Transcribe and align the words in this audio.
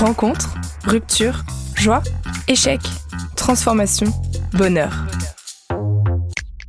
Rencontre, 0.00 0.54
rupture, 0.86 1.44
joie, 1.76 2.02
échec, 2.48 2.80
transformation, 3.36 4.06
bonheur. 4.54 4.90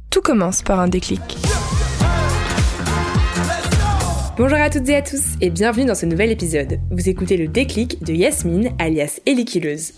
Tout 0.10 0.20
commence 0.20 0.62
par 0.62 0.82
un 0.82 0.90
déclic. 0.90 1.22
Bonjour 4.38 4.58
à 4.58 4.70
toutes 4.70 4.90
et 4.90 4.98
à 4.98 5.02
tous 5.02 5.38
et 5.40 5.50
bienvenue 5.50 5.86
dans 5.86 5.96
ce 5.96 6.06
nouvel 6.06 6.30
épisode. 6.30 6.82
Vous 6.92 7.08
écoutez 7.08 7.38
le 7.38 7.48
déclic 7.48 8.04
de 8.04 8.12
Yasmine 8.12 8.72
alias 8.80 9.22
Elikileuse. 9.26 9.94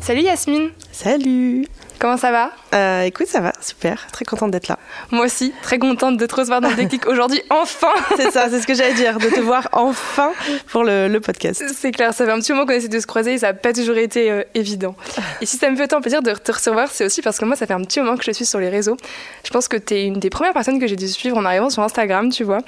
Salut 0.00 0.22
Yasmine 0.22 0.70
Salut 0.90 1.64
Comment 1.98 2.16
ça 2.16 2.30
va 2.30 2.52
euh, 2.74 3.02
Écoute, 3.02 3.26
ça 3.26 3.40
va, 3.40 3.52
super, 3.60 4.06
très 4.12 4.24
contente 4.24 4.52
d'être 4.52 4.68
là. 4.68 4.78
Moi 5.10 5.26
aussi, 5.26 5.52
très 5.62 5.80
contente 5.80 6.16
de 6.16 6.26
te 6.26 6.34
recevoir 6.36 6.60
dans 6.60 6.68
le 6.68 6.76
déclic 6.76 7.06
aujourd'hui, 7.08 7.42
enfin 7.50 7.88
C'est 8.16 8.30
ça, 8.30 8.48
c'est 8.48 8.60
ce 8.60 8.68
que 8.68 8.74
j'allais 8.74 8.94
dire, 8.94 9.18
de 9.18 9.28
te 9.28 9.40
voir 9.40 9.68
enfin 9.72 10.30
pour 10.68 10.84
le, 10.84 11.18
podcast. 11.18 11.64
C'est 11.74 11.90
clair, 11.90 12.14
ça 12.14 12.24
fait 12.24 12.30
un 12.30 12.38
petit 12.38 12.52
moment 12.52 12.66
qu'on 12.66 12.72
essaie 12.72 12.86
de 12.86 13.00
se 13.00 13.06
croiser 13.06 13.34
et 13.34 13.38
ça 13.38 13.48
n'a 13.48 13.54
pas 13.54 13.72
toujours 13.72 13.96
été 13.96 14.30
euh, 14.30 14.44
évident. 14.54 14.94
Et 15.40 15.46
si 15.46 15.56
ça 15.56 15.68
me 15.68 15.76
fait 15.76 15.88
tant 15.88 16.00
plaisir 16.00 16.22
de 16.22 16.32
te 16.32 16.52
recevoir, 16.52 16.88
c'est 16.88 17.04
aussi 17.04 17.20
parce 17.20 17.38
que 17.38 17.44
moi, 17.44 17.56
ça 17.56 17.66
fait 17.66 17.74
un 17.74 17.82
petit 17.82 18.00
moment 18.00 18.16
que 18.16 18.24
je 18.24 18.30
suis 18.30 18.46
sur 18.46 18.60
les 18.60 18.68
réseaux. 18.68 18.96
Je 19.42 19.50
pense 19.50 19.66
que 19.66 19.76
tu 19.76 19.94
es 19.94 20.06
une 20.06 20.20
des 20.20 20.30
premières 20.30 20.52
personnes 20.52 20.78
que 20.78 20.86
j'ai 20.86 20.94
dû 20.94 21.08
suivre 21.08 21.36
en 21.36 21.44
arrivant 21.44 21.70
sur 21.70 21.82
Instagram, 21.82 22.30
tu 22.30 22.44
vois. 22.44 22.60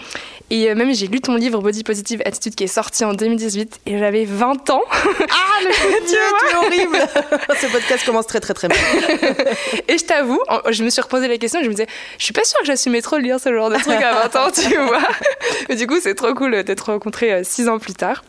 Et 0.50 0.68
euh, 0.68 0.74
même, 0.74 0.92
j'ai 0.92 1.06
lu 1.06 1.20
ton 1.20 1.36
livre 1.36 1.60
Body 1.60 1.84
Positive 1.84 2.20
Attitude 2.24 2.56
qui 2.56 2.64
est 2.64 2.66
sorti 2.66 3.04
en 3.04 3.14
2018 3.14 3.80
et 3.86 3.98
j'avais 3.98 4.24
20 4.24 4.70
ans. 4.70 4.82
Ah, 4.90 5.62
le 5.62 5.70
es 6.50 6.56
horrible 6.56 6.98
Ce 7.60 7.66
podcast 7.66 8.04
commence 8.04 8.26
très 8.26 8.40
très 8.40 8.54
très 8.54 8.66
bien. 8.66 8.76
Et 9.88 9.98
je 9.98 10.04
t'avoue, 10.04 10.40
je 10.70 10.84
me 10.84 10.90
suis 10.90 11.02
reposé 11.02 11.28
la 11.28 11.38
question, 11.38 11.60
je 11.62 11.66
me 11.66 11.72
disais, 11.72 11.86
je 12.18 12.24
suis 12.24 12.32
pas 12.32 12.44
sûre 12.44 12.60
que 12.60 12.66
j'assumais 12.66 13.02
trop 13.02 13.16
de 13.16 13.22
lire 13.22 13.40
ce 13.40 13.52
genre 13.52 13.70
de 13.70 13.76
trucs 13.76 14.02
à 14.02 14.28
20 14.28 14.36
ans, 14.36 14.50
tu 14.50 14.76
vois. 14.76 15.00
Mais 15.68 15.76
du 15.76 15.86
coup, 15.86 15.98
c'est 16.00 16.14
trop 16.14 16.34
cool 16.34 16.62
d'être 16.64 16.90
rencontré 16.90 17.32
euh, 17.32 17.40
six 17.44 17.68
ans 17.68 17.78
plus 17.78 17.94
tard. 17.94 18.24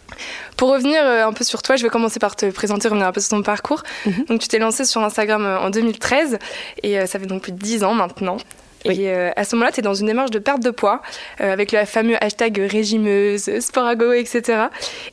Pour 0.58 0.70
revenir 0.70 1.02
euh, 1.04 1.26
un 1.26 1.34
peu 1.34 1.44
sur 1.44 1.62
toi, 1.62 1.76
je 1.76 1.84
vais 1.84 1.90
commencer 1.90 2.20
par 2.20 2.36
te 2.36 2.46
présenter, 2.48 2.88
revenir 2.88 3.08
un 3.08 3.12
peu 3.12 3.22
sur 3.22 3.32
ton 3.32 3.44
parcours. 3.44 3.84
Mhm. 4.06 4.26
Donc, 4.26 4.40
tu 4.42 4.48
t'es 4.48 4.60
lancée 4.60 4.86
sur 4.86 5.02
Instagram 5.02 5.46
euh, 5.46 5.60
en 5.60 5.70
2013 5.70 6.38
et 6.84 7.06
ça 7.08 7.20
fait 7.20 7.26
donc 7.26 7.44
plus 7.44 7.52
de 7.52 7.58
10 7.58 7.84
ans 7.84 7.94
maintenant. 7.94 8.38
Et 8.86 9.12
à 9.12 9.44
ce 9.44 9.56
moment-là, 9.56 9.72
tu 9.72 9.82
es 9.82 9.84
dans 9.84 9.94
une 9.94 10.08
démarche 10.08 10.32
de 10.32 10.40
perte 10.40 10.64
de 10.64 10.72
poids, 10.72 11.04
avec 11.38 11.72
le 11.72 11.86
fameux 11.86 12.16
hashtag 12.20 12.58
régimeuse, 12.72 13.60
sporago, 13.60 14.12
etc. 14.12 14.64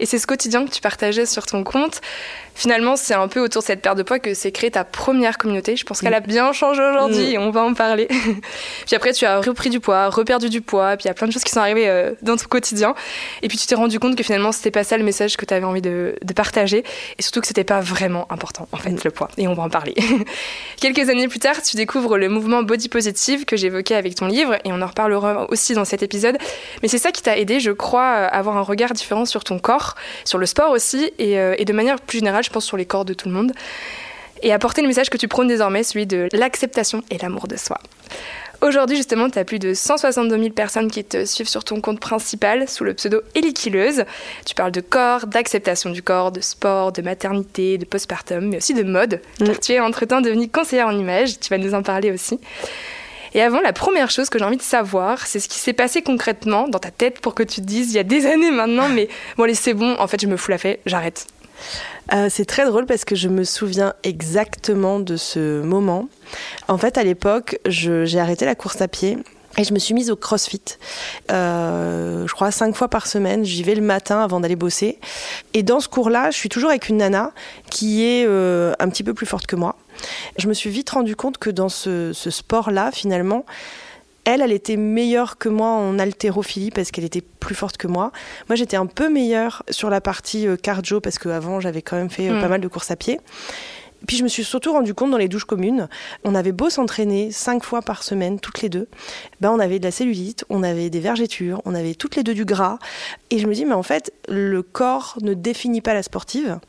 Et 0.00 0.06
c'est 0.06 0.18
ce 0.18 0.26
quotidien 0.26 0.64
que 0.64 0.70
tu 0.70 0.80
partageais 0.80 1.26
sur 1.26 1.44
ton 1.44 1.64
compte 1.64 2.00
finalement, 2.58 2.96
c'est 2.96 3.14
un 3.14 3.28
peu 3.28 3.40
autour 3.40 3.62
de 3.62 3.66
cette 3.66 3.80
perte 3.80 3.96
de 3.96 4.02
poids 4.02 4.18
que 4.18 4.34
s'est 4.34 4.50
créée 4.50 4.72
ta 4.72 4.82
première 4.82 5.38
communauté. 5.38 5.76
Je 5.76 5.84
pense 5.84 6.00
qu'elle 6.00 6.14
a 6.14 6.20
bien 6.20 6.52
changé 6.52 6.82
aujourd'hui 6.82 7.28
mm. 7.28 7.34
et 7.34 7.38
on 7.38 7.50
va 7.50 7.62
en 7.62 7.72
parler. 7.72 8.08
puis 8.86 8.96
après, 8.96 9.12
tu 9.12 9.24
as 9.24 9.40
repris 9.40 9.70
du 9.70 9.78
poids, 9.78 10.08
reperdu 10.08 10.48
du 10.48 10.60
poids, 10.60 10.96
puis 10.96 11.04
il 11.04 11.06
y 11.06 11.10
a 11.10 11.14
plein 11.14 11.28
de 11.28 11.32
choses 11.32 11.44
qui 11.44 11.52
sont 11.52 11.60
arrivées 11.60 11.88
euh, 11.88 12.12
dans 12.20 12.36
ton 12.36 12.46
quotidien. 12.46 12.96
Et 13.42 13.48
puis 13.48 13.56
tu 13.56 13.66
t'es 13.68 13.76
rendu 13.76 14.00
compte 14.00 14.16
que 14.16 14.24
finalement, 14.24 14.50
c'était 14.50 14.72
pas 14.72 14.82
ça 14.82 14.98
le 14.98 15.04
message 15.04 15.36
que 15.36 15.44
tu 15.44 15.54
avais 15.54 15.64
envie 15.64 15.80
de, 15.80 16.16
partager 16.34 16.84
et 17.18 17.22
surtout 17.22 17.40
que 17.40 17.48
c'était 17.48 17.64
pas 17.64 17.80
vraiment 17.80 18.30
important, 18.30 18.68
en 18.70 18.76
fait, 18.76 18.90
mm. 18.90 18.98
le 19.04 19.10
poids. 19.12 19.28
Et 19.38 19.46
on 19.46 19.54
va 19.54 19.62
en 19.62 19.70
parler. 19.70 19.94
Quelques 20.80 21.08
années 21.08 21.28
plus 21.28 21.38
tard, 21.38 21.62
tu 21.62 21.76
découvres 21.76 22.16
le 22.18 22.28
mouvement 22.28 22.64
Body 22.64 22.88
Positive 22.88 23.44
que 23.44 23.56
j'évoquais 23.56 23.94
avec 23.94 24.16
ton 24.16 24.26
livre 24.26 24.56
et 24.64 24.72
on 24.72 24.82
en 24.82 24.86
reparlera 24.86 25.48
aussi 25.50 25.74
dans 25.74 25.84
cet 25.84 26.02
épisode. 26.02 26.36
Mais 26.82 26.88
c'est 26.88 26.98
ça 26.98 27.12
qui 27.12 27.22
t'a 27.22 27.38
aidé, 27.38 27.60
je 27.60 27.70
crois, 27.70 28.02
à 28.04 28.26
avoir 28.26 28.56
un 28.56 28.62
regard 28.62 28.92
différent 28.92 29.24
sur 29.24 29.44
ton 29.44 29.60
corps, 29.60 29.94
sur 30.24 30.38
le 30.38 30.46
sport 30.46 30.70
aussi 30.72 31.12
et, 31.18 31.38
euh, 31.38 31.54
et 31.58 31.64
de 31.64 31.72
manière 31.72 32.00
plus 32.00 32.18
générale, 32.18 32.42
je 32.48 32.52
pense, 32.52 32.64
sur 32.64 32.76
les 32.76 32.86
corps 32.86 33.04
de 33.04 33.14
tout 33.14 33.28
le 33.28 33.34
monde. 33.34 33.52
Et 34.42 34.52
apporter 34.52 34.82
le 34.82 34.88
message 34.88 35.10
que 35.10 35.16
tu 35.16 35.28
prônes 35.28 35.48
désormais, 35.48 35.82
celui 35.82 36.06
de 36.06 36.28
l'acceptation 36.32 37.02
et 37.10 37.18
l'amour 37.18 37.48
de 37.48 37.56
soi. 37.56 37.78
Aujourd'hui, 38.60 38.96
justement, 38.96 39.30
tu 39.30 39.38
as 39.38 39.44
plus 39.44 39.60
de 39.60 39.72
162 39.72 40.36
000 40.36 40.50
personnes 40.50 40.90
qui 40.90 41.04
te 41.04 41.24
suivent 41.24 41.48
sur 41.48 41.62
ton 41.62 41.80
compte 41.80 42.00
principal 42.00 42.68
sous 42.68 42.82
le 42.82 42.94
pseudo 42.94 43.22
Elikileuse. 43.36 44.04
Tu 44.44 44.56
parles 44.56 44.72
de 44.72 44.80
corps, 44.80 45.28
d'acceptation 45.28 45.90
du 45.90 46.02
corps, 46.02 46.32
de 46.32 46.40
sport, 46.40 46.90
de 46.90 47.00
maternité, 47.02 47.78
de 47.78 47.84
postpartum, 47.84 48.48
mais 48.48 48.56
aussi 48.56 48.74
de 48.74 48.82
mode, 48.82 49.20
mm. 49.40 49.44
car 49.44 49.60
tu 49.60 49.72
es 49.72 49.80
entre-temps 49.80 50.20
devenue 50.20 50.48
conseillère 50.48 50.88
en 50.88 50.98
images. 50.98 51.38
Tu 51.38 51.50
vas 51.50 51.58
nous 51.58 51.74
en 51.74 51.82
parler 51.82 52.10
aussi. 52.10 52.40
Et 53.34 53.42
avant, 53.42 53.60
la 53.60 53.72
première 53.72 54.10
chose 54.10 54.28
que 54.28 54.38
j'ai 54.38 54.44
envie 54.44 54.56
de 54.56 54.62
savoir, 54.62 55.26
c'est 55.26 55.38
ce 55.38 55.48
qui 55.48 55.58
s'est 55.58 55.72
passé 55.72 56.02
concrètement 56.02 56.66
dans 56.66 56.78
ta 56.78 56.90
tête 56.90 57.20
pour 57.20 57.34
que 57.34 57.42
tu 57.44 57.60
te 57.60 57.66
dises, 57.66 57.92
il 57.92 57.96
y 57.96 58.00
a 58.00 58.04
des 58.04 58.26
années 58.26 58.50
maintenant, 58.50 58.88
mais 58.94 59.08
bon, 59.36 59.44
allez, 59.44 59.54
c'est 59.54 59.74
bon, 59.74 59.94
en 59.98 60.06
fait, 60.08 60.20
je 60.20 60.26
me 60.26 60.36
fous 60.36 60.50
la 60.50 60.58
fête, 60.58 60.80
j'arrête. 60.86 61.26
Euh, 62.12 62.28
c'est 62.30 62.44
très 62.44 62.64
drôle 62.64 62.86
parce 62.86 63.04
que 63.04 63.14
je 63.14 63.28
me 63.28 63.44
souviens 63.44 63.94
exactement 64.02 65.00
de 65.00 65.16
ce 65.16 65.62
moment. 65.62 66.08
En 66.68 66.78
fait, 66.78 66.98
à 66.98 67.04
l'époque, 67.04 67.58
j'ai 67.66 68.18
arrêté 68.18 68.44
la 68.44 68.54
course 68.54 68.80
à 68.80 68.88
pied 68.88 69.18
et 69.56 69.64
je 69.64 69.74
me 69.74 69.78
suis 69.78 69.94
mise 69.94 70.10
au 70.10 70.16
crossfit. 70.16 70.62
Euh, 71.30 72.26
je 72.26 72.32
crois 72.32 72.50
cinq 72.50 72.74
fois 72.74 72.88
par 72.88 73.06
semaine. 73.06 73.44
J'y 73.44 73.62
vais 73.62 73.74
le 73.74 73.82
matin 73.82 74.20
avant 74.22 74.40
d'aller 74.40 74.56
bosser. 74.56 74.98
Et 75.54 75.62
dans 75.62 75.80
ce 75.80 75.88
cours-là, 75.88 76.30
je 76.30 76.36
suis 76.36 76.48
toujours 76.48 76.70
avec 76.70 76.88
une 76.88 76.98
nana 76.98 77.32
qui 77.70 78.04
est 78.04 78.24
euh, 78.26 78.72
un 78.78 78.88
petit 78.88 79.02
peu 79.02 79.14
plus 79.14 79.26
forte 79.26 79.46
que 79.46 79.56
moi. 79.56 79.76
Je 80.38 80.48
me 80.48 80.54
suis 80.54 80.70
vite 80.70 80.90
rendu 80.90 81.16
compte 81.16 81.38
que 81.38 81.50
dans 81.50 81.68
ce 81.68 82.12
sport-là, 82.12 82.90
finalement, 82.92 83.44
elle, 84.28 84.42
elle 84.42 84.52
était 84.52 84.76
meilleure 84.76 85.38
que 85.38 85.48
moi 85.48 85.68
en 85.68 85.98
haltérophilie 85.98 86.70
parce 86.70 86.90
qu'elle 86.90 87.04
était 87.04 87.22
plus 87.22 87.54
forte 87.54 87.78
que 87.78 87.86
moi. 87.86 88.12
Moi, 88.50 88.56
j'étais 88.56 88.76
un 88.76 88.84
peu 88.84 89.08
meilleure 89.08 89.62
sur 89.70 89.88
la 89.88 90.02
partie 90.02 90.46
euh, 90.46 90.56
cardio 90.56 91.00
parce 91.00 91.18
qu'avant, 91.18 91.60
j'avais 91.60 91.80
quand 91.80 91.96
même 91.96 92.10
fait 92.10 92.28
euh, 92.28 92.38
pas 92.38 92.46
hmm. 92.46 92.50
mal 92.50 92.60
de 92.60 92.68
courses 92.68 92.90
à 92.90 92.96
pied. 92.96 93.20
Puis 94.06 94.18
je 94.18 94.22
me 94.22 94.28
suis 94.28 94.44
surtout 94.44 94.72
rendu 94.72 94.92
compte 94.92 95.10
dans 95.10 95.16
les 95.16 95.28
douches 95.28 95.46
communes, 95.46 95.88
on 96.24 96.34
avait 96.34 96.52
beau 96.52 96.68
s'entraîner 96.68 97.32
cinq 97.32 97.64
fois 97.64 97.80
par 97.82 98.04
semaine, 98.04 98.38
toutes 98.38 98.60
les 98.62 98.68
deux, 98.68 98.86
ben 99.40 99.50
on 99.50 99.58
avait 99.58 99.80
de 99.80 99.84
la 99.84 99.90
cellulite, 99.90 100.44
on 100.50 100.62
avait 100.62 100.88
des 100.88 101.00
vergetures, 101.00 101.62
on 101.64 101.74
avait 101.74 101.94
toutes 101.94 102.14
les 102.14 102.22
deux 102.22 102.34
du 102.34 102.44
gras. 102.44 102.78
Et 103.30 103.40
je 103.40 103.48
me 103.48 103.54
dis, 103.54 103.64
mais 103.64 103.74
en 103.74 103.82
fait, 103.82 104.12
le 104.28 104.62
corps 104.62 105.18
ne 105.22 105.34
définit 105.34 105.80
pas 105.80 105.94
la 105.94 106.04
sportive. 106.04 106.60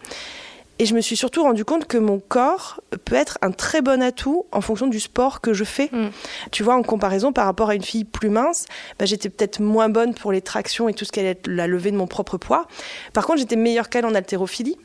Et 0.80 0.86
je 0.86 0.96
me 0.96 1.02
suis 1.02 1.18
surtout 1.18 1.44
rendu 1.44 1.66
compte 1.66 1.86
que 1.86 1.98
mon 1.98 2.20
corps 2.20 2.82
peut 3.04 3.16
être 3.16 3.38
un 3.42 3.52
très 3.52 3.82
bon 3.82 4.02
atout 4.02 4.46
en 4.54 4.62
fonction 4.62 4.88
du 4.88 5.02
sport 5.02 5.42
que 5.42 5.54
je 5.54 5.66
fais. 5.66 5.90
Mm. 5.92 6.08
Tu 6.52 6.64
vois, 6.64 6.76
en 6.76 6.84
comparaison 6.84 7.34
par 7.34 7.46
rapport 7.46 7.70
à 7.70 7.76
une 7.76 7.84
fille 7.84 8.06
plus 8.06 8.30
mince, 8.30 8.66
bah, 8.98 9.06
j'étais 9.06 9.30
peut-être 9.30 9.60
moins 9.60 9.90
bonne 9.90 10.14
pour 10.14 10.32
les 10.32 10.42
tractions 10.42 10.88
et 10.88 10.94
tout 10.94 11.04
ce 11.04 11.12
qu'elle 11.12 11.26
est 11.26 11.48
la 11.48 11.68
levée 11.68 11.92
de 11.92 11.98
mon 11.98 12.08
propre 12.08 12.38
poids. 12.38 12.66
Par 13.12 13.26
contre, 13.26 13.40
j'étais 13.40 13.58
meilleure 13.58 13.90
qu'elle 13.90 14.06
en 14.06 14.16
haltérophilie. 14.16 14.78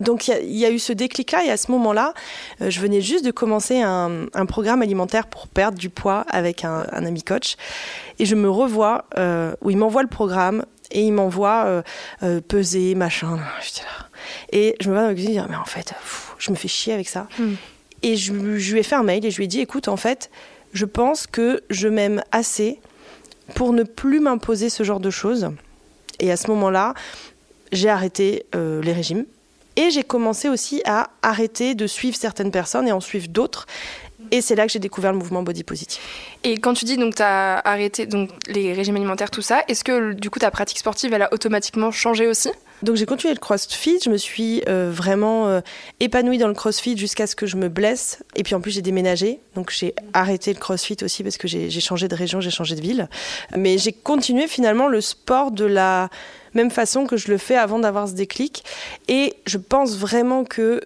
Donc 0.00 0.28
il 0.28 0.56
y, 0.56 0.64
a 0.64 0.70
eu 0.70 0.78
ce 0.78 0.94
déclic-là 0.94 1.44
et 1.44 1.50
à 1.50 1.58
ce 1.58 1.70
moment-là, 1.72 2.14
euh, 2.62 2.70
je 2.70 2.80
venais 2.80 3.02
juste 3.02 3.22
de 3.24 3.30
commencer 3.30 3.82
un, 3.82 4.26
programme 4.48 4.80
alimentaire 4.80 5.26
pour 5.26 5.46
perdre 5.46 5.78
du 5.78 5.90
poids 5.90 6.24
avec 6.30 6.64
un, 6.64 6.82
ami 6.92 7.22
coach. 7.22 7.56
Et 8.18 8.24
je 8.24 8.34
me 8.34 8.50
revois 8.50 9.04
euh, 9.18 9.54
où 9.60 9.70
il 9.70 9.76
m'envoie 9.76 10.02
le 10.02 10.08
programme 10.08 10.64
et 10.90 11.02
il 11.02 11.12
m'envoie 11.12 11.82
euh, 12.22 12.40
peser, 12.40 12.94
machin. 12.94 13.38
J'étais 13.62 13.82
là. 13.82 14.09
Et 14.52 14.76
je 14.80 14.88
me 14.88 14.94
vois 14.94 15.02
dans 15.02 15.08
la 15.08 15.14
cuisine 15.14 15.32
dire, 15.32 15.46
mais 15.48 15.56
en 15.56 15.64
fait, 15.64 15.94
je 16.38 16.50
me 16.50 16.56
fais 16.56 16.68
chier 16.68 16.92
avec 16.92 17.08
ça. 17.08 17.28
Hmm. 17.38 17.54
Et 18.02 18.16
je, 18.16 18.32
lui 18.32 18.78
ai 18.78 18.82
fait 18.82 18.94
un 18.94 19.02
mail 19.02 19.24
et 19.24 19.30
je 19.30 19.36
lui 19.36 19.44
ai 19.44 19.48
dit, 19.48 19.60
écoute, 19.60 19.88
en 19.88 19.96
fait, 19.96 20.30
je 20.72 20.84
pense 20.84 21.26
que 21.26 21.62
je 21.70 21.88
m'aime 21.88 22.22
assez 22.32 22.80
pour 23.54 23.72
ne 23.72 23.82
plus 23.82 24.20
m'imposer 24.20 24.70
ce 24.70 24.82
genre 24.82 25.00
de 25.00 25.10
choses. 25.10 25.50
Et 26.18 26.30
à 26.30 26.36
ce 26.36 26.48
moment-là, 26.48 26.94
j'ai 27.72 27.88
arrêté 27.88 28.46
euh, 28.54 28.80
les 28.82 28.92
régimes. 28.92 29.26
Et 29.76 29.90
j'ai 29.90 30.02
commencé 30.02 30.48
aussi 30.48 30.82
à 30.84 31.10
arrêter 31.22 31.74
de 31.74 31.86
suivre 31.86 32.16
certaines 32.16 32.50
personnes 32.50 32.88
et 32.88 32.92
en 32.92 33.00
suivre 33.00 33.28
d'autres. 33.28 33.66
Et 34.30 34.40
c'est 34.42 34.54
là 34.54 34.66
que 34.66 34.72
j'ai 34.72 34.78
découvert 34.78 35.12
le 35.12 35.18
mouvement 35.18 35.42
body 35.42 35.64
positive. 35.64 36.02
Et 36.44 36.58
quand 36.58 36.74
tu 36.74 36.84
dis 36.84 36.96
donc 36.96 37.16
tu 37.16 37.22
as 37.22 37.58
arrêté 37.58 38.06
donc 38.06 38.30
les 38.46 38.72
régimes 38.72 38.96
alimentaires 38.96 39.30
tout 39.30 39.42
ça, 39.42 39.62
est-ce 39.68 39.82
que 39.82 40.12
du 40.12 40.30
coup 40.30 40.38
ta 40.38 40.50
pratique 40.50 40.78
sportive 40.78 41.12
elle 41.14 41.22
a 41.22 41.32
automatiquement 41.32 41.90
changé 41.90 42.26
aussi? 42.26 42.50
Donc 42.82 42.96
j'ai 42.96 43.06
continué 43.06 43.34
le 43.34 43.40
crossfit, 43.40 43.98
je 44.02 44.10
me 44.10 44.16
suis 44.16 44.62
euh, 44.68 44.90
vraiment 44.92 45.48
euh, 45.48 45.60
épanouie 46.00 46.38
dans 46.38 46.48
le 46.48 46.54
crossfit 46.54 46.96
jusqu'à 46.96 47.26
ce 47.26 47.36
que 47.36 47.46
je 47.46 47.56
me 47.56 47.68
blesse. 47.68 48.22
Et 48.36 48.42
puis 48.42 48.54
en 48.54 48.60
plus 48.60 48.70
j'ai 48.70 48.82
déménagé, 48.82 49.40
donc 49.54 49.70
j'ai 49.70 49.94
arrêté 50.12 50.52
le 50.52 50.58
crossfit 50.58 50.96
aussi 51.02 51.22
parce 51.22 51.36
que 51.36 51.48
j'ai 51.48 51.80
changé 51.80 52.08
de 52.08 52.14
région, 52.14 52.40
j'ai 52.40 52.50
changé 52.50 52.74
de 52.74 52.80
ville. 52.80 53.08
Mais 53.56 53.78
j'ai 53.78 53.92
continué 53.92 54.48
finalement 54.48 54.88
le 54.88 55.00
sport 55.00 55.50
de 55.50 55.64
la 55.64 56.08
même 56.54 56.70
façon 56.70 57.06
que 57.06 57.16
je 57.16 57.30
le 57.30 57.38
fais 57.38 57.56
avant 57.56 57.78
d'avoir 57.78 58.08
ce 58.08 58.14
déclic. 58.14 58.64
Et 59.08 59.34
je 59.46 59.58
pense 59.58 59.96
vraiment 59.96 60.44
que 60.44 60.80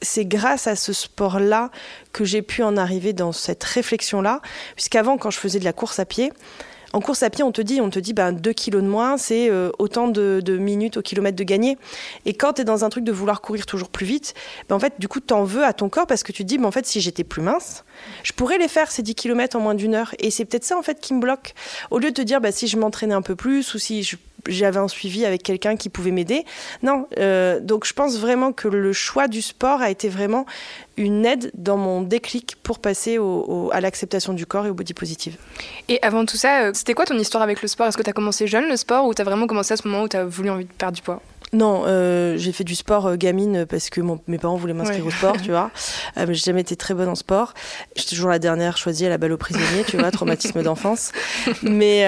c'est 0.00 0.24
grâce 0.24 0.66
à 0.66 0.76
ce 0.76 0.92
sport-là 0.92 1.70
que 2.12 2.24
j'ai 2.24 2.42
pu 2.42 2.62
en 2.62 2.76
arriver 2.76 3.12
dans 3.12 3.32
cette 3.32 3.62
réflexion-là. 3.62 4.40
Puisqu'avant, 4.74 5.16
quand 5.16 5.30
je 5.30 5.38
faisais 5.38 5.60
de 5.60 5.64
la 5.64 5.72
course 5.72 5.98
à 5.98 6.04
pied, 6.04 6.32
en 6.92 7.00
course 7.00 7.22
à 7.22 7.30
pied, 7.30 7.42
on 7.42 7.52
te 7.52 7.60
dit, 7.60 7.80
on 7.80 7.90
te 7.90 7.98
dit, 7.98 8.12
ben, 8.12 8.32
2 8.32 8.52
kilos 8.52 8.82
de 8.82 8.88
moins, 8.88 9.16
c'est 9.16 9.50
euh, 9.50 9.70
autant 9.78 10.08
de, 10.08 10.40
minutes 10.58 10.96
au 10.98 11.02
kilomètre 11.02 11.36
de 11.36 11.44
gagner. 11.44 11.78
Et 12.26 12.34
quand 12.34 12.54
tu 12.54 12.62
es 12.62 12.64
dans 12.64 12.84
un 12.84 12.88
truc 12.88 13.04
de 13.04 13.12
vouloir 13.12 13.40
courir 13.40 13.66
toujours 13.66 13.88
plus 13.88 14.06
vite, 14.06 14.34
ben, 14.68 14.76
en 14.76 14.80
fait, 14.80 14.94
du 14.98 15.08
coup, 15.08 15.20
tu 15.20 15.32
en 15.32 15.44
veux 15.44 15.64
à 15.64 15.72
ton 15.72 15.88
corps 15.88 16.06
parce 16.06 16.22
que 16.22 16.32
tu 16.32 16.42
te 16.42 16.48
dis, 16.48 16.58
ben, 16.58 16.66
en 16.66 16.70
fait, 16.70 16.86
si 16.86 17.00
j'étais 17.00 17.24
plus 17.24 17.42
mince, 17.42 17.84
je 18.22 18.32
pourrais 18.32 18.58
les 18.58 18.68
faire 18.68 18.90
ces 18.90 19.02
10 19.02 19.14
km 19.14 19.56
en 19.56 19.60
moins 19.60 19.74
d'une 19.74 19.94
heure. 19.94 20.14
Et 20.18 20.30
c'est 20.30 20.44
peut-être 20.44 20.64
ça, 20.64 20.78
en 20.78 20.82
fait, 20.82 21.00
qui 21.00 21.14
me 21.14 21.20
bloque. 21.20 21.54
Au 21.90 21.98
lieu 21.98 22.10
de 22.10 22.14
te 22.14 22.22
dire, 22.22 22.40
ben, 22.40 22.52
si 22.52 22.68
je 22.68 22.76
m'entraînais 22.76 23.14
un 23.14 23.22
peu 23.22 23.36
plus 23.36 23.74
ou 23.74 23.78
si 23.78 24.02
je 24.02 24.16
j'avais 24.48 24.78
un 24.78 24.88
suivi 24.88 25.24
avec 25.24 25.42
quelqu'un 25.42 25.76
qui 25.76 25.88
pouvait 25.88 26.10
m'aider. 26.10 26.44
Non, 26.82 27.06
euh, 27.18 27.60
donc 27.60 27.86
je 27.86 27.92
pense 27.92 28.18
vraiment 28.18 28.52
que 28.52 28.68
le 28.68 28.92
choix 28.92 29.28
du 29.28 29.42
sport 29.42 29.80
a 29.80 29.90
été 29.90 30.08
vraiment 30.08 30.46
une 30.96 31.24
aide 31.24 31.50
dans 31.54 31.76
mon 31.76 32.02
déclic 32.02 32.56
pour 32.62 32.78
passer 32.78 33.18
à 33.70 33.80
l'acceptation 33.80 34.32
du 34.32 34.46
corps 34.46 34.66
et 34.66 34.70
au 34.70 34.74
body 34.74 34.94
positive. 34.94 35.36
Et 35.88 35.98
avant 36.02 36.24
tout 36.26 36.36
ça, 36.36 36.64
euh, 36.64 36.70
c'était 36.74 36.94
quoi 36.94 37.04
ton 37.04 37.18
histoire 37.18 37.42
avec 37.42 37.62
le 37.62 37.68
sport? 37.68 37.86
Est-ce 37.86 37.96
que 37.96 38.02
tu 38.02 38.10
as 38.10 38.14
commencé 38.14 38.46
jeune 38.46 38.68
le 38.68 38.76
sport 38.76 39.06
ou 39.06 39.14
tu 39.14 39.22
as 39.22 39.24
vraiment 39.24 39.46
commencé 39.46 39.74
à 39.74 39.76
ce 39.76 39.86
moment 39.86 40.04
où 40.04 40.08
tu 40.08 40.16
as 40.16 40.24
voulu 40.24 40.50
envie 40.50 40.64
de 40.64 40.72
perdre 40.72 40.96
du 40.96 41.02
poids? 41.02 41.22
Non, 41.52 41.82
euh, 41.86 42.38
j'ai 42.38 42.50
fait 42.52 42.64
du 42.64 42.74
sport 42.74 43.06
euh, 43.06 43.16
gamine 43.16 43.66
parce 43.66 43.90
que 43.90 44.00
mon, 44.00 44.18
mes 44.26 44.38
parents 44.38 44.56
voulaient 44.56 44.72
m'inscrire 44.72 45.04
au 45.04 45.10
sport, 45.10 45.40
tu 45.40 45.50
vois. 45.50 45.70
Euh, 46.18 46.26
mais 46.28 46.34
j'ai 46.34 46.42
jamais 46.42 46.60
été 46.60 46.76
très 46.76 46.94
bonne 46.94 47.08
en 47.08 47.14
sport. 47.14 47.54
J'étais 47.96 48.16
toujours 48.16 48.30
la 48.30 48.38
dernière 48.38 48.76
choisie 48.76 49.06
à 49.06 49.08
la 49.08 49.18
balle 49.18 49.32
aux 49.32 49.38
prisonniers, 49.38 49.84
tu 49.86 49.96
vois, 49.96 50.10
traumatisme 50.10 50.62
d'enfance. 50.62 51.12
Mais 51.62 52.04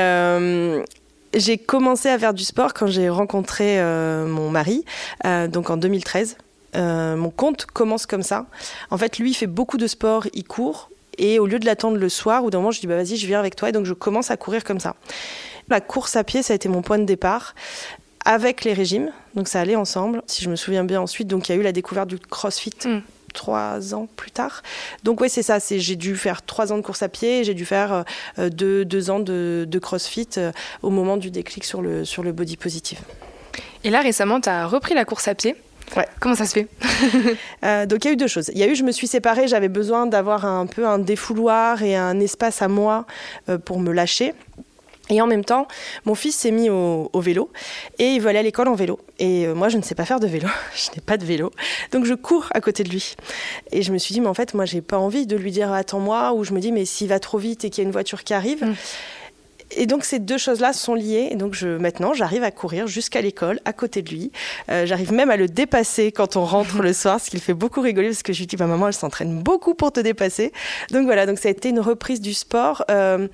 j'ai 1.34 1.58
commencé 1.58 2.08
à 2.08 2.18
faire 2.18 2.34
du 2.34 2.44
sport 2.44 2.74
quand 2.74 2.86
j'ai 2.86 3.08
rencontré 3.08 3.80
euh, 3.80 4.26
mon 4.26 4.50
mari, 4.50 4.84
euh, 5.24 5.48
donc 5.48 5.70
en 5.70 5.76
2013. 5.76 6.36
Euh, 6.76 7.16
mon 7.16 7.30
compte 7.30 7.66
commence 7.66 8.06
comme 8.06 8.22
ça. 8.22 8.46
En 8.90 8.98
fait, 8.98 9.18
lui, 9.18 9.30
il 9.30 9.34
fait 9.34 9.46
beaucoup 9.46 9.76
de 9.76 9.86
sport, 9.86 10.26
il 10.32 10.44
court. 10.44 10.90
Et 11.18 11.38
au 11.38 11.46
lieu 11.46 11.60
de 11.60 11.66
l'attendre 11.66 11.96
le 11.96 12.08
soir, 12.08 12.42
ou 12.44 12.50
d'un 12.50 12.58
moment, 12.58 12.72
je 12.72 12.80
dis 12.80 12.88
bah 12.88 12.96
vas-y, 12.96 13.16
je 13.16 13.26
viens 13.26 13.38
avec 13.38 13.54
toi. 13.54 13.68
Et 13.68 13.72
donc, 13.72 13.86
je 13.86 13.92
commence 13.92 14.30
à 14.30 14.36
courir 14.36 14.64
comme 14.64 14.80
ça. 14.80 14.96
La 15.68 15.80
course 15.80 16.16
à 16.16 16.24
pied, 16.24 16.42
ça 16.42 16.52
a 16.52 16.56
été 16.56 16.68
mon 16.68 16.82
point 16.82 16.98
de 16.98 17.04
départ 17.04 17.54
avec 18.24 18.64
les 18.64 18.72
régimes. 18.72 19.12
Donc, 19.34 19.46
ça 19.46 19.60
allait 19.60 19.76
ensemble. 19.76 20.22
Si 20.26 20.42
je 20.42 20.50
me 20.50 20.56
souviens 20.56 20.84
bien 20.84 21.00
ensuite, 21.00 21.28
donc 21.28 21.48
il 21.48 21.52
y 21.52 21.54
a 21.54 21.58
eu 21.60 21.62
la 21.62 21.72
découverte 21.72 22.08
du 22.08 22.18
CrossFit. 22.18 22.74
Mm. 22.84 23.00
Trois 23.34 23.94
ans 23.94 24.08
plus 24.16 24.30
tard. 24.30 24.62
Donc 25.02 25.20
oui, 25.20 25.28
c'est 25.28 25.42
ça. 25.42 25.60
C'est 25.60 25.78
j'ai 25.78 25.96
dû 25.96 26.16
faire 26.16 26.42
trois 26.42 26.72
ans 26.72 26.78
de 26.78 26.82
course 26.82 27.02
à 27.02 27.08
pied. 27.08 27.40
et 27.40 27.44
J'ai 27.44 27.52
dû 27.54 27.66
faire 27.66 28.04
euh, 28.38 28.48
deux, 28.48 28.84
deux 28.86 29.10
ans 29.10 29.20
de, 29.20 29.66
de 29.68 29.78
CrossFit 29.78 30.28
euh, 30.38 30.52
au 30.82 30.88
moment 30.90 31.18
du 31.18 31.30
déclic 31.30 31.64
sur 31.64 31.82
le 31.82 32.04
sur 32.06 32.22
le 32.22 32.32
body 32.32 32.56
positive. 32.56 33.00
Et 33.82 33.90
là, 33.90 34.00
récemment, 34.00 34.40
tu 34.40 34.48
as 34.48 34.66
repris 34.66 34.94
la 34.94 35.04
course 35.04 35.28
à 35.28 35.34
pied. 35.34 35.56
Ouais. 35.96 36.06
Comment 36.20 36.34
ça 36.34 36.46
se 36.46 36.52
fait? 36.54 36.68
Euh, 37.64 37.86
donc 37.86 38.04
il 38.04 38.08
y 38.08 38.10
a 38.10 38.12
eu 38.12 38.16
deux 38.16 38.26
choses. 38.26 38.50
Il 38.52 38.58
y 38.58 38.62
a 38.62 38.66
eu, 38.66 38.74
je 38.74 38.84
me 38.84 38.92
suis 38.92 39.06
séparée, 39.06 39.48
j'avais 39.48 39.68
besoin 39.70 40.06
d'avoir 40.06 40.44
un 40.44 40.66
peu 40.66 40.86
un 40.86 40.98
défouloir 40.98 41.82
et 41.82 41.96
un 41.96 42.20
espace 42.20 42.60
à 42.60 42.68
moi 42.68 43.06
euh, 43.48 43.56
pour 43.56 43.80
me 43.80 43.90
lâcher. 43.90 44.34
Et 45.10 45.20
en 45.20 45.26
même 45.26 45.44
temps, 45.44 45.68
mon 46.06 46.14
fils 46.14 46.34
s'est 46.34 46.50
mis 46.50 46.70
au, 46.70 47.10
au 47.12 47.20
vélo 47.20 47.50
et 47.98 48.06
il 48.06 48.20
veut 48.20 48.28
aller 48.28 48.38
à 48.38 48.42
l'école 48.42 48.68
en 48.68 48.74
vélo. 48.74 48.98
Et 49.18 49.46
euh, 49.46 49.54
moi, 49.54 49.68
je 49.68 49.76
ne 49.76 49.82
sais 49.82 49.94
pas 49.94 50.06
faire 50.06 50.20
de 50.20 50.26
vélo, 50.26 50.48
je 50.74 50.90
n'ai 50.94 51.02
pas 51.02 51.16
de 51.18 51.24
vélo. 51.24 51.50
Donc 51.92 52.06
je 52.06 52.14
cours 52.14 52.46
à 52.52 52.60
côté 52.60 52.84
de 52.84 52.88
lui. 52.88 53.14
Et 53.70 53.82
je 53.82 53.92
me 53.92 53.98
suis 53.98 54.14
dit, 54.14 54.20
mais 54.20 54.28
en 54.28 54.34
fait, 54.34 54.54
moi, 54.54 54.64
j'ai 54.64 54.80
pas 54.80 54.98
envie 54.98 55.26
de 55.26 55.36
lui 55.36 55.52
dire 55.52 55.72
attends-moi, 55.72 56.32
ou 56.32 56.44
je 56.44 56.52
me 56.52 56.60
dis, 56.60 56.72
mais 56.72 56.84
s'il 56.86 57.08
va 57.08 57.18
trop 57.18 57.38
vite 57.38 57.64
et 57.64 57.70
qu'il 57.70 57.82
y 57.82 57.84
a 57.84 57.86
une 57.86 57.92
voiture 57.92 58.24
qui 58.24 58.32
arrive. 58.32 58.64
Mm. 58.64 58.74
Et 59.76 59.86
donc 59.86 60.04
ces 60.04 60.18
deux 60.18 60.38
choses-là 60.38 60.72
sont 60.72 60.94
liées. 60.94 61.28
Et 61.30 61.36
donc 61.36 61.54
je, 61.54 61.68
maintenant, 61.68 62.14
j'arrive 62.14 62.44
à 62.44 62.50
courir 62.50 62.86
jusqu'à 62.86 63.20
l'école, 63.20 63.60
à 63.64 63.72
côté 63.72 64.02
de 64.02 64.10
lui. 64.10 64.30
Euh, 64.70 64.86
j'arrive 64.86 65.12
même 65.12 65.30
à 65.30 65.36
le 65.36 65.48
dépasser 65.48 66.12
quand 66.12 66.36
on 66.36 66.44
rentre 66.44 66.82
le 66.82 66.92
soir, 66.92 67.20
ce 67.20 67.30
qui 67.30 67.36
le 67.36 67.42
fait 67.42 67.54
beaucoup 67.54 67.80
rigoler 67.80 68.08
parce 68.08 68.22
que 68.22 68.32
je 68.32 68.40
lui 68.40 68.46
dis, 68.46 68.56
bah, 68.56 68.66
maman, 68.66 68.88
elle 68.88 68.94
s'entraîne 68.94 69.42
beaucoup 69.42 69.74
pour 69.74 69.92
te 69.92 70.00
dépasser. 70.00 70.52
Donc 70.90 71.04
voilà, 71.06 71.26
donc 71.26 71.38
ça 71.38 71.48
a 71.48 71.50
été 71.50 71.68
une 71.68 71.80
reprise 71.80 72.20
du 72.20 72.34
sport 72.34 72.84
euh, 72.90 73.28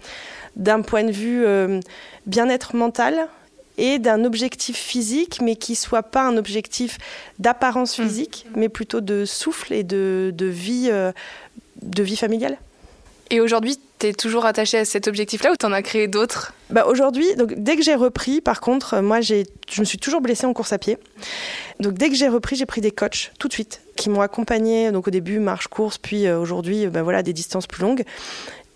d'un 0.56 0.82
point 0.82 1.04
de 1.04 1.12
vue 1.12 1.44
euh, 1.44 1.80
bien-être 2.26 2.74
mental 2.76 3.28
et 3.78 3.98
d'un 3.98 4.24
objectif 4.24 4.76
physique, 4.76 5.40
mais 5.40 5.56
qui 5.56 5.74
soit 5.74 6.02
pas 6.02 6.22
un 6.22 6.36
objectif 6.36 6.98
d'apparence 7.38 7.98
Mm. 7.98 8.02
physique, 8.02 8.46
mais 8.56 8.68
plutôt 8.68 9.00
de 9.00 9.24
souffle 9.24 9.72
et 9.72 9.84
de, 9.84 10.32
de 10.34 10.46
vie, 10.46 10.88
euh, 10.90 11.12
de 11.82 12.02
vie 12.02 12.16
familiale. 12.16 12.58
Et 13.32 13.40
aujourd'hui, 13.40 13.78
tu 14.00 14.08
es 14.08 14.12
toujours 14.12 14.44
attaché 14.44 14.78
à 14.78 14.84
cet 14.84 15.06
objectif-là 15.06 15.52
ou 15.52 15.56
tu 15.56 15.64
en 15.64 15.72
as 15.72 15.82
créé 15.82 16.08
d'autres? 16.08 16.52
Bah 16.68 16.84
aujourd'hui, 16.86 17.36
donc 17.36 17.54
dès 17.56 17.76
que 17.76 17.82
j'ai 17.82 17.94
repris, 17.94 18.40
par 18.40 18.60
contre, 18.60 19.00
moi 19.00 19.20
j'ai, 19.20 19.46
je 19.70 19.80
me 19.80 19.84
suis 19.84 19.98
toujours 19.98 20.20
blessée 20.20 20.46
en 20.46 20.52
course 20.52 20.72
à 20.72 20.78
pied. 20.78 20.98
Donc 21.78 21.94
dès 21.94 22.08
que 22.10 22.16
j'ai 22.16 22.28
repris, 22.28 22.56
j'ai 22.56 22.66
pris 22.66 22.80
des 22.80 22.90
coachs 22.90 23.30
tout 23.38 23.46
de 23.46 23.52
suite 23.52 23.82
qui 23.94 24.10
m'ont 24.10 24.20
accompagnée. 24.20 24.90
Donc 24.90 25.06
au 25.06 25.10
début 25.12 25.38
marche 25.38 25.68
course, 25.68 25.96
puis 25.96 26.26
euh, 26.26 26.40
aujourd'hui, 26.40 26.88
bah 26.88 27.02
voilà 27.02 27.22
des 27.22 27.32
distances 27.32 27.68
plus 27.68 27.82
longues. 27.82 28.04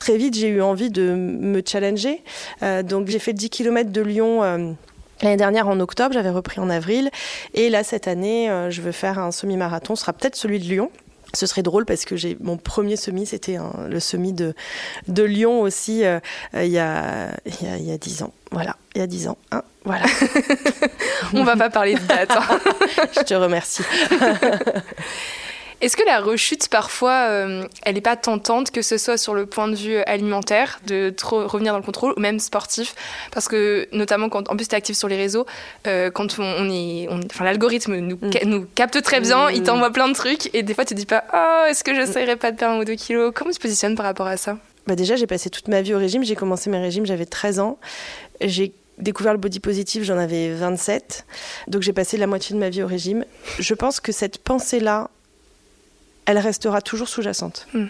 Très 0.05 0.19
vite, 0.19 0.35
j'ai 0.37 0.49
eu 0.49 0.61
envie 0.61 0.91
de 0.91 1.15
me 1.15 1.63
challenger. 1.67 2.23
Euh, 2.63 2.83
donc 2.83 3.09
j'ai 3.09 3.19
fait 3.19 3.33
10 3.33 3.49
km 3.49 3.91
de 3.91 4.03
Lyon. 4.03 4.43
euh, 4.45 4.71
L'année 5.23 5.39
dernière, 5.39 5.67
en 5.67 5.81
octobre, 5.81 6.13
j'avais 6.13 6.29
repris 6.29 6.61
en 6.61 6.69
avril. 6.69 7.11
Et 7.55 7.71
là, 7.71 7.83
cette 7.85 8.07
année, 8.07 8.51
euh, 8.51 8.69
je 8.71 8.83
veux 8.83 8.93
faire 8.93 9.19
un 9.19 9.33
semi-marathon. 9.33 9.97
Ce 9.97 10.03
sera 10.03 10.13
peut-être 10.13 10.37
celui 10.37 10.59
de 10.59 10.65
Lyon. 10.65 10.91
Ce 11.33 11.47
serait 11.47 11.63
drôle 11.63 11.87
parce 11.87 12.05
que 12.05 12.17
j'ai 12.17 12.37
mon 12.43 12.59
premier 12.59 12.97
semi, 12.97 13.25
c'était 13.25 13.57
le 13.89 13.99
semi 13.99 14.35
de, 14.35 14.53
de 15.09 15.23
Lyon 15.23 15.63
aussi, 15.63 16.03
il 16.55 16.67
y, 16.67 16.79
a, 16.79 17.31
10 17.99 18.23
ans. 18.25 18.33
Voilà, 18.53 18.77
il 18.95 19.01
y 19.01 19.03
a 19.03 19.07
10 19.07 19.29
ans. 19.29 19.39
hein, 19.53 19.63
voilà, 19.85 20.05
On 21.35 21.45
va 21.45 21.57
pas 21.57 21.71
parler 21.71 21.95
de 21.95 22.01
date. 22.07 22.31
hein. 22.31 22.61
je 23.17 23.23
te 23.23 23.35
remercie. 23.35 23.83
Est-ce 25.85 25.97
que 25.99 26.03
la 26.07 26.21
rechute, 26.21 26.69
parfois, 26.69 27.27
euh, 27.29 27.65
elle 27.83 27.95
n'est 27.97 28.01
pas 28.01 28.17
tentante, 28.17 28.71
que 28.71 28.81
ce 28.81 28.97
soit 28.97 29.19
sur 29.19 29.35
le 29.35 29.45
point 29.45 29.69
de 29.69 29.75
vue 29.75 29.99
alimentaire, 29.99 30.81
de 30.87 31.11
trop 31.11 31.47
revenir 31.47 31.73
dans 31.75 31.79
le 31.79 31.85
contrôle, 31.85 32.15
ou 32.17 32.21
même 32.21 32.39
sportif? 32.39 32.95
Parce 33.33 33.49
que, 33.49 33.87
notamment, 33.93 34.31
quand 34.31 34.51
en 34.51 34.57
plus 34.57 34.67
tu 34.67 34.75
es 34.75 34.79
actif 34.79 34.97
sur 34.97 35.09
les 35.09 35.17
réseaux, 35.17 35.45
euh, 35.87 36.11
quand 36.11 36.39
on, 36.39 36.43
on 36.43 36.71
est. 36.71 37.07
on- 37.11 37.21
Enfin, 37.31 37.45
l'algorithme 37.45 37.97
nous, 37.97 38.17
Mm. 38.17 38.33
ca- 38.33 38.45
nous 38.47 38.67
capte 38.75 39.03
très 39.03 39.21
bien, 39.21 39.51
il 39.51 39.61
Mm. 39.61 39.65
t'envoie 39.65 39.91
plein 39.93 40.09
de 40.09 40.15
trucs, 40.15 40.55
et 40.55 40.63
des 40.63 40.73
fois 40.73 40.85
tu 40.87 40.95
te 40.95 40.99
dis 40.99 41.07
pas 41.07 41.25
Oh, 41.35 41.67
est-ce 41.69 41.85
que 41.85 41.95
j'essaierai 41.95 42.37
pas 42.37 42.51
de 42.51 42.57
perdre 42.57 42.77
un 42.77 42.81
ou 42.81 42.85
deux 42.85 42.95
kilos 42.95 43.33
Comment 43.35 43.51
tu 43.51 43.59
te 43.59 43.63
positionnes 43.63 43.95
par 43.95 44.07
rapport 44.07 44.27
à 44.27 44.37
ça? 44.39 44.57
Bah 44.87 44.95
déjà, 44.97 45.17
j'ai 45.17 45.27
passé 45.27 45.51
toute 45.51 45.69
ma 45.69 45.83
vie 45.83 45.93
au 45.95 45.99
régime. 45.99 46.25
J'ai 46.25 46.35
commencé 46.35 46.71
mes 46.71 46.79
régimes, 46.79 47.05
j'avais 47.07 47.27
13 47.27 47.59
ans. 47.61 47.79
J'ai 48.41 48.73
découvert 48.99 49.33
le 49.33 49.39
body 49.39 49.61
positive, 49.61 50.03
j'en 50.05 50.17
avais 50.19 50.51
27. 50.53 51.27
Donc 51.69 51.83
j'ai 51.83 51.93
passé 51.93 52.17
la 52.17 52.27
moitié 52.27 52.55
de 52.55 52.61
ma 52.61 52.71
vie 52.71 52.83
au 52.83 52.87
régime. 52.87 53.25
Je 53.59 53.75
pense 53.75 54.01
que 54.01 54.13
cette 54.13 54.39
pensée-là, 54.39 55.11
elle 56.27 56.39
restera 56.39 56.81
toujours 56.83 57.09
sous-jacente. 57.09 57.67
Mm. 57.75 57.87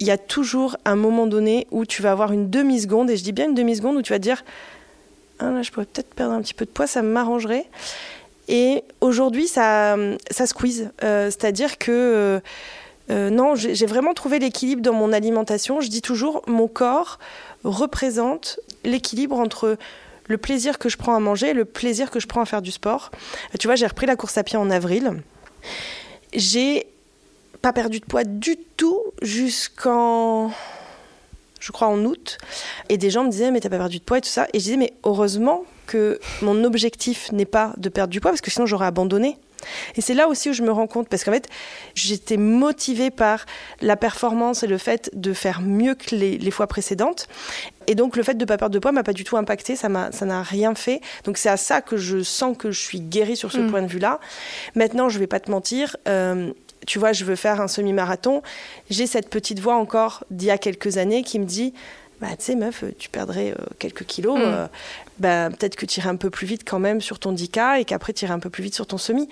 Il 0.00 0.06
y 0.06 0.10
a 0.10 0.18
toujours 0.18 0.76
un 0.84 0.94
moment 0.94 1.26
donné 1.26 1.66
où 1.70 1.84
tu 1.84 2.02
vas 2.02 2.12
avoir 2.12 2.32
une 2.32 2.50
demi-seconde, 2.50 3.10
et 3.10 3.16
je 3.16 3.24
dis 3.24 3.32
bien 3.32 3.46
une 3.46 3.54
demi-seconde, 3.54 3.96
où 3.96 4.02
tu 4.02 4.12
vas 4.12 4.18
te 4.18 4.24
dire 4.24 4.44
ah, 5.40 5.50
là, 5.50 5.62
je 5.62 5.70
pourrais 5.70 5.86
peut-être 5.86 6.14
perdre 6.14 6.32
un 6.32 6.40
petit 6.40 6.54
peu 6.54 6.64
de 6.64 6.70
poids, 6.70 6.86
ça 6.86 7.02
m'arrangerait. 7.02 7.66
Et 8.48 8.82
aujourd'hui, 9.00 9.46
ça, 9.46 9.96
ça 10.30 10.46
squeeze. 10.46 10.90
Euh, 11.04 11.26
C'est-à-dire 11.26 11.78
que 11.78 11.92
euh, 11.92 12.40
euh, 13.10 13.30
non, 13.30 13.54
j'ai 13.54 13.86
vraiment 13.86 14.14
trouvé 14.14 14.38
l'équilibre 14.38 14.82
dans 14.82 14.92
mon 14.92 15.12
alimentation. 15.12 15.80
Je 15.80 15.88
dis 15.88 16.02
toujours, 16.02 16.42
mon 16.46 16.66
corps 16.66 17.18
représente 17.64 18.60
l'équilibre 18.84 19.38
entre 19.38 19.76
le 20.26 20.38
plaisir 20.38 20.78
que 20.78 20.88
je 20.88 20.96
prends 20.96 21.14
à 21.14 21.20
manger 21.20 21.50
et 21.50 21.54
le 21.54 21.64
plaisir 21.64 22.10
que 22.10 22.20
je 22.20 22.26
prends 22.26 22.42
à 22.42 22.46
faire 22.46 22.62
du 22.62 22.70
sport. 22.70 23.10
Tu 23.58 23.66
vois, 23.66 23.76
j'ai 23.76 23.86
repris 23.86 24.06
la 24.06 24.16
course 24.16 24.36
à 24.36 24.44
pied 24.44 24.58
en 24.58 24.70
avril. 24.70 25.22
J'ai 26.34 26.86
pas 27.62 27.72
perdu 27.72 28.00
de 28.00 28.04
poids 28.04 28.24
du 28.24 28.56
tout 28.76 29.02
jusqu'en 29.22 30.50
je 31.60 31.72
crois 31.72 31.88
en 31.88 32.04
août 32.04 32.38
et 32.88 32.98
des 32.98 33.10
gens 33.10 33.24
me 33.24 33.30
disaient 33.30 33.50
mais 33.50 33.60
t'as 33.60 33.68
pas 33.68 33.78
perdu 33.78 33.98
de 33.98 34.04
poids 34.04 34.18
et 34.18 34.20
tout 34.20 34.28
ça 34.28 34.46
et 34.52 34.58
je 34.58 34.64
disais 34.64 34.76
mais 34.76 34.92
heureusement 35.04 35.64
que 35.86 36.20
mon 36.42 36.62
objectif 36.64 37.32
n'est 37.32 37.44
pas 37.46 37.72
de 37.78 37.88
perdre 37.88 38.10
du 38.12 38.20
poids 38.20 38.30
parce 38.30 38.40
que 38.40 38.50
sinon 38.50 38.66
j'aurais 38.66 38.86
abandonné 38.86 39.38
et 39.96 40.00
c'est 40.00 40.14
là 40.14 40.28
aussi 40.28 40.50
où 40.50 40.52
je 40.52 40.62
me 40.62 40.70
rends 40.70 40.86
compte, 40.86 41.08
parce 41.08 41.24
qu'en 41.24 41.32
fait, 41.32 41.48
j'étais 41.96 42.36
motivée 42.36 43.10
par 43.10 43.44
la 43.80 43.96
performance 43.96 44.62
et 44.62 44.68
le 44.68 44.78
fait 44.78 45.10
de 45.14 45.32
faire 45.32 45.60
mieux 45.62 45.96
que 45.96 46.14
les, 46.14 46.38
les 46.38 46.50
fois 46.52 46.68
précédentes. 46.68 47.26
Et 47.88 47.96
donc, 47.96 48.14
le 48.16 48.22
fait 48.22 48.34
de 48.34 48.44
ne 48.44 48.46
pas 48.46 48.56
perdre 48.56 48.72
de 48.72 48.78
poids 48.78 48.92
m'a 48.92 49.02
pas 49.02 49.12
du 49.12 49.24
tout 49.24 49.36
impacté, 49.36 49.74
ça 49.74 49.88
n'a 49.88 50.42
rien 50.44 50.76
fait. 50.76 51.00
Donc, 51.24 51.38
c'est 51.38 51.48
à 51.48 51.56
ça 51.56 51.80
que 51.82 51.96
je 51.96 52.22
sens 52.22 52.56
que 52.56 52.70
je 52.70 52.78
suis 52.80 53.00
guérie 53.00 53.36
sur 53.36 53.50
ce 53.50 53.58
Mm. 53.58 53.70
point 53.70 53.82
de 53.82 53.88
vue-là. 53.88 54.20
Maintenant, 54.76 55.08
je 55.08 55.18
vais 55.18 55.26
pas 55.26 55.40
te 55.40 55.50
mentir. 55.50 55.96
euh, 56.06 56.52
tu 56.88 56.98
vois, 56.98 57.12
je 57.12 57.26
veux 57.26 57.36
faire 57.36 57.60
un 57.60 57.68
semi-marathon. 57.68 58.42
J'ai 58.88 59.06
cette 59.06 59.28
petite 59.28 59.60
voix 59.60 59.76
encore 59.76 60.24
d'il 60.30 60.48
y 60.48 60.50
a 60.50 60.56
quelques 60.56 60.96
années 60.96 61.22
qui 61.22 61.38
me 61.38 61.44
dit 61.44 61.74
bah, 62.22 62.28
tu 62.30 62.46
sais, 62.46 62.54
meuf, 62.56 62.82
tu 62.98 63.10
perdrais 63.10 63.52
euh, 63.52 63.64
quelques 63.78 64.04
kilos. 64.06 64.38
Mm. 64.38 64.42
euh, 64.42 64.66
bah, 65.18 65.50
peut-être 65.50 65.76
que 65.76 65.84
tu 65.84 66.00
irais 66.00 66.08
un 66.08 66.16
peu 66.16 66.30
plus 66.30 66.46
vite 66.46 66.62
quand 66.66 66.78
même 66.78 67.02
sur 67.02 67.18
ton 67.18 67.34
10K 67.34 67.80
et 67.80 67.84
qu'après 67.84 68.14
tu 68.14 68.24
irais 68.24 68.32
un 68.32 68.38
peu 68.38 68.48
plus 68.48 68.62
vite 68.64 68.74
sur 68.74 68.86
ton 68.86 68.96
semi. 68.96 69.28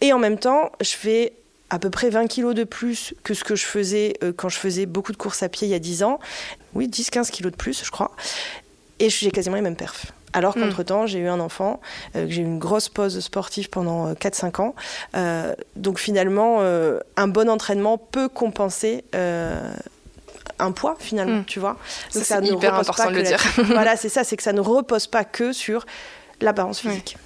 Et 0.00 0.14
en 0.14 0.18
même 0.18 0.38
temps, 0.38 0.72
je 0.80 0.96
fais 0.96 1.34
à 1.68 1.78
peu 1.78 1.90
près 1.90 2.08
20 2.08 2.26
kilos 2.26 2.54
de 2.54 2.64
plus 2.64 3.14
que 3.22 3.34
ce 3.34 3.44
que 3.44 3.54
je 3.54 3.66
faisais 3.66 4.14
euh, 4.22 4.32
quand 4.34 4.48
je 4.48 4.58
faisais 4.58 4.86
beaucoup 4.86 5.12
de 5.12 5.18
courses 5.18 5.42
à 5.42 5.50
pied 5.50 5.68
il 5.68 5.70
y 5.70 5.74
a 5.74 5.78
10 5.78 6.04
ans. 6.04 6.20
Oui, 6.72 6.88
10-15 6.88 7.30
kilos 7.30 7.52
de 7.52 7.56
plus, 7.58 7.84
je 7.84 7.90
crois. 7.90 8.12
Et 8.98 9.10
j'ai 9.10 9.30
quasiment 9.30 9.56
les 9.56 9.62
mêmes 9.62 9.76
perfs. 9.76 10.06
Alors 10.32 10.56
Mm. 10.56 10.60
qu'entre-temps, 10.62 11.06
j'ai 11.06 11.20
eu 11.20 11.28
un 11.28 11.40
enfant, 11.40 11.80
euh, 12.16 12.26
que 12.26 12.30
j'ai 12.32 12.42
eu 12.42 12.44
une 12.44 12.58
grosse 12.58 12.88
pause 12.88 13.18
sportive 13.20 13.70
pendant 13.70 14.08
euh, 14.08 14.14
4-5 14.14 14.60
ans. 14.60 14.74
Euh, 15.16 15.54
donc 15.76 15.98
finalement, 15.98 16.58
euh, 16.60 16.98
un 17.16 17.28
bon 17.28 17.48
entraînement 17.48 17.96
peut 17.98 18.28
compenser 18.28 19.04
euh, 19.14 19.72
un 20.58 20.72
poids, 20.72 20.96
finalement, 20.98 21.38
Mm. 21.40 21.44
tu 21.46 21.60
vois. 21.60 21.76
Ça, 22.10 22.40
Donc 22.40 22.48
c'est 22.48 22.54
hyper 22.54 22.74
important 22.74 23.10
de 23.10 23.16
le 23.16 23.22
dire. 23.22 23.38
voilà, 23.64 23.96
c'est 24.00 24.08
ça, 24.08 24.24
c'est 24.24 24.36
que 24.36 24.42
ça 24.42 24.52
ne 24.52 24.60
repose 24.60 25.06
pas 25.06 25.24
que 25.24 25.52
sur 25.52 25.86
l'apparence 26.40 26.80
physique. 26.80 27.16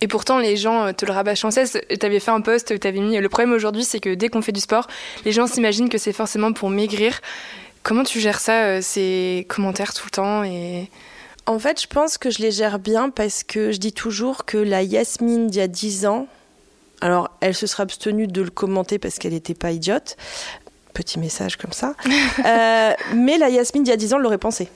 Et 0.00 0.08
pourtant, 0.08 0.38
les 0.38 0.56
gens 0.56 0.86
euh, 0.86 0.92
te 0.92 1.04
le 1.04 1.12
rabâchent 1.12 1.40
sans 1.40 1.50
cesse. 1.50 1.76
Tu 1.88 2.06
avais 2.06 2.20
fait 2.20 2.30
un 2.30 2.40
post 2.42 2.72
où 2.74 2.78
tu 2.78 2.86
avais 2.86 3.00
mis 3.00 3.18
Le 3.18 3.28
problème 3.28 3.52
aujourd'hui, 3.52 3.84
c'est 3.84 4.00
que 4.00 4.14
dès 4.14 4.28
qu'on 4.28 4.40
fait 4.42 4.52
du 4.52 4.60
sport, 4.60 4.86
les 5.24 5.32
gens 5.32 5.46
s'imaginent 5.46 5.88
que 5.88 5.98
c'est 5.98 6.12
forcément 6.12 6.52
pour 6.52 6.70
maigrir. 6.70 7.20
Comment 7.82 8.04
tu 8.04 8.20
gères 8.20 8.38
ça, 8.40 8.64
euh, 8.64 8.78
ces 8.82 9.46
commentaires 9.48 9.92
tout 9.94 10.04
le 10.06 10.10
temps 10.10 10.44
et... 10.44 10.88
En 11.46 11.58
fait, 11.58 11.80
je 11.80 11.86
pense 11.86 12.18
que 12.18 12.30
je 12.30 12.40
les 12.40 12.52
gère 12.52 12.78
bien 12.78 13.10
parce 13.10 13.42
que 13.42 13.72
je 13.72 13.78
dis 13.78 13.92
toujours 13.92 14.44
que 14.44 14.56
la 14.58 14.82
Yasmine 14.82 15.48
d'il 15.48 15.58
y 15.58 15.62
a 15.62 15.68
10 15.68 16.06
ans, 16.06 16.28
alors 17.00 17.30
elle 17.40 17.54
se 17.54 17.66
sera 17.66 17.82
abstenue 17.82 18.28
de 18.28 18.42
le 18.42 18.50
commenter 18.50 18.98
parce 18.98 19.18
qu'elle 19.18 19.32
n'était 19.32 19.54
pas 19.54 19.72
idiote, 19.72 20.16
petit 20.94 21.18
message 21.18 21.56
comme 21.56 21.72
ça, 21.72 21.94
Euh, 22.46 22.92
mais 23.14 23.38
la 23.38 23.48
Yasmine 23.48 23.82
d'il 23.82 23.90
y 23.90 23.94
a 23.94 23.96
10 23.96 24.14
ans 24.14 24.18
l'aurait 24.18 24.38
pensé. 24.38 24.68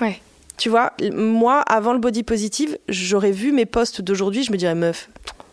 Ouais. 0.00 0.20
Tu 0.56 0.68
vois, 0.68 0.92
moi, 1.12 1.60
avant 1.60 1.92
le 1.92 1.98
body 1.98 2.22
positive, 2.22 2.78
j'aurais 2.88 3.30
vu 3.30 3.52
mes 3.52 3.66
posts 3.66 4.00
d'aujourd'hui, 4.00 4.42
je 4.42 4.50
me 4.50 4.56
dirais, 4.56 4.74
meuf, 4.74 5.08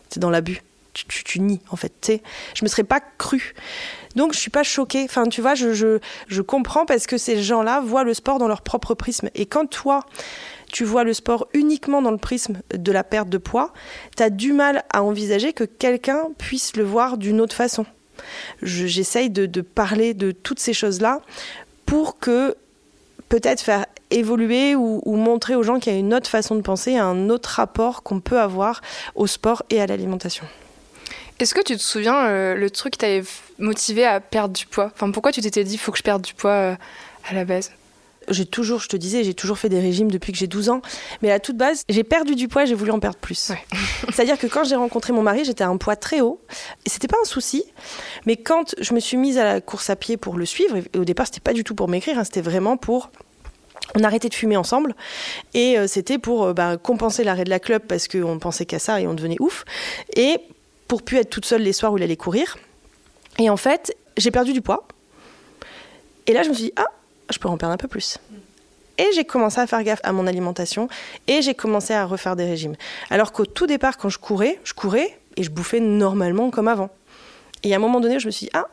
t'es 0.08 0.18
dans 0.20 0.30
l'abus. 0.30 0.62
Tu, 0.94 1.04
tu, 1.06 1.24
tu 1.24 1.40
nies, 1.40 1.60
en 1.70 1.76
fait. 1.76 1.92
Tu 2.00 2.12
sais, 2.12 2.22
je 2.54 2.64
me 2.64 2.68
serais 2.68 2.82
pas 2.82 3.00
cru. 3.18 3.54
Donc, 4.16 4.32
je 4.32 4.38
suis 4.38 4.50
pas 4.50 4.62
choquée. 4.62 5.04
Enfin, 5.04 5.28
tu 5.28 5.40
vois, 5.40 5.54
je, 5.54 6.40
comprends 6.40 6.86
parce 6.86 7.06
que 7.06 7.18
ces 7.18 7.42
gens-là 7.42 7.80
voient 7.80 8.02
le 8.04 8.14
sport 8.14 8.38
dans 8.38 8.48
leur 8.48 8.62
propre 8.62 8.94
prisme. 8.94 9.28
Et 9.34 9.46
quand 9.46 9.66
toi, 9.66 10.04
tu 10.72 10.84
vois 10.84 11.04
le 11.04 11.12
sport 11.12 11.46
uniquement 11.54 12.02
dans 12.02 12.10
le 12.10 12.16
prisme 12.16 12.58
de 12.74 12.92
la 12.92 13.04
perte 13.04 13.28
de 13.28 13.38
poids, 13.38 13.72
tu 14.16 14.22
as 14.22 14.30
du 14.30 14.52
mal 14.52 14.84
à 14.92 15.02
envisager 15.02 15.52
que 15.52 15.64
quelqu'un 15.64 16.24
puisse 16.38 16.76
le 16.76 16.82
voir 16.84 17.18
d'une 17.18 17.40
autre 17.40 17.54
façon. 17.54 17.86
Je- 18.62 18.86
J'essaye 18.86 19.30
de, 19.30 19.60
parler 19.60 20.14
de 20.14 20.32
toutes 20.32 20.60
ces 20.60 20.72
choses-là 20.72 21.20
pour 21.84 22.18
que 22.18 22.56
peut-être 23.28 23.60
faire 23.60 23.86
évoluer 24.10 24.74
ou 24.76 25.16
montrer 25.16 25.56
aux 25.56 25.62
gens 25.62 25.78
qu'il 25.80 25.92
y 25.92 25.96
a 25.96 25.98
une 25.98 26.14
autre 26.14 26.30
façon 26.30 26.54
de 26.54 26.60
penser, 26.62 26.96
un 26.96 27.28
autre 27.28 27.48
rapport 27.50 28.02
qu'on 28.02 28.20
peut 28.20 28.38
avoir 28.40 28.80
au 29.14 29.26
sport 29.26 29.62
et 29.68 29.80
à 29.80 29.86
l'alimentation. 29.86 30.46
Est-ce 31.38 31.54
que 31.54 31.60
tu 31.60 31.76
te 31.76 31.82
souviens 31.82 32.26
euh, 32.26 32.54
le 32.54 32.70
truc 32.70 32.94
qui 32.94 32.98
t'avait 32.98 33.22
motivé 33.58 34.06
à 34.06 34.20
perdre 34.20 34.54
du 34.54 34.66
poids? 34.66 34.90
Enfin, 34.94 35.10
pourquoi 35.10 35.32
tu 35.32 35.42
t'étais 35.42 35.64
dit 35.64 35.76
faut 35.76 35.92
que 35.92 35.98
je 35.98 36.02
perde 36.02 36.22
du 36.22 36.32
poids 36.32 36.50
euh, 36.50 36.76
à 37.28 37.34
la 37.34 37.44
base? 37.44 37.72
J'ai 38.28 38.46
toujours, 38.46 38.80
je 38.80 38.88
te 38.88 38.96
disais, 38.96 39.22
j'ai 39.22 39.34
toujours 39.34 39.58
fait 39.58 39.68
des 39.68 39.78
régimes 39.78 40.10
depuis 40.10 40.32
que 40.32 40.38
j'ai 40.38 40.46
12 40.46 40.70
ans. 40.70 40.80
Mais 41.22 41.30
à 41.30 41.38
toute 41.38 41.56
base, 41.56 41.84
j'ai 41.88 42.04
perdu 42.04 42.34
du 42.34 42.48
poids 42.48 42.64
j'ai 42.64 42.74
voulu 42.74 42.90
en 42.90 42.98
perdre 42.98 43.18
plus. 43.18 43.50
Ouais. 43.50 43.62
C'est-à-dire 44.12 44.38
que 44.38 44.46
quand 44.46 44.64
j'ai 44.64 44.76
rencontré 44.76 45.12
mon 45.12 45.22
mari, 45.22 45.44
j'étais 45.44 45.62
à 45.62 45.68
un 45.68 45.76
poids 45.76 45.94
très 45.94 46.22
haut. 46.22 46.40
Et 46.86 46.90
c'était 46.90 47.06
pas 47.06 47.18
un 47.20 47.26
souci. 47.26 47.64
Mais 48.24 48.36
quand 48.36 48.74
je 48.80 48.94
me 48.94 49.00
suis 49.00 49.18
mise 49.18 49.36
à 49.38 49.44
la 49.44 49.60
course 49.60 49.90
à 49.90 49.96
pied 49.96 50.16
pour 50.16 50.38
le 50.38 50.46
suivre, 50.46 50.78
et 50.78 50.98
au 50.98 51.04
départ, 51.04 51.26
c'était 51.26 51.40
pas 51.40 51.52
du 51.52 51.64
tout 51.64 51.74
pour 51.74 51.88
m'écrire, 51.88 52.18
hein, 52.18 52.24
c'était 52.24 52.40
vraiment 52.40 52.76
pour. 52.78 53.10
On 53.94 54.02
arrêtait 54.02 54.28
de 54.28 54.34
fumer 54.34 54.56
ensemble 54.56 54.96
et 55.54 55.78
euh, 55.78 55.86
c'était 55.86 56.18
pour 56.18 56.52
bah, 56.54 56.76
compenser 56.76 57.22
l'arrêt 57.22 57.44
de 57.44 57.50
la 57.50 57.60
club 57.60 57.82
parce 57.86 58.08
qu'on 58.08 58.38
pensait 58.40 58.66
qu'à 58.66 58.80
ça 58.80 59.00
et 59.00 59.06
on 59.06 59.14
devenait 59.14 59.36
ouf. 59.38 59.64
Et 60.16 60.40
pour 60.88 61.02
plus 61.02 61.18
être 61.18 61.30
toute 61.30 61.44
seule 61.44 61.62
les 61.62 61.72
soirs 61.72 61.92
où 61.92 61.98
il 61.98 62.02
allait 62.02 62.16
courir. 62.16 62.56
Et 63.38 63.50
en 63.50 63.56
fait, 63.56 63.96
j'ai 64.16 64.30
perdu 64.30 64.52
du 64.52 64.60
poids. 64.60 64.86
Et 66.26 66.32
là, 66.32 66.42
je 66.42 66.48
me 66.48 66.54
suis 66.54 66.64
dit, 66.64 66.72
ah, 66.76 66.86
je 67.30 67.38
peux 67.38 67.48
en 67.48 67.56
perdre 67.56 67.74
un 67.74 67.78
peu 67.78 67.88
plus. 67.88 68.18
Et 68.98 69.08
j'ai 69.14 69.24
commencé 69.24 69.60
à 69.60 69.66
faire 69.66 69.82
gaffe 69.82 70.00
à 70.04 70.12
mon 70.12 70.26
alimentation 70.26 70.88
et 71.26 71.42
j'ai 71.42 71.54
commencé 71.54 71.92
à 71.92 72.06
refaire 72.06 72.34
des 72.34 72.46
régimes. 72.46 72.76
Alors 73.10 73.32
qu'au 73.32 73.44
tout 73.44 73.66
départ, 73.66 73.98
quand 73.98 74.08
je 74.08 74.18
courais, 74.18 74.58
je 74.64 74.72
courais 74.72 75.18
et 75.36 75.42
je 75.42 75.50
bouffais 75.50 75.80
normalement 75.80 76.50
comme 76.50 76.68
avant. 76.68 76.88
Et 77.62 77.74
à 77.74 77.76
un 77.76 77.78
moment 77.78 78.00
donné, 78.00 78.18
je 78.20 78.26
me 78.26 78.30
suis 78.30 78.46
dit, 78.46 78.52
ah, 78.54 78.68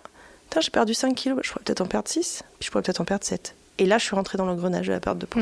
j'ai 0.62 0.72
perdu 0.72 0.93
5 0.93 1.15
kilos, 1.15 1.39
je 1.43 1.51
pourrais 1.51 1.63
peut-être 1.63 1.82
en 1.82 1.86
perdre 1.86 2.08
6, 2.08 2.43
puis 2.60 2.67
je 2.67 2.72
pourrais 2.72 2.84
peut-être 2.84 3.01
en 3.01 3.05
perdre 3.05 3.25
7. 3.25 3.55
Et 3.80 3.86
là, 3.88 3.98
je 3.98 4.03
suis 4.03 4.15
rentrée 4.15 4.38
dans 4.38 4.46
l'engrenage 4.46 4.86
de 4.86 4.94
la 4.94 5.00
perte 5.00 5.18
de 5.18 5.25
poids. 5.25 5.42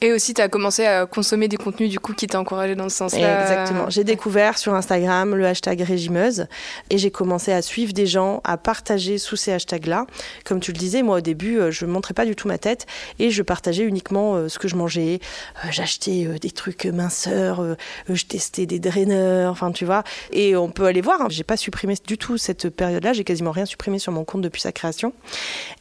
Et 0.00 0.12
aussi, 0.12 0.34
tu 0.34 0.42
as 0.42 0.48
commencé 0.48 0.84
à 0.84 1.06
consommer 1.06 1.46
des 1.46 1.56
contenus 1.56 1.88
du 1.88 2.00
coup 2.00 2.12
qui 2.12 2.26
t'ont 2.26 2.38
encouragé 2.38 2.74
dans 2.74 2.88
ce 2.88 2.96
sens-là. 2.96 3.42
Exactement. 3.42 3.88
J'ai 3.88 4.02
découvert 4.02 4.58
sur 4.58 4.74
Instagram 4.74 5.36
le 5.36 5.46
hashtag 5.46 5.82
régimeuse 5.82 6.46
et 6.90 6.98
j'ai 6.98 7.12
commencé 7.12 7.52
à 7.52 7.62
suivre 7.62 7.92
des 7.92 8.06
gens, 8.06 8.40
à 8.42 8.56
partager 8.56 9.16
sous 9.18 9.36
ces 9.36 9.52
hashtags-là. 9.52 10.06
Comme 10.44 10.58
tu 10.58 10.72
le 10.72 10.78
disais, 10.78 11.02
moi 11.02 11.18
au 11.18 11.20
début, 11.20 11.58
euh, 11.58 11.70
je 11.70 11.84
ne 11.84 11.92
montrais 11.92 12.14
pas 12.14 12.24
du 12.24 12.34
tout 12.34 12.48
ma 12.48 12.58
tête 12.58 12.86
et 13.20 13.30
je 13.30 13.42
partageais 13.44 13.84
uniquement 13.84 14.34
euh, 14.34 14.48
ce 14.48 14.58
que 14.58 14.66
je 14.66 14.74
mangeais. 14.74 15.20
Euh, 15.64 15.68
J'achetais 15.70 16.24
des 16.40 16.50
trucs 16.50 16.84
minceurs, 16.86 17.64
je 18.08 18.24
testais 18.24 18.66
des 18.66 18.80
draineurs, 18.80 19.52
enfin 19.52 19.70
tu 19.70 19.84
vois. 19.84 20.02
Et 20.32 20.56
on 20.56 20.68
peut 20.68 20.86
aller 20.86 21.00
voir, 21.00 21.22
hein, 21.22 21.26
j'ai 21.30 21.44
pas 21.44 21.56
supprimé 21.56 21.94
du 22.04 22.18
tout 22.18 22.38
cette 22.38 22.70
période-là, 22.70 23.12
j'ai 23.12 23.24
quasiment 23.24 23.52
rien 23.52 23.66
supprimé 23.66 24.00
sur 24.00 24.10
mon 24.10 24.24
compte 24.24 24.42
depuis 24.42 24.60
sa 24.60 24.72
création. 24.72 25.12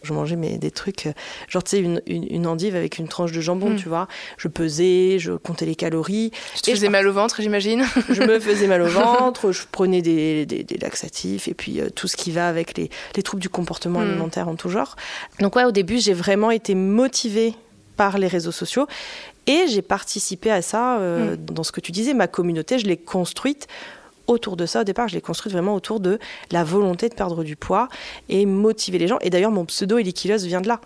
Je 0.03 0.13
mangeais 0.13 0.35
mais, 0.35 0.59
des 0.59 0.71
trucs, 0.71 1.09
genre 1.47 1.63
tu 1.63 1.71
sais, 1.71 1.86
une, 1.87 2.01
une, 2.05 2.27
une 2.29 2.47
endive 2.47 2.75
avec 2.75 2.97
une 2.99 3.07
tranche 3.07 3.31
de 3.31 3.41
jambon, 3.41 3.71
Mm. 3.71 3.75
tu 3.77 3.89
vois. 3.89 4.07
Je 4.37 4.47
pesais, 4.47 5.17
je 5.19 5.33
comptais 5.33 5.65
les 5.65 5.75
calories. 5.75 6.31
Tu 6.55 6.61
te 6.61 6.69
Et 6.69 6.73
je 6.73 6.77
faisais 6.77 6.89
mal 6.89 7.07
au 7.07 7.13
ventre, 7.13 7.41
j'imagine. 7.41 7.83
je 8.09 8.21
me 8.21 8.39
faisais 8.39 8.67
mal 8.67 8.81
au 8.83 8.87
ventre, 9.01 9.51
je 9.51 9.63
prenais 9.71 10.01
des, 10.01 10.45
des, 10.45 10.63
des 10.63 10.77
laxatifs 10.77 11.47
et 11.47 11.53
puis 11.53 11.81
euh, 11.81 11.89
tout 11.89 12.07
ce 12.07 12.15
qui 12.15 12.31
va 12.31 12.47
avec 12.47 12.77
les, 12.77 12.89
les 13.15 13.23
troubles 13.23 13.41
du 13.41 13.49
comportement 13.49 13.99
Mm. 13.99 14.09
alimentaire 14.09 14.47
en 14.47 14.55
tout 14.55 14.69
genre. 14.69 14.95
Donc 15.39 15.55
ouais, 15.55 15.63
au 15.65 15.71
début, 15.71 15.97
j'ai 15.99 16.13
vraiment 16.13 16.51
été 16.51 16.75
motivée 16.75 17.53
par 17.95 18.17
les 18.19 18.27
réseaux 18.27 18.51
sociaux 18.51 18.85
et 19.47 19.65
j'ai 19.69 19.81
participé 19.81 20.51
à 20.51 20.61
ça 20.61 20.99
euh, 20.99 21.35
dans 21.39 21.63
ce 21.63 21.71
que 21.71 21.79
tu 21.81 21.91
disais. 21.91 22.13
Ma 22.13 22.27
communauté, 22.27 22.77
je 22.79 22.85
l'ai 22.85 22.97
construite 22.97 23.67
autour 24.27 24.57
de 24.57 24.65
ça 24.65 24.81
au 24.81 24.83
départ, 24.83 25.07
je 25.07 25.15
l'ai 25.15 25.21
construite 25.21 25.53
vraiment 25.53 25.73
autour 25.73 26.01
de 26.01 26.19
la 26.51 26.63
volonté 26.65 27.07
de 27.07 27.13
perdre 27.15 27.45
du 27.45 27.55
poids 27.55 27.87
et 28.27 28.45
motiver 28.45 28.97
les 28.99 29.07
gens. 29.07 29.17
Et 29.21 29.29
d'ailleurs, 29.29 29.51
mon 29.51 29.63
pseudo 29.65 29.97
Elikilos 29.97 30.39
vient 30.45 30.59
de 30.59 30.67
là. 30.67 30.81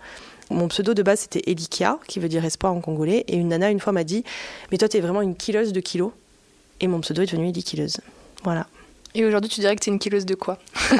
Mon 0.51 0.67
pseudo 0.67 0.93
de 0.93 1.01
base 1.03 1.21
c'était 1.21 1.41
Elikia, 1.49 1.97
qui 2.07 2.19
veut 2.19 2.29
dire 2.29 2.43
espoir 2.45 2.73
en 2.73 2.81
congolais. 2.81 3.23
Et 3.27 3.35
une 3.37 3.47
nana 3.49 3.69
une 3.71 3.79
fois 3.79 3.93
m'a 3.93 4.03
dit 4.03 4.23
Mais 4.71 4.77
toi, 4.77 4.87
t'es 4.89 4.99
vraiment 4.99 5.21
une 5.21 5.35
kileuse 5.35 5.73
de 5.73 5.79
kilos. 5.79 6.11
Et 6.79 6.87
mon 6.87 6.99
pseudo 7.01 7.21
est 7.21 7.25
devenu 7.27 7.49
Elikileuse. 7.49 7.97
Voilà. 8.43 8.67
Et 9.13 9.25
aujourd'hui, 9.25 9.49
tu 9.49 9.59
dirais 9.59 9.75
que 9.75 9.81
t'es 9.81 9.91
une 9.91 9.99
kileuse 9.99 10.25
de 10.25 10.35
quoi? 10.35 10.57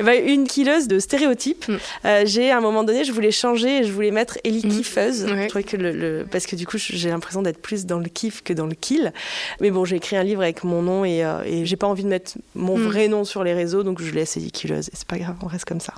Eh 0.00 0.02
ben, 0.02 0.26
une 0.26 0.46
kileuse 0.46 0.88
de 0.88 0.98
stéréotypes. 0.98 1.68
Mm. 1.68 1.76
Euh, 2.06 2.22
j'ai 2.24 2.50
à 2.50 2.56
un 2.56 2.60
moment 2.60 2.84
donné, 2.84 3.04
je 3.04 3.12
voulais 3.12 3.30
changer 3.30 3.78
et 3.78 3.84
je 3.84 3.92
voulais 3.92 4.10
mettre 4.10 4.38
Ellie 4.44 4.66
Mm. 4.66 4.70
kiffeuse. 4.70 5.24
Ouais. 5.24 5.42
Je 5.44 5.48
trouvais 5.48 5.62
que 5.64 5.76
le, 5.76 5.92
le- 5.92 6.26
parce 6.30 6.46
que 6.46 6.56
du 6.56 6.66
coup, 6.66 6.78
j'ai 6.78 7.10
l'impression 7.10 7.42
d'être 7.42 7.60
plus 7.60 7.84
dans 7.86 7.98
le 7.98 8.08
kiff 8.08 8.42
que 8.42 8.52
dans 8.54 8.66
le 8.66 8.74
kill. 8.74 9.12
Mais 9.60 9.70
bon, 9.70 9.84
j'ai 9.84 9.96
écrit 9.96 10.16
un 10.16 10.22
livre 10.22 10.40
avec 10.42 10.64
mon 10.64 10.80
nom 10.82 11.04
et, 11.04 11.22
euh, 11.24 11.42
et 11.44 11.66
j'ai 11.66 11.76
pas 11.76 11.86
envie 11.86 12.02
de 12.04 12.08
mettre 12.08 12.32
mon 12.54 12.78
Mm. 12.78 12.82
vrai 12.82 13.08
nom 13.08 13.24
sur 13.24 13.44
les 13.44 13.52
réseaux, 13.52 13.82
donc 13.82 14.00
je 14.00 14.10
laisse 14.12 14.36
Ellie 14.38 14.50
kileuse. 14.50 14.88
Et 14.88 14.92
c'est 14.94 15.06
pas 15.06 15.18
grave, 15.18 15.36
on 15.42 15.46
reste 15.46 15.66
comme 15.66 15.80
ça. 15.80 15.92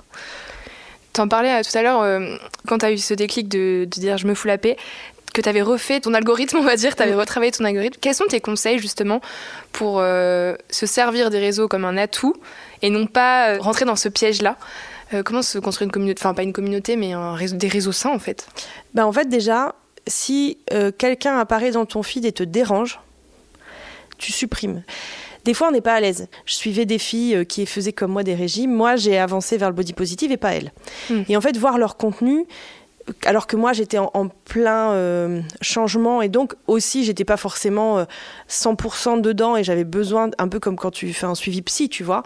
T'en 1.15 1.27
parlais 1.27 1.51
euh, 1.51 1.61
tout 1.63 1.75
à 1.75 1.81
l'heure, 1.81 2.01
euh, 2.01 2.37
quand 2.67 2.77
t'as 2.77 2.91
eu 2.91 2.97
ce 2.97 3.15
déclic 3.15 3.49
de, 3.49 3.85
de 3.85 3.99
dire 3.99 4.17
je 4.17 4.27
me 4.27 4.35
fous 4.35 4.47
la 4.47 4.59
paix, 4.59 4.77
que 5.35 5.41
t'avais 5.41 5.61
refait 5.61 5.99
ton 5.99 6.15
algorithme, 6.15 6.57
on 6.61 6.63
va 6.63 6.75
dire, 6.75 6.95
t'avais 6.95 7.13
retravaillé 7.13 7.51
ton 7.51 7.65
algorithme. 7.65 7.99
Quels 8.01 8.15
sont 8.15 8.25
tes 8.25 8.41
conseils 8.41 8.79
justement 8.79 9.21
pour 9.71 9.99
euh, 9.99 10.55
se 10.71 10.87
servir 10.87 11.29
des 11.29 11.39
réseaux 11.39 11.67
comme 11.67 11.85
un 11.85 11.97
atout 11.97 12.33
et 12.81 12.89
non 12.89 13.05
pas 13.05 13.49
euh, 13.49 13.59
rentrer 13.59 13.85
dans 13.85 13.95
ce 13.95 14.09
piège-là? 14.09 14.57
Euh, 15.13 15.21
Comment 15.21 15.43
se 15.43 15.59
construire 15.59 15.85
une 15.85 15.91
communauté, 15.91 16.19
enfin 16.19 16.33
pas 16.33 16.41
une 16.41 16.53
communauté, 16.53 16.95
mais 16.95 17.13
un 17.13 17.35
réseau, 17.35 17.57
des 17.57 17.67
réseaux 17.67 17.91
sains 17.91 18.09
en 18.09 18.19
fait? 18.19 18.47
Ben, 18.95 19.05
en 19.05 19.11
fait, 19.11 19.29
déjà, 19.29 19.75
si 20.07 20.59
quelqu'un 20.97 21.37
apparaît 21.37 21.71
dans 21.71 21.85
ton 21.85 22.03
feed 22.03 22.25
et 22.25 22.31
te 22.31 22.43
dérange, 22.43 22.99
tu 24.17 24.31
supprimes. 24.31 24.83
Des 25.45 25.53
fois, 25.53 25.69
on 25.69 25.71
n'est 25.71 25.81
pas 25.81 25.93
à 25.93 25.99
l'aise. 25.99 26.27
Je 26.45 26.55
suivais 26.55 26.85
des 26.85 26.97
filles 26.97 27.35
euh, 27.35 27.43
qui 27.43 27.65
faisaient 27.65 27.93
comme 27.93 28.11
moi 28.11 28.23
des 28.23 28.35
régimes. 28.35 28.73
Moi, 28.73 28.95
j'ai 28.95 29.17
avancé 29.17 29.57
vers 29.57 29.69
le 29.69 29.75
body 29.75 29.93
positive 29.93 30.31
et 30.31 30.37
pas 30.37 30.53
elles. 30.53 30.71
Mm. 31.09 31.21
Et 31.29 31.37
en 31.37 31.41
fait, 31.41 31.55
voir 31.57 31.77
leur 31.77 31.97
contenu, 31.97 32.45
alors 33.25 33.47
que 33.47 33.55
moi, 33.55 33.71
j'étais 33.71 33.97
en, 33.97 34.09
en 34.13 34.27
plein 34.27 34.91
euh, 34.91 35.41
changement 35.61 36.21
et 36.21 36.29
donc 36.29 36.55
aussi, 36.67 37.03
j'étais 37.03 37.25
pas 37.25 37.37
forcément 37.37 37.99
euh, 37.99 38.05
100% 38.49 39.21
dedans 39.21 39.55
et 39.55 39.63
j'avais 39.63 39.83
besoin, 39.83 40.31
un 40.39 40.47
peu 40.47 40.59
comme 40.59 40.75
quand 40.75 40.91
tu 40.91 41.13
fais 41.13 41.27
un 41.27 41.35
suivi 41.35 41.61
psy, 41.61 41.89
tu 41.89 42.03
vois. 42.03 42.23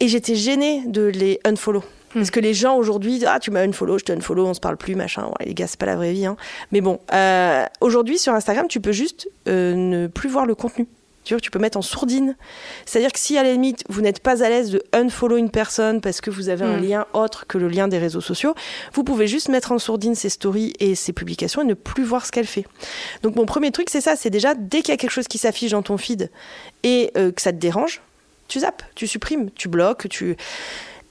Et 0.00 0.08
j'étais 0.08 0.34
gênée 0.34 0.82
de 0.86 1.02
les 1.02 1.40
unfollow. 1.44 1.84
Parce 2.14 2.30
que 2.30 2.40
les 2.40 2.54
gens 2.54 2.76
aujourd'hui, 2.76 3.22
ah 3.26 3.40
tu 3.40 3.50
m'as 3.50 3.64
unfollow, 3.64 3.98
je 3.98 4.04
te 4.04 4.12
unfollow, 4.12 4.46
on 4.46 4.54
se 4.54 4.60
parle 4.60 4.76
plus, 4.76 4.94
machin. 4.94 5.26
Ouais, 5.26 5.46
les 5.46 5.54
gars, 5.54 5.66
c'est 5.66 5.78
pas 5.78 5.86
la 5.86 5.96
vraie 5.96 6.12
vie. 6.12 6.26
Hein. 6.26 6.36
Mais 6.70 6.80
bon, 6.80 7.00
euh, 7.12 7.64
aujourd'hui 7.80 8.18
sur 8.18 8.32
Instagram, 8.32 8.66
tu 8.68 8.80
peux 8.80 8.92
juste 8.92 9.28
euh, 9.48 9.74
ne 9.74 10.06
plus 10.06 10.28
voir 10.28 10.46
le 10.46 10.54
contenu. 10.54 10.86
Tu 11.24 11.34
vois, 11.34 11.40
tu 11.40 11.50
peux 11.50 11.58
mettre 11.58 11.78
en 11.78 11.82
sourdine. 11.82 12.36
C'est-à-dire 12.84 13.12
que 13.12 13.18
si 13.18 13.38
à 13.38 13.42
la 13.42 13.52
limite 13.52 13.82
vous 13.88 14.02
n'êtes 14.02 14.20
pas 14.20 14.42
à 14.42 14.48
l'aise 14.48 14.70
de 14.70 14.82
unfollow 14.92 15.36
une 15.38 15.50
personne 15.50 16.00
parce 16.00 16.20
que 16.20 16.30
vous 16.30 16.48
avez 16.50 16.64
un 16.64 16.76
Mm. 16.78 16.86
lien 16.86 17.06
autre 17.14 17.46
que 17.46 17.56
le 17.58 17.68
lien 17.68 17.88
des 17.88 17.98
réseaux 17.98 18.20
sociaux, 18.20 18.54
vous 18.92 19.04
pouvez 19.04 19.26
juste 19.26 19.48
mettre 19.48 19.72
en 19.72 19.78
sourdine 19.78 20.14
ses 20.14 20.28
stories 20.28 20.74
et 20.80 20.94
ses 20.94 21.12
publications 21.12 21.62
et 21.62 21.64
ne 21.64 21.74
plus 21.74 22.04
voir 22.04 22.26
ce 22.26 22.32
qu'elle 22.32 22.46
fait. 22.46 22.66
Donc 23.22 23.36
mon 23.36 23.46
premier 23.46 23.70
truc, 23.70 23.88
c'est 23.90 24.00
ça, 24.02 24.16
c'est 24.16 24.30
déjà 24.30 24.54
dès 24.54 24.82
qu'il 24.82 24.90
y 24.90 24.94
a 24.94 24.96
quelque 24.98 25.10
chose 25.10 25.28
qui 25.28 25.38
s'affiche 25.38 25.70
dans 25.70 25.82
ton 25.82 25.96
feed 25.96 26.30
et 26.82 27.10
euh, 27.16 27.32
que 27.32 27.40
ça 27.40 27.52
te 27.52 27.58
dérange, 27.58 28.02
tu 28.48 28.60
zappes, 28.60 28.82
tu 28.94 29.06
supprimes, 29.06 29.50
tu 29.54 29.68
bloques, 29.68 30.08
tu 30.08 30.36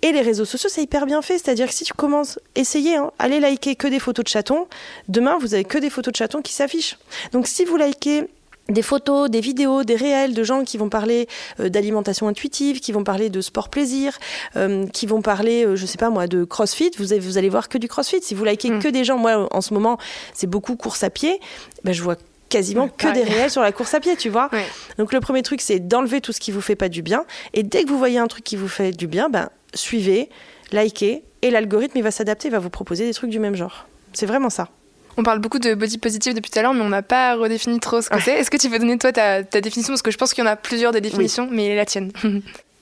et 0.04 0.12
les 0.12 0.22
réseaux 0.22 0.44
sociaux, 0.44 0.70
c'est 0.70 0.84
hyper 0.84 1.06
bien 1.06 1.22
fait. 1.22 1.38
C'est-à-dire 1.38 1.66
que 1.68 1.74
si 1.74 1.86
tu 1.86 1.94
commences, 1.94 2.38
essayez, 2.56 2.98
hein, 2.98 3.12
allez 3.20 3.40
liker 3.40 3.78
que 3.78 3.88
des 3.88 4.00
photos 4.00 4.26
de 4.26 4.30
chatons. 4.30 4.68
Demain, 5.08 5.38
vous 5.40 5.54
avez 5.54 5.64
que 5.64 5.78
des 5.78 5.90
photos 5.90 6.12
de 6.12 6.18
chatons 6.18 6.42
qui 6.42 6.52
s'affichent. 6.52 6.98
Donc 7.32 7.48
si 7.48 7.64
vous 7.64 7.78
likez 7.78 8.26
des 8.70 8.82
photos, 8.82 9.30
des 9.30 9.42
vidéos, 9.42 9.84
des 9.84 9.96
réels 9.96 10.34
de 10.34 10.44
gens 10.44 10.64
qui 10.64 10.78
vont 10.78 10.90
parler 10.90 11.28
euh, 11.60 11.70
d'alimentation 11.70 12.28
intuitive, 12.28 12.80
qui 12.80 12.92
vont 12.92 13.04
parler 13.04 13.30
de 13.30 13.42
sport 13.42 13.70
plaisir, 13.70 14.18
euh, 14.56 14.88
qui 14.88 15.06
vont 15.06 15.22
parler, 15.22 15.66
euh, 15.66 15.76
je 15.76 15.86
sais 15.86 15.98
pas 15.98 16.10
moi, 16.10 16.28
de 16.28 16.44
crossfit, 16.46 16.92
vous, 16.98 17.12
avez- 17.12 17.20
vous 17.20 17.38
allez 17.38 17.50
voir 17.50 17.68
que 17.70 17.78
du 17.78 17.88
crossfit. 17.88 18.22
Si 18.22 18.34
vous 18.34 18.46
likez 18.46 18.70
Mm. 18.72 18.80
que 18.80 18.88
des 18.88 19.04
gens, 19.04 19.18
moi 19.18 19.48
en 19.52 19.62
ce 19.62 19.74
moment, 19.74 19.98
c'est 20.34 20.48
beaucoup 20.48 20.76
course 20.78 21.04
à 21.04 21.10
pied, 21.10 21.40
ben, 21.84 21.94
je 21.94 22.02
vois 22.02 22.16
quasiment 22.50 22.84
Ouais, 22.86 22.92
que 22.98 23.14
des 23.14 23.24
réels 23.24 23.50
sur 23.52 23.62
la 23.62 23.72
course 23.72 23.94
à 23.96 24.00
pied, 24.00 24.16
tu 24.16 24.30
vois. 24.30 24.48
Ouais. 24.54 24.66
Donc 24.98 25.12
le 25.12 25.20
premier 25.20 25.42
truc, 25.42 25.60
c'est 25.60 25.80
d'enlever 25.80 26.22
tout 26.22 26.32
ce 26.32 26.40
qui 26.40 26.52
vous 26.52 26.62
fait 26.62 26.76
pas 26.76 26.88
du 26.88 27.02
bien. 27.02 27.26
Et 27.54 27.64
dès 27.64 27.84
que 27.84 27.90
vous 27.90 27.98
voyez 27.98 28.20
un 28.20 28.28
truc 28.28 28.44
qui 28.44 28.56
vous 28.56 28.68
fait 28.68 28.92
du 28.92 29.08
bien, 29.08 29.28
ben, 29.30 29.50
suivez, 29.74 30.30
likez, 30.72 31.24
et 31.42 31.52
l'algorithme, 31.52 31.98
il 31.98 32.04
va 32.04 32.12
s'adapter, 32.12 32.48
il 32.48 32.52
va 32.52 32.60
vous 32.60 32.70
proposer 32.70 33.06
des 33.06 33.14
trucs 33.14 33.30
du 33.32 33.40
même 33.40 33.56
genre. 33.56 33.88
C'est 34.14 34.26
vraiment 34.28 34.50
ça. 34.52 34.70
On 35.18 35.24
parle 35.24 35.40
beaucoup 35.40 35.60
de 35.60 35.74
body 35.76 35.98
positive 35.98 36.34
depuis 36.34 36.50
tout 36.50 36.60
à 36.60 36.62
l'heure, 36.62 36.74
mais 36.74 36.82
on 36.82 36.90
n'a 36.90 37.04
pas 37.04 37.36
redéfini 37.36 37.80
trop 37.80 38.02
ce 38.02 38.10
que 38.10 38.20
c'est. 38.20 38.34
Est-ce 38.34 38.50
que 38.50 38.58
tu 38.58 38.70
peux 38.70 38.80
donner 38.80 38.98
toi 38.98 39.12
ta, 39.12 39.44
ta 39.44 39.62
définition? 39.62 39.94
Parce 39.94 40.02
que 40.02 40.12
je 40.12 40.18
pense 40.18 40.34
qu'il 40.34 40.44
y 40.44 40.48
en 40.48 40.50
a 40.50 40.56
plusieurs 40.56 40.92
des 40.92 41.02
définitions, 41.02 41.48
mais 41.52 41.76
la 41.76 41.86
tienne. 41.86 42.12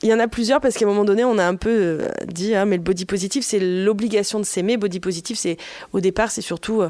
Il 0.04 0.10
y 0.10 0.14
en 0.14 0.20
a 0.20 0.28
plusieurs 0.28 0.62
parce 0.62 0.76
qu'à 0.76 0.86
un 0.86 0.88
moment 0.88 1.06
donné, 1.06 1.24
on 1.24 1.38
a 1.38 1.46
un 1.46 1.56
peu 1.56 1.70
euh, 1.70 2.08
dit, 2.26 2.56
ah, 2.56 2.66
mais 2.66 2.78
le 2.78 2.82
body 2.82 3.06
positive, 3.06 3.44
c'est 3.44 3.60
l'obligation 3.60 4.40
de 4.40 4.46
s'aimer. 4.46 4.78
Body 4.78 5.00
positive, 5.00 5.38
c'est 5.38 5.58
au 5.94 6.00
départ, 6.00 6.32
c'est 6.32 6.42
surtout 6.42 6.82
euh, 6.82 6.90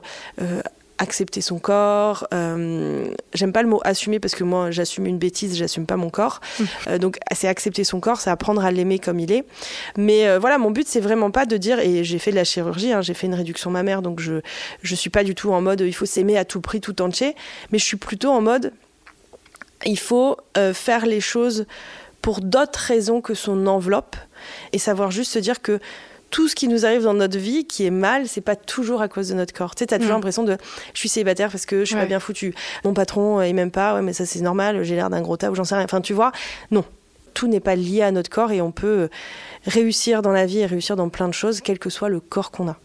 accepter 1.02 1.42
son 1.42 1.58
corps. 1.58 2.28
Euh, 2.32 3.14
j'aime 3.34 3.52
pas 3.52 3.64
le 3.64 3.68
mot 3.68 3.82
assumer 3.84 4.20
parce 4.20 4.36
que 4.36 4.44
moi, 4.44 4.70
j'assume 4.70 5.08
une 5.08 5.18
bêtise, 5.18 5.58
j'assume 5.58 5.88
pas 5.88 5.98
mon 5.98 6.12
corps. 6.12 6.40
Mmh. 6.60 6.64
Euh, 6.88 6.98
donc, 7.00 7.18
c'est 7.32 7.48
accepter 7.48 7.84
son 7.84 8.00
corps, 8.00 8.22
c'est 8.22 8.30
apprendre 8.30 8.64
à 8.64 8.70
l'aimer 8.70 9.00
comme 9.00 9.20
il 9.20 9.32
est. 9.32 9.44
Mais 9.98 10.28
euh, 10.28 10.38
voilà, 10.38 10.60
mon 10.60 10.70
but, 10.70 10.88
c'est 10.88 11.00
vraiment 11.00 11.32
pas 11.32 11.48
de 11.48 11.58
dire, 11.58 11.80
et 11.80 12.04
j'ai 12.04 12.20
fait 12.20 12.30
de 12.30 12.36
la 12.36 12.44
chirurgie, 12.44 12.94
hein, 12.94 13.02
j'ai 13.02 13.16
fait 13.16 13.26
une 13.26 13.34
réduction 13.34 13.72
mammaire, 13.72 14.04
donc 14.04 14.20
je, 14.20 14.42
je 14.84 14.96
suis 14.96 15.10
pas 15.10 15.24
du 15.24 15.34
tout 15.34 15.52
en 15.52 15.62
mode 15.62 15.82
il 15.82 15.94
faut 15.94 16.06
s'aimer 16.06 16.38
à 16.38 16.46
tout 16.46 16.62
prix, 16.62 16.82
tout 16.82 17.02
entier. 17.02 17.36
Mais 17.72 17.80
je 17.80 17.84
suis 17.84 17.98
plutôt 17.98 18.30
en 18.30 18.42
mode 18.42 18.72
il 19.86 19.98
faut 19.98 20.38
faire 20.74 21.08
les 21.08 21.22
choses 21.22 21.66
pour 22.22 22.42
d'autres 22.42 22.80
raisons 22.80 23.20
que 23.20 23.34
son 23.34 23.66
enveloppe 23.66 24.16
et 24.74 24.78
savoir 24.78 25.10
juste 25.10 25.32
se 25.32 25.40
dire 25.40 25.64
que 25.64 25.80
tout 26.32 26.48
ce 26.48 26.56
qui 26.56 26.68
nous 26.68 26.86
arrive 26.86 27.04
dans 27.04 27.14
notre 27.14 27.38
vie 27.38 27.66
qui 27.66 27.86
est 27.86 27.92
mal, 27.92 28.28
c'est 28.28 28.42
pas 28.42 28.56
toujours 28.56 29.02
à 29.02 29.08
cause 29.08 29.30
de 29.30 29.36
notre 29.36 29.54
corps. 29.54 29.76
Tu 29.76 29.80
sais, 29.80 29.88
t'as 29.88 29.98
toujours 29.98 30.14
mm. 30.14 30.16
l'impression 30.16 30.44
de 30.44 30.58
je 30.94 31.00
suis 31.00 31.10
célibataire 31.10 31.52
parce 31.52 31.66
que 31.66 31.82
je 31.82 31.86
suis 31.86 31.96
pas 31.96 32.06
bien 32.06 32.20
foutu. 32.20 32.56
Mon 32.84 32.94
patron, 32.94 33.40
euh, 33.40 33.48
il 33.48 33.54
m'aime 33.54 33.70
pas, 33.70 33.94
ouais, 33.96 34.02
mais 34.02 34.14
ça 34.14 34.26
c'est 34.26 34.42
normal, 34.42 34.84
j'ai 34.84 34.96
l'air 34.96 35.10
d'un 35.10 35.22
gros 35.22 35.38
tas 35.38 35.52
ou 35.52 35.56
j'en 35.56 35.66
sais 35.66 35.76
rien. 35.76 35.84
Enfin, 35.84 36.02
tu 36.02 36.14
vois, 36.14 36.32
non. 36.72 36.86
Tout 37.34 37.48
n'est 37.48 37.60
pas 37.60 37.76
lié 37.76 38.02
à 38.02 38.12
notre 38.12 38.30
corps 38.30 38.52
et 38.52 38.62
on 38.62 38.72
peut 38.72 39.10
réussir 39.66 40.22
dans 40.22 40.32
la 40.32 40.46
vie 40.46 40.60
et 40.60 40.66
réussir 40.66 40.96
dans 40.96 41.10
plein 41.10 41.28
de 41.28 41.34
choses, 41.34 41.62
quel 41.62 41.80
que 41.80 41.90
soit 41.90 42.10
le 42.10 42.20
corps 42.20 42.52
qu'on 42.52 42.68
a. 42.68 42.78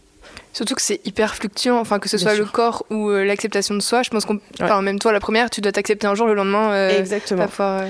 Surtout 0.57 0.73
que 0.73 0.81
c'est 0.81 1.05
hyper 1.05 1.35
fluctuant, 1.35 1.79
enfin 1.79 1.99
que 1.99 2.09
ce 2.09 2.17
soit 2.17 2.33
le 2.33 2.43
corps 2.43 2.83
ou 2.89 3.11
euh, 3.11 3.23
l'acceptation 3.23 3.75
de 3.75 3.79
soi. 3.79 4.01
Je 4.01 4.09
pense 4.09 4.25
qu'on, 4.25 4.39
même 4.81 4.97
toi 4.97 5.11
la 5.11 5.19
première, 5.19 5.51
tu 5.51 5.61
dois 5.61 5.71
t'accepter 5.71 6.07
un 6.07 6.15
jour, 6.15 6.25
le 6.25 6.33
lendemain. 6.33 6.71
Euh, 6.71 6.99
exactement. 6.99 7.45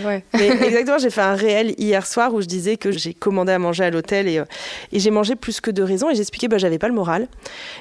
ouais. 0.05 0.25
exactement. 0.33 0.97
J'ai 0.97 1.09
fait 1.09 1.21
un 1.21 1.35
réel 1.35 1.75
hier 1.77 2.05
soir 2.05 2.33
où 2.33 2.41
je 2.41 2.45
disais 2.45 2.75
que 2.75 2.91
j'ai 2.91 3.13
commandé 3.13 3.53
à 3.53 3.59
manger 3.59 3.85
à 3.85 3.89
l'hôtel 3.89 4.27
et, 4.27 4.39
euh, 4.39 4.45
et 4.91 4.99
j'ai 4.99 5.11
mangé 5.11 5.37
plus 5.37 5.61
que 5.61 5.71
de 5.71 5.81
raison 5.81 6.09
et 6.09 6.15
j'expliquais 6.15 6.49
bah 6.49 6.57
j'avais 6.57 6.77
pas 6.77 6.89
le 6.89 6.93
moral. 6.93 7.29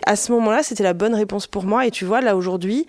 À 0.06 0.14
ce 0.14 0.30
moment-là, 0.30 0.62
c'était 0.62 0.84
la 0.84 0.94
bonne 0.94 1.16
réponse 1.16 1.48
pour 1.48 1.64
moi 1.64 1.84
et 1.84 1.90
tu 1.90 2.04
vois 2.04 2.20
là 2.20 2.36
aujourd'hui. 2.36 2.86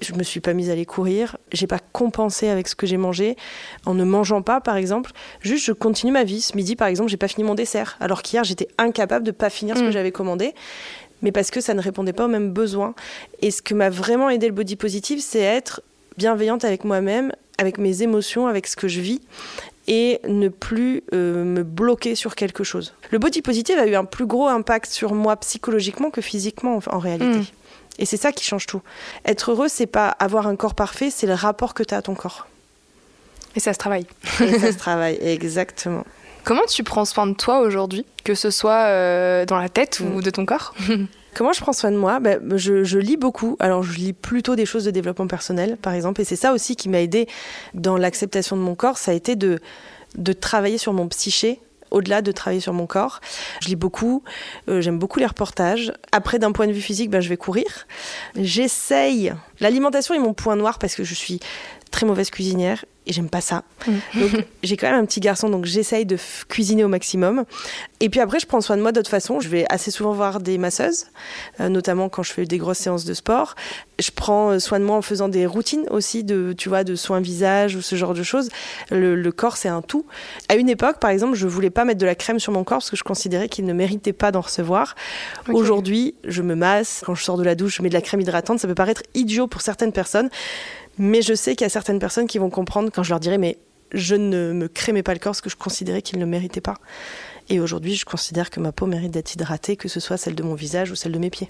Je 0.00 0.12
me 0.14 0.22
suis 0.22 0.40
pas 0.40 0.54
mise 0.54 0.70
à 0.70 0.72
aller 0.72 0.86
courir, 0.86 1.36
j'ai 1.52 1.66
pas 1.66 1.78
compensé 1.92 2.48
avec 2.48 2.68
ce 2.68 2.74
que 2.74 2.86
j'ai 2.86 2.96
mangé 2.96 3.36
en 3.86 3.94
ne 3.94 4.04
mangeant 4.04 4.42
pas 4.42 4.60
par 4.60 4.76
exemple. 4.76 5.12
Juste 5.40 5.64
je 5.64 5.72
continue 5.72 6.12
ma 6.12 6.24
vie. 6.24 6.40
Ce 6.40 6.56
midi 6.56 6.76
par 6.76 6.88
exemple, 6.88 7.10
j'ai 7.10 7.16
pas 7.16 7.28
fini 7.28 7.44
mon 7.44 7.54
dessert 7.54 7.96
alors 8.00 8.22
qu'hier 8.22 8.44
j'étais 8.44 8.68
incapable 8.78 9.24
de 9.24 9.30
pas 9.30 9.50
finir 9.50 9.76
ce 9.76 9.82
que 9.82 9.88
mm. 9.88 9.92
j'avais 9.92 10.12
commandé 10.12 10.54
mais 11.22 11.32
parce 11.32 11.50
que 11.50 11.60
ça 11.60 11.74
ne 11.74 11.80
répondait 11.80 12.12
pas 12.12 12.26
aux 12.26 12.28
mêmes 12.28 12.52
besoins. 12.52 12.94
Et 13.40 13.50
ce 13.50 13.62
que 13.62 13.74
m'a 13.74 13.88
vraiment 13.88 14.28
aidé 14.28 14.46
le 14.46 14.52
body 14.52 14.76
positive, 14.76 15.20
c'est 15.20 15.40
être 15.40 15.80
bienveillante 16.18 16.64
avec 16.64 16.84
moi-même, 16.84 17.32
avec 17.58 17.78
mes 17.78 18.02
émotions, 18.02 18.46
avec 18.46 18.66
ce 18.66 18.76
que 18.76 18.88
je 18.88 19.00
vis 19.00 19.20
et 19.86 20.20
ne 20.26 20.48
plus 20.48 21.02
euh, 21.12 21.44
me 21.44 21.62
bloquer 21.62 22.14
sur 22.14 22.34
quelque 22.34 22.64
chose. 22.64 22.94
Le 23.10 23.18
body 23.18 23.42
positive 23.42 23.78
a 23.78 23.86
eu 23.86 23.94
un 23.94 24.04
plus 24.04 24.26
gros 24.26 24.48
impact 24.48 24.90
sur 24.90 25.14
moi 25.14 25.36
psychologiquement 25.36 26.10
que 26.10 26.20
physiquement 26.20 26.78
en, 26.86 26.98
réalité. 26.98 27.38
Hmm. 27.38 27.44
Et 27.98 28.06
c'est 28.06 28.16
ça 28.16 28.32
qui 28.32 28.44
change 28.44 28.66
tout. 28.66 28.82
Être 29.24 29.52
heureux, 29.52 29.68
c'est 29.68 29.86
pas 29.86 30.08
avoir 30.08 30.46
un 30.46 30.56
corps 30.56 30.74
parfait, 30.74 31.10
c'est 31.10 31.26
le 31.26 31.34
rapport 31.34 31.74
que 31.74 31.82
tu 31.82 31.94
as 31.94 31.98
à 31.98 32.02
ton 32.02 32.14
corps. 32.14 32.46
Et 33.56 33.60
ça 33.60 33.72
se 33.72 33.78
travaille. 33.78 34.06
Et 34.40 34.58
ça 34.58 34.72
se 34.72 34.78
travaille, 34.78 35.18
exactement. 35.20 36.04
Comment 36.44 36.66
tu 36.68 36.82
prends 36.84 37.04
soin 37.04 37.26
de 37.26 37.34
toi 37.34 37.60
aujourd'hui, 37.60 38.04
que 38.24 38.34
ce 38.34 38.50
soit 38.50 38.86
euh, 38.86 39.46
dans 39.46 39.58
la 39.58 39.68
tête 39.68 40.00
ou 40.00 40.18
mm. 40.18 40.22
de 40.22 40.30
ton 40.30 40.44
corps 40.44 40.74
Comment 41.34 41.52
je 41.52 41.60
prends 41.60 41.72
soin 41.72 41.90
de 41.90 41.96
moi? 41.96 42.20
Ben, 42.20 42.38
je, 42.56 42.96
lis 42.96 43.16
beaucoup. 43.16 43.56
Alors, 43.58 43.82
je 43.82 43.98
lis 43.98 44.12
plutôt 44.12 44.54
des 44.54 44.66
choses 44.66 44.84
de 44.84 44.92
développement 44.92 45.26
personnel, 45.26 45.76
par 45.76 45.92
exemple. 45.92 46.20
Et 46.20 46.24
c'est 46.24 46.36
ça 46.36 46.52
aussi 46.52 46.76
qui 46.76 46.88
m'a 46.88 47.00
aidé 47.00 47.26
dans 47.74 47.96
l'acceptation 47.96 48.56
de 48.56 48.62
mon 48.62 48.76
corps. 48.76 48.98
Ça 48.98 49.10
a 49.10 49.14
été 49.14 49.34
de, 49.34 49.58
de 50.14 50.32
travailler 50.32 50.78
sur 50.78 50.92
mon 50.92 51.08
psyché 51.08 51.58
au-delà 51.94 52.20
de 52.20 52.32
travailler 52.32 52.60
sur 52.60 52.72
mon 52.72 52.86
corps. 52.86 53.20
Je 53.62 53.68
lis 53.68 53.76
beaucoup, 53.76 54.22
euh, 54.68 54.80
j'aime 54.80 54.98
beaucoup 54.98 55.20
les 55.20 55.26
reportages. 55.26 55.92
Après, 56.12 56.38
d'un 56.38 56.52
point 56.52 56.66
de 56.66 56.72
vue 56.72 56.80
physique, 56.80 57.08
ben, 57.08 57.20
je 57.20 57.28
vais 57.28 57.36
courir. 57.36 57.86
J'essaye. 58.36 59.32
L'alimentation 59.60 60.14
est 60.14 60.18
mon 60.18 60.34
point 60.34 60.56
noir 60.56 60.78
parce 60.78 60.94
que 60.94 61.04
je 61.04 61.14
suis 61.14 61.40
très 61.90 62.06
mauvaise 62.06 62.30
cuisinière 62.30 62.84
et 63.06 63.12
j'aime 63.12 63.28
pas 63.28 63.40
ça. 63.40 63.62
Mm. 63.86 63.92
Donc 64.20 64.30
j'ai 64.62 64.76
quand 64.76 64.90
même 64.90 65.00
un 65.00 65.04
petit 65.04 65.20
garçon, 65.20 65.48
donc 65.48 65.64
j'essaye 65.64 66.06
de 66.06 66.16
cuisiner 66.48 66.84
au 66.84 66.88
maximum. 66.88 67.44
Et 68.00 68.08
puis 68.08 68.20
après, 68.20 68.38
je 68.38 68.46
prends 68.46 68.60
soin 68.60 68.76
de 68.76 68.82
moi 68.82 68.92
d'autre 68.92 69.10
façon. 69.10 69.40
Je 69.40 69.48
vais 69.48 69.64
assez 69.68 69.90
souvent 69.90 70.12
voir 70.12 70.40
des 70.40 70.58
masseuses, 70.58 71.06
euh, 71.60 71.68
notamment 71.68 72.08
quand 72.08 72.22
je 72.22 72.32
fais 72.32 72.44
des 72.44 72.58
grosses 72.58 72.78
séances 72.78 73.04
de 73.04 73.14
sport. 73.14 73.54
Je 73.98 74.10
prends 74.10 74.50
euh, 74.50 74.58
soin 74.58 74.80
de 74.80 74.84
moi 74.84 74.96
en 74.96 75.02
faisant 75.02 75.28
des 75.28 75.46
routines 75.46 75.86
aussi 75.90 76.24
de, 76.24 76.54
tu 76.56 76.68
vois, 76.68 76.84
de 76.84 76.96
soins 76.96 77.20
visage 77.20 77.76
ou 77.76 77.82
ce 77.82 77.94
genre 77.96 78.14
de 78.14 78.22
choses. 78.22 78.48
Le, 78.90 79.30
corps, 79.30 79.56
c'est 79.56 79.68
un 79.68 79.82
tout. 79.82 80.06
À 80.48 80.56
une 80.56 80.68
époque, 80.68 80.98
par 80.98 81.10
exemple, 81.10 81.34
je 81.34 81.46
voulais 81.46 81.70
pas 81.70 81.84
mettre 81.84 82.00
de 82.00 82.06
la 82.06 82.14
crème 82.14 82.38
sur 82.38 82.52
mon 82.52 82.64
corps 82.64 82.78
parce 82.78 82.90
que 82.90 82.96
je 82.96 83.04
considérais 83.04 83.48
qu'il 83.48 83.64
ne 83.64 83.72
méritait 83.72 84.12
pas 84.12 84.32
d'en 84.32 84.40
recevoir. 84.40 84.94
Aujourd'hui, 85.48 86.14
je 86.24 86.42
me 86.42 86.54
masse. 86.54 87.02
Quand 87.04 87.14
je 87.14 87.22
sors 87.22 87.36
de 87.36 87.44
la 87.44 87.54
douche, 87.54 87.76
je 87.76 87.82
mets 87.82 87.88
de 87.88 87.94
la 87.94 88.00
crème 88.00 88.20
hydratante. 88.20 88.58
Ça 88.58 88.68
peut 88.68 88.74
paraître 88.74 89.02
idiot 89.14 89.43
pour 89.48 89.60
certaines 89.60 89.92
personnes. 89.92 90.30
Mais 90.98 91.22
je 91.22 91.34
sais 91.34 91.56
qu'il 91.56 91.64
y 91.64 91.66
a 91.66 91.70
certaines 91.70 91.98
personnes 91.98 92.26
qui 92.26 92.38
vont 92.38 92.50
comprendre 92.50 92.90
quand 92.92 93.02
je 93.02 93.10
leur 93.10 93.20
dirai 93.20 93.38
mais 93.38 93.58
je 93.92 94.16
ne 94.16 94.52
me 94.52 94.68
crémais 94.68 95.02
pas 95.02 95.12
le 95.12 95.20
corps 95.20 95.32
parce 95.32 95.40
que 95.40 95.50
je 95.50 95.56
considérais 95.56 96.02
qu'il 96.02 96.18
ne 96.18 96.24
le 96.24 96.30
méritait 96.30 96.60
pas. 96.60 96.76
Et 97.48 97.60
aujourd'hui, 97.60 97.94
je 97.94 98.04
considère 98.04 98.50
que 98.50 98.58
ma 98.60 98.72
peau 98.72 98.86
mérite 98.86 99.12
d'être 99.12 99.34
hydratée, 99.34 99.76
que 99.76 99.88
ce 99.88 100.00
soit 100.00 100.16
celle 100.16 100.34
de 100.34 100.42
mon 100.42 100.54
visage 100.54 100.90
ou 100.90 100.94
celle 100.96 101.12
de 101.12 101.18
mes 101.18 101.30
pieds. 101.30 101.48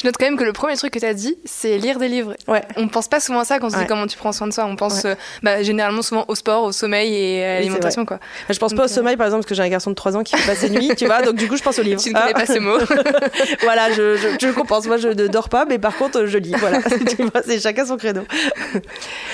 Je 0.00 0.06
note 0.06 0.16
quand 0.18 0.26
même 0.26 0.36
que 0.36 0.44
le 0.44 0.52
premier 0.52 0.76
truc 0.76 0.92
que 0.92 0.98
tu 0.98 1.06
as 1.06 1.14
dit, 1.14 1.36
c'est 1.44 1.78
lire 1.78 1.98
des 1.98 2.08
livres. 2.08 2.34
Ouais. 2.48 2.62
On 2.76 2.88
pense 2.88 3.08
pas 3.08 3.20
souvent 3.20 3.40
à 3.40 3.44
ça 3.44 3.58
quand 3.58 3.68
on 3.68 3.70
se 3.70 3.76
dit 3.76 3.86
comment 3.86 4.06
tu 4.06 4.16
prends 4.16 4.32
soin 4.32 4.46
de 4.46 4.52
soi. 4.52 4.64
On 4.66 4.76
pense 4.76 5.04
euh, 5.04 5.14
bah, 5.42 5.62
généralement 5.62 6.02
souvent 6.02 6.24
au 6.28 6.34
sport, 6.34 6.64
au 6.64 6.72
sommeil 6.72 7.14
et 7.14 7.44
à 7.44 7.54
l'alimentation. 7.56 8.04
quoi. 8.04 8.18
Je 8.50 8.58
pense 8.58 8.74
pas 8.74 8.82
au 8.82 8.86
euh, 8.86 8.88
sommeil, 8.88 9.16
par 9.16 9.26
exemple, 9.26 9.42
parce 9.42 9.50
que 9.50 9.54
j'ai 9.54 9.62
un 9.62 9.68
garçon 9.68 9.90
de 9.90 9.94
3 9.94 10.16
ans 10.16 10.22
qui 10.22 10.36
fait 10.36 10.46
passer 10.46 10.70
nuit, 10.70 10.90
tu 10.96 11.06
vois, 11.06 11.22
donc 11.22 11.36
du 11.36 11.48
coup, 11.48 11.56
je 11.56 11.62
pense 11.62 11.78
aux 11.78 11.82
livres. 11.82 12.00
Tu 12.00 12.10
ne 12.10 12.18
connais 12.18 12.32
pas 12.32 12.46
ce 12.46 12.58
mot. 12.58 12.78
voilà, 13.62 13.92
je, 13.92 14.16
je, 14.40 14.50
compense. 14.50 14.86
Moi, 14.86 14.96
je 14.96 15.08
ne 15.08 15.26
dors 15.26 15.48
pas, 15.48 15.64
mais 15.64 15.78
par 15.78 15.96
contre, 15.96 16.26
je 16.26 16.38
lis. 16.38 16.54
Voilà, 16.58 16.80
c'est 17.46 17.60
chacun 17.60 17.86
son 17.86 17.96
credo. 17.96 18.22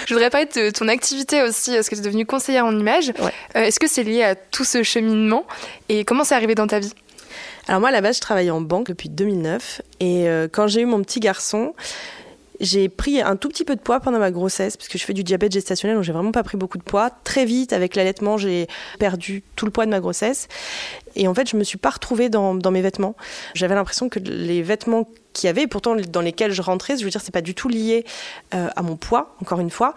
Je 0.06 0.14
voudrais 0.14 0.30
parler 0.30 0.46
de 0.46 0.70
ton 0.70 0.88
activité 0.88 1.42
aussi, 1.42 1.74
parce 1.74 1.88
que 1.88 1.94
tu 1.94 2.00
es 2.00 2.04
devenue 2.04 2.26
conseillère 2.26 2.66
en 2.66 2.78
images. 2.78 3.12
Euh, 3.56 3.64
est-ce 3.64 3.80
que 3.80 3.88
c'est 3.88 4.04
lié 4.04 4.22
à 4.22 4.34
tout 4.34 4.64
ce 4.64 4.82
cheminement? 4.82 5.44
Et 5.88 6.04
comment 6.04 6.24
c'est 6.24 6.34
arrivé 6.34 6.54
dans 6.54 6.66
ta 6.66 6.78
vie? 6.78 6.92
Alors 7.68 7.80
moi, 7.80 7.90
à 7.90 7.92
la 7.92 8.00
base, 8.00 8.16
je 8.16 8.20
travaillais 8.20 8.50
en 8.50 8.60
banque 8.60 8.88
depuis 8.88 9.08
2009. 9.08 9.82
Et 10.00 10.28
euh, 10.28 10.48
quand 10.50 10.66
j'ai 10.66 10.82
eu 10.82 10.86
mon 10.86 11.02
petit 11.02 11.20
garçon, 11.20 11.74
j'ai 12.60 12.88
pris 12.88 13.20
un 13.22 13.36
tout 13.36 13.48
petit 13.48 13.64
peu 13.64 13.74
de 13.74 13.80
poids 13.80 14.00
pendant 14.00 14.18
ma 14.18 14.30
grossesse, 14.30 14.76
parce 14.76 14.88
que 14.88 14.98
je 14.98 15.04
fais 15.04 15.14
du 15.14 15.24
diabète 15.24 15.52
gestationnel, 15.52 15.96
donc 15.96 16.04
j'ai 16.04 16.12
vraiment 16.12 16.32
pas 16.32 16.42
pris 16.42 16.58
beaucoup 16.58 16.78
de 16.78 16.82
poids. 16.82 17.10
Très 17.24 17.44
vite, 17.46 17.72
avec 17.72 17.96
l'allaitement, 17.96 18.36
j'ai 18.36 18.68
perdu 18.98 19.42
tout 19.56 19.64
le 19.64 19.70
poids 19.70 19.86
de 19.86 19.90
ma 19.90 20.00
grossesse. 20.00 20.48
Et 21.16 21.26
en 21.26 21.34
fait, 21.34 21.48
je 21.48 21.56
me 21.56 21.64
suis 21.64 21.78
pas 21.78 21.90
retrouvée 21.90 22.28
dans, 22.28 22.54
mes 22.70 22.82
vêtements. 22.82 23.16
J'avais 23.54 23.74
l'impression 23.74 24.08
que 24.08 24.18
les 24.18 24.62
vêtements 24.62 25.08
qu'il 25.32 25.46
y 25.46 25.50
avait, 25.50 25.66
pourtant 25.66 25.96
dans 25.96 26.20
lesquels 26.20 26.52
je 26.52 26.62
rentrais, 26.62 26.96
je 26.98 27.04
veux 27.04 27.10
dire, 27.10 27.22
c'est 27.22 27.32
pas 27.32 27.40
du 27.40 27.54
tout 27.54 27.68
lié 27.68 28.04
euh, 28.54 28.68
à 28.76 28.82
mon 28.82 28.96
poids, 28.96 29.34
encore 29.40 29.60
une 29.60 29.70
fois 29.70 29.94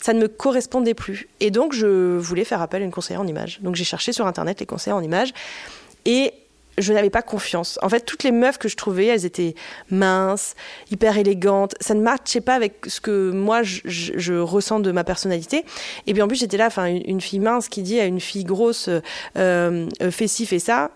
ça 0.00 0.12
ne 0.12 0.20
me 0.20 0.28
correspondait 0.28 0.92
plus. 0.92 1.30
Et 1.40 1.50
donc, 1.50 1.72
je 1.72 2.18
voulais 2.18 2.44
faire 2.44 2.60
appel 2.60 2.82
à 2.82 2.84
une 2.84 2.90
conseillère 2.90 3.22
en 3.22 3.26
images. 3.26 3.60
Donc, 3.62 3.74
j'ai 3.74 3.84
cherché 3.84 4.12
sur 4.12 4.26
Internet 4.26 4.60
les 4.60 4.66
conseillers 4.66 4.92
en 4.92 5.02
images. 5.02 5.32
Et 6.04 6.34
je 6.78 6.92
n'avais 6.92 7.10
pas 7.10 7.22
confiance. 7.22 7.78
En 7.82 7.88
fait, 7.88 8.00
toutes 8.00 8.22
les 8.22 8.32
meufs 8.32 8.58
que 8.58 8.68
je 8.68 8.76
trouvais, 8.76 9.06
elles 9.06 9.24
étaient 9.24 9.54
minces, 9.90 10.54
hyper 10.90 11.18
élégantes. 11.18 11.74
Ça 11.80 11.94
ne 11.94 12.00
matchait 12.00 12.40
pas 12.40 12.54
avec 12.54 12.86
ce 12.86 13.00
que 13.00 13.30
moi, 13.30 13.62
je, 13.62 14.38
ressens 14.40 14.80
de 14.80 14.92
ma 14.92 15.04
personnalité. 15.04 15.64
Et 16.06 16.12
puis 16.12 16.22
en 16.22 16.28
plus, 16.28 16.36
j'étais 16.36 16.56
là, 16.56 16.66
enfin, 16.66 16.86
une, 16.86 17.20
fille 17.20 17.40
mince 17.40 17.68
qui 17.68 17.82
dit 17.82 18.00
à 18.00 18.06
une 18.06 18.20
fille 18.20 18.44
grosse, 18.44 18.88
euh, 18.88 19.00
euh 19.36 20.10
fais 20.10 20.26
ci, 20.26 20.46
fais 20.46 20.58
ça. 20.58 20.90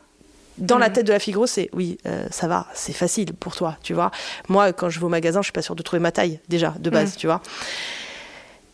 Dans 0.58 0.78
la 0.78 0.88
mhm. 0.88 0.94
tête 0.94 1.06
de 1.06 1.12
la 1.12 1.20
fille 1.20 1.32
grosse, 1.32 1.52
c'est 1.52 1.70
oui, 1.72 1.98
euh, 2.06 2.26
ça 2.30 2.48
va, 2.48 2.66
c'est 2.74 2.92
facile 2.92 3.32
pour 3.32 3.54
toi, 3.54 3.76
tu 3.82 3.94
vois. 3.94 4.10
Moi, 4.48 4.72
quand 4.72 4.88
je 4.88 4.98
vais 4.98 5.06
au 5.06 5.08
magasin, 5.08 5.40
je 5.40 5.46
suis 5.46 5.52
pas 5.52 5.62
sûre 5.62 5.76
de 5.76 5.82
trouver 5.82 6.00
ma 6.00 6.10
taille, 6.10 6.40
déjà, 6.48 6.74
de 6.80 6.90
base, 6.90 7.12
mhm. 7.12 7.16
tu 7.16 7.26
vois. 7.28 7.40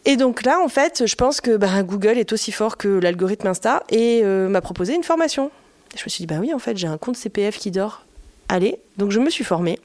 Et 0.07 0.17
donc 0.17 0.45
là, 0.45 0.61
en 0.63 0.69
fait, 0.69 1.05
je 1.07 1.15
pense 1.15 1.41
que 1.41 1.57
bah, 1.57 1.83
Google 1.83 2.19
est 2.19 2.33
aussi 2.33 2.53
fort 2.53 2.77
que 2.77 2.89
l'algorithme 2.89 3.47
Insta 3.47 3.83
et 3.91 4.21
euh, 4.23 4.49
m'a 4.49 4.61
proposé 4.61 4.95
une 4.95 5.03
formation 5.03 5.51
je 5.97 6.05
me 6.05 6.09
suis 6.09 6.23
dit, 6.23 6.27
bah 6.27 6.37
oui, 6.41 6.53
en 6.53 6.59
fait, 6.59 6.77
j'ai 6.77 6.87
un 6.87 6.99
compte 6.99 7.17
CPF 7.17 7.59
qui 7.59 7.71
dort. 7.71 8.05
Allez, 8.49 8.79
donc 8.99 9.11
je 9.11 9.21
me 9.21 9.31
suis 9.31 9.45
formée. 9.45 9.79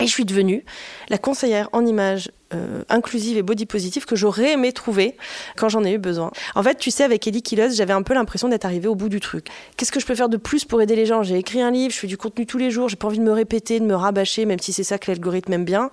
Et 0.00 0.06
je 0.06 0.12
suis 0.12 0.24
devenue 0.24 0.64
la 1.08 1.18
conseillère 1.18 1.68
en 1.72 1.84
images 1.84 2.30
euh, 2.54 2.82
inclusive 2.88 3.36
et 3.36 3.42
body 3.42 3.66
positive 3.66 4.04
que 4.04 4.14
j'aurais 4.14 4.52
aimé 4.52 4.72
trouver 4.72 5.16
quand 5.56 5.68
j'en 5.68 5.82
ai 5.82 5.92
eu 5.92 5.98
besoin. 5.98 6.30
En 6.54 6.62
fait, 6.62 6.76
tu 6.76 6.92
sais, 6.92 7.02
avec 7.02 7.26
Ellie 7.26 7.42
Killeuse, 7.42 7.76
j'avais 7.76 7.92
un 7.92 8.02
peu 8.02 8.14
l'impression 8.14 8.48
d'être 8.48 8.64
arrivée 8.64 8.86
au 8.86 8.94
bout 8.94 9.08
du 9.08 9.18
truc. 9.18 9.48
Qu'est-ce 9.76 9.90
que 9.90 9.98
je 9.98 10.06
peux 10.06 10.14
faire 10.14 10.28
de 10.28 10.36
plus 10.36 10.64
pour 10.64 10.80
aider 10.80 10.94
les 10.94 11.04
gens? 11.04 11.24
J'ai 11.24 11.36
écrit 11.36 11.60
un 11.60 11.72
livre, 11.72 11.92
je 11.92 11.98
fais 11.98 12.06
du 12.06 12.16
contenu 12.16 12.46
tous 12.46 12.58
les 12.58 12.70
jours, 12.70 12.88
j'ai 12.88 12.96
pas 12.96 13.08
envie 13.08 13.18
de 13.18 13.24
me 13.24 13.32
répéter, 13.32 13.80
de 13.80 13.84
me 13.84 13.94
rabâcher, 13.94 14.44
même 14.44 14.60
si 14.60 14.72
c'est 14.72 14.84
ça 14.84 14.98
que 14.98 15.10
l'algorithme 15.10 15.52
aime 15.52 15.64
bien. 15.64 15.90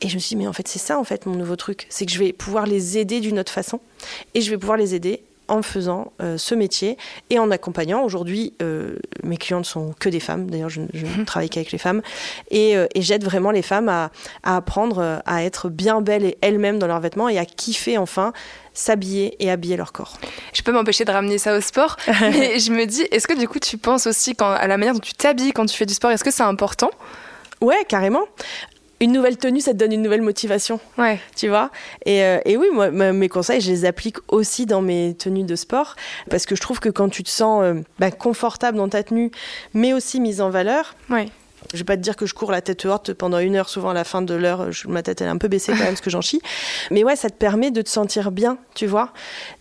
Et 0.00 0.08
je 0.08 0.16
me 0.16 0.20
suis 0.20 0.34
dit, 0.34 0.42
mais 0.42 0.48
en 0.48 0.52
fait, 0.52 0.66
c'est 0.66 0.80
ça, 0.80 0.98
en 0.98 1.04
fait, 1.04 1.26
mon 1.26 1.36
nouveau 1.36 1.54
truc. 1.54 1.86
C'est 1.88 2.04
que 2.04 2.10
je 2.10 2.18
vais 2.18 2.32
pouvoir 2.32 2.66
les 2.66 2.98
aider 2.98 3.20
d'une 3.20 3.38
autre 3.38 3.52
façon. 3.52 3.78
Et 4.34 4.40
je 4.40 4.50
vais 4.50 4.58
pouvoir 4.58 4.76
les 4.76 4.96
aider 4.96 5.22
en 5.52 5.60
faisant 5.60 6.12
euh, 6.22 6.38
ce 6.38 6.54
métier 6.54 6.96
et 7.28 7.38
en 7.38 7.50
accompagnant. 7.50 8.02
Aujourd'hui, 8.02 8.54
euh, 8.62 8.96
mes 9.22 9.36
clientes 9.36 9.66
sont 9.66 9.94
que 10.00 10.08
des 10.08 10.18
femmes. 10.18 10.50
D'ailleurs, 10.50 10.70
je, 10.70 10.80
ne 10.80 10.86
mhm. 11.18 11.26
travaille 11.26 11.50
qu'avec 11.50 11.72
les 11.72 11.78
femmes. 11.78 12.00
Euh, 12.54 12.86
et, 12.94 13.02
j'aide 13.02 13.22
vraiment 13.22 13.50
les 13.50 13.60
femmes 13.60 13.90
à, 13.90 14.10
apprendre 14.42 15.20
à 15.26 15.44
être 15.44 15.68
bien 15.68 16.00
belles 16.00 16.24
et 16.24 16.38
elles-mêmes 16.40 16.78
dans 16.78 16.86
leurs 16.86 17.00
vêtements 17.00 17.28
et 17.28 17.38
à 17.38 17.44
kiffer 17.44 17.98
enfin 17.98 18.32
s'habiller 18.72 19.36
et 19.44 19.50
habiller 19.50 19.76
leur 19.76 19.92
corps. 19.92 20.16
Je 20.54 20.62
peux 20.62 20.72
m'empêcher 20.72 21.04
de 21.04 21.12
ramener 21.12 21.36
ça 21.36 21.54
au 21.54 21.60
sport, 21.60 21.98
mais 22.06 22.58
je 22.58 22.72
me 22.72 22.86
dis, 22.86 23.02
est-ce 23.10 23.28
que 23.28 23.38
du 23.38 23.46
coup 23.46 23.58
tu 23.58 23.76
penses 23.76 24.06
aussi 24.06 24.34
quand, 24.34 24.50
à 24.50 24.66
la 24.66 24.78
manière 24.78 24.94
dont 24.94 25.00
tu 25.00 25.12
t'habilles 25.12 25.52
quand 25.52 25.66
tu 25.66 25.76
fais 25.76 25.84
du 25.84 25.92
sport, 25.92 26.10
est-ce 26.10 26.24
que 26.24 26.30
c'est 26.30 26.42
important? 26.42 26.90
Ouais, 27.60 27.84
carrément 27.86 28.24
une 29.02 29.12
nouvelle 29.12 29.36
tenue, 29.36 29.60
ça 29.60 29.72
te 29.72 29.78
donne 29.78 29.92
une 29.92 30.02
nouvelle 30.02 30.22
motivation. 30.22 30.78
Ouais. 30.96 31.18
Tu 31.36 31.48
vois 31.48 31.70
et, 32.06 32.22
euh, 32.22 32.38
et, 32.44 32.56
oui, 32.56 32.68
moi, 32.72 32.90
mes 32.90 33.28
conseils, 33.28 33.60
je 33.60 33.70
les 33.70 33.84
applique 33.84 34.18
aussi 34.28 34.64
dans 34.64 34.80
mes 34.80 35.14
tenues 35.14 35.42
de 35.42 35.56
sport 35.56 35.96
parce 36.30 36.46
que 36.46 36.54
je 36.54 36.60
trouve 36.60 36.78
que 36.78 36.88
quand 36.88 37.08
tu 37.08 37.24
te 37.24 37.28
sens 37.28 37.62
euh, 37.64 37.74
bah, 37.98 38.12
confortable 38.12 38.78
dans 38.78 38.88
ta 38.88 39.02
tenue, 39.02 39.32
mais 39.74 39.92
aussi 39.92 40.20
mise 40.20 40.40
en 40.40 40.50
valeur, 40.50 40.94
ouais. 41.10 41.28
Je 41.72 41.78
vais 41.78 41.84
pas 41.84 41.96
te 41.96 42.02
dire 42.02 42.16
que 42.16 42.26
je 42.26 42.34
cours 42.34 42.50
la 42.50 42.60
tête 42.60 42.84
haute 42.84 43.12
pendant 43.14 43.38
une 43.38 43.56
heure, 43.56 43.68
souvent 43.68 43.90
à 43.90 43.94
la 43.94 44.04
fin 44.04 44.22
de 44.22 44.34
l'heure, 44.34 44.68
ma 44.86 45.02
tête 45.02 45.20
elle 45.20 45.28
est 45.28 45.30
un 45.30 45.38
peu 45.38 45.48
baissée 45.48 45.72
quand 45.72 45.78
même 45.78 45.88
parce 45.88 46.00
que 46.00 46.10
j'en 46.10 46.20
chie. 46.20 46.40
Mais 46.90 47.04
ouais, 47.04 47.16
ça 47.16 47.30
te 47.30 47.36
permet 47.36 47.70
de 47.70 47.82
te 47.82 47.88
sentir 47.88 48.30
bien, 48.30 48.58
tu 48.74 48.86
vois. 48.86 49.12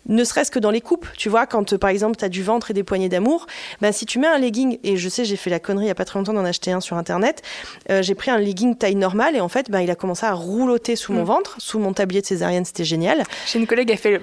Ne 0.08 0.24
serait-ce 0.24 0.52
que 0.52 0.60
dans 0.60 0.71
les 0.71 0.82
coupes, 0.82 1.08
tu 1.17 1.30
vois, 1.30 1.45
quand 1.45 1.78
par 1.78 1.89
exemple 1.89 2.17
tu 2.17 2.26
as 2.26 2.30
du 2.30 2.43
ventre 2.43 2.71
et 2.71 2.74
des 2.74 2.84
poignées 2.84 3.10
d'amour, 3.10 3.45
ben, 3.82 3.91
si 3.91 4.06
tu 4.06 4.19
mets 4.19 4.28
un 4.28 4.38
legging, 4.38 4.80
et 4.84 4.97
je 4.97 5.10
sais, 5.10 5.26
j'ai 5.26 5.36
fait 5.36 5.50
la 5.50 5.60
connerie 5.60 5.86
il 5.86 5.88
y 5.88 5.91
a 5.91 5.95
pas 5.95 6.06
très 6.06 6.19
longtemps 6.19 6.34
d'en 6.34 6.45
acheter 6.45 6.71
un 6.71 6.82
sur 6.82 6.97
internet, 6.97 7.41
euh, 7.89 8.02
j'ai 8.02 8.15
pris 8.15 8.32
un 8.32 8.38
legging 8.38 8.76
taille 8.76 8.95
normale 8.95 9.36
et 9.36 9.41
en 9.41 9.50
fait, 9.50 9.69
ben, 9.69 9.82
il 9.82 9.91
a 9.91 9.95
commencé 9.95 10.26
à 10.26 10.34
rouloter 10.34 10.95
sous 10.95 11.13
mon 11.13 11.21
mm. 11.21 11.26
ventre, 11.26 11.56
sous 11.60 11.80
mon 11.80 11.93
tablier 11.93 12.21
de 12.21 12.26
césarienne, 12.26 12.65
c'était 12.65 12.84
génial. 12.84 13.24
J'ai 13.45 13.60
une 13.60 13.67
collègue, 13.67 13.89
elle 13.91 13.97
fait 13.97 14.12
le 14.12 14.19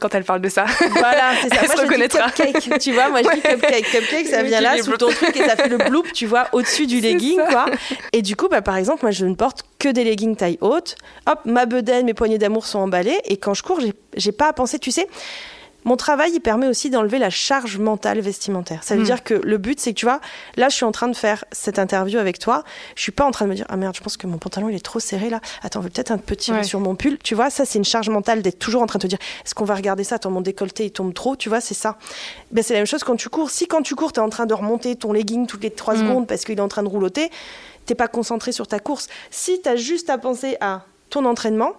quand 0.00 0.14
elle 0.14 0.24
parle 0.24 0.40
de 0.40 0.48
ça. 0.48 0.66
Voilà, 0.90 1.32
c'est 1.40 1.54
ça. 1.54 1.62
moi, 1.74 1.84
je 1.90 2.02
dis 2.02 2.08
cupcake, 2.08 2.78
tu 2.78 2.92
vois, 2.92 3.08
moi 3.08 3.20
je 3.22 3.34
dis 3.34 3.40
cupcake. 3.40 3.84
Cupcake, 3.90 4.26
ça 4.26 4.42
vient 4.42 4.60
là 4.60 4.82
sous 4.82 4.96
ton 4.96 5.08
truc 5.08 5.36
et 5.36 5.44
ça 5.44 5.56
fait 5.56 5.68
le 5.68 5.78
bloop, 5.78 6.12
tu 6.12 6.26
vois, 6.26 6.48
au-dessus 6.52 6.86
du 6.86 7.00
legging 7.00 7.31
quoi. 7.36 7.66
Et 8.12 8.22
du 8.22 8.36
coup, 8.36 8.48
bah, 8.48 8.62
par 8.62 8.76
exemple, 8.76 9.00
moi, 9.02 9.10
je 9.10 9.26
ne 9.26 9.34
porte 9.34 9.64
que 9.78 9.88
des 9.88 10.04
leggings 10.04 10.36
taille 10.36 10.58
haute. 10.60 10.96
Hop, 11.26 11.40
ma 11.44 11.66
bedaine, 11.66 12.06
mes 12.06 12.14
poignées 12.14 12.38
d'amour 12.38 12.66
sont 12.66 12.78
emballées. 12.78 13.18
Et 13.24 13.36
quand 13.36 13.54
je 13.54 13.62
cours, 13.62 13.80
j'ai 14.16 14.32
pas 14.32 14.48
à 14.48 14.52
penser, 14.52 14.78
tu 14.78 14.90
sais. 14.90 15.06
Mon 15.84 15.96
travail, 15.96 16.32
il 16.34 16.40
permet 16.40 16.68
aussi 16.68 16.90
d'enlever 16.90 17.18
la 17.18 17.30
charge 17.30 17.78
mentale 17.78 18.20
vestimentaire. 18.20 18.82
Ça 18.84 18.94
veut 18.94 19.02
hmm. 19.02 19.04
dire 19.04 19.24
que 19.24 19.34
le 19.34 19.58
but, 19.58 19.80
c'est 19.80 19.92
que 19.92 19.98
tu 19.98 20.06
vois, 20.06 20.20
là, 20.56 20.68
je 20.68 20.76
suis 20.76 20.84
en 20.84 20.92
train 20.92 21.08
de 21.08 21.16
faire 21.16 21.44
cette 21.50 21.78
interview 21.78 22.18
avec 22.18 22.38
toi. 22.38 22.62
Je 22.94 23.02
suis 23.02 23.12
pas 23.12 23.24
en 23.24 23.30
train 23.30 23.46
de 23.46 23.50
me 23.50 23.56
dire, 23.56 23.66
ah 23.68 23.76
merde, 23.76 23.94
je 23.96 24.00
pense 24.00 24.16
que 24.16 24.26
mon 24.26 24.38
pantalon, 24.38 24.68
il 24.68 24.76
est 24.76 24.84
trop 24.84 25.00
serré 25.00 25.30
là. 25.30 25.40
Attends, 25.62 25.80
on 25.80 25.82
veut 25.82 25.90
peut-être 25.90 26.12
un 26.12 26.18
petit 26.18 26.52
sur 26.64 26.80
mon 26.80 26.94
pull. 26.94 27.18
Tu 27.18 27.34
vois, 27.34 27.50
ça, 27.50 27.64
c'est 27.64 27.78
une 27.78 27.84
charge 27.84 28.08
mentale 28.08 28.42
d'être 28.42 28.58
toujours 28.58 28.82
en 28.82 28.86
train 28.86 28.98
de 28.98 29.02
te 29.02 29.08
dire, 29.08 29.18
est-ce 29.44 29.54
qu'on 29.54 29.64
va 29.64 29.74
regarder 29.74 30.04
ça? 30.04 30.16
Attends, 30.16 30.30
mon 30.30 30.40
décolleté, 30.40 30.86
il 30.86 30.92
tombe 30.92 31.14
trop. 31.14 31.36
Tu 31.36 31.48
vois, 31.48 31.60
c'est 31.60 31.74
ça. 31.74 31.98
Ben, 32.50 32.62
c'est 32.62 32.74
la 32.74 32.80
même 32.80 32.86
chose 32.86 33.04
quand 33.04 33.16
tu 33.16 33.28
cours. 33.28 33.50
Si 33.50 33.66
quand 33.66 33.82
tu 33.82 33.94
cours, 33.94 34.12
tu 34.12 34.20
es 34.20 34.22
en 34.22 34.30
train 34.30 34.46
de 34.46 34.54
remonter 34.54 34.96
ton 34.96 35.12
legging 35.12 35.46
toutes 35.46 35.62
les 35.62 35.70
trois 35.70 35.94
hmm. 35.94 36.00
secondes 36.00 36.26
parce 36.26 36.44
qu'il 36.44 36.58
est 36.58 36.62
en 36.62 36.68
train 36.68 36.82
de 36.82 36.88
rouloter, 36.88 37.30
t'es 37.86 37.94
pas 37.94 38.08
concentré 38.08 38.52
sur 38.52 38.66
ta 38.66 38.78
course. 38.78 39.08
Si 39.30 39.60
tu 39.60 39.68
as 39.68 39.76
juste 39.76 40.10
à 40.10 40.18
penser 40.18 40.56
à 40.60 40.84
ton 41.10 41.24
entraînement 41.24 41.72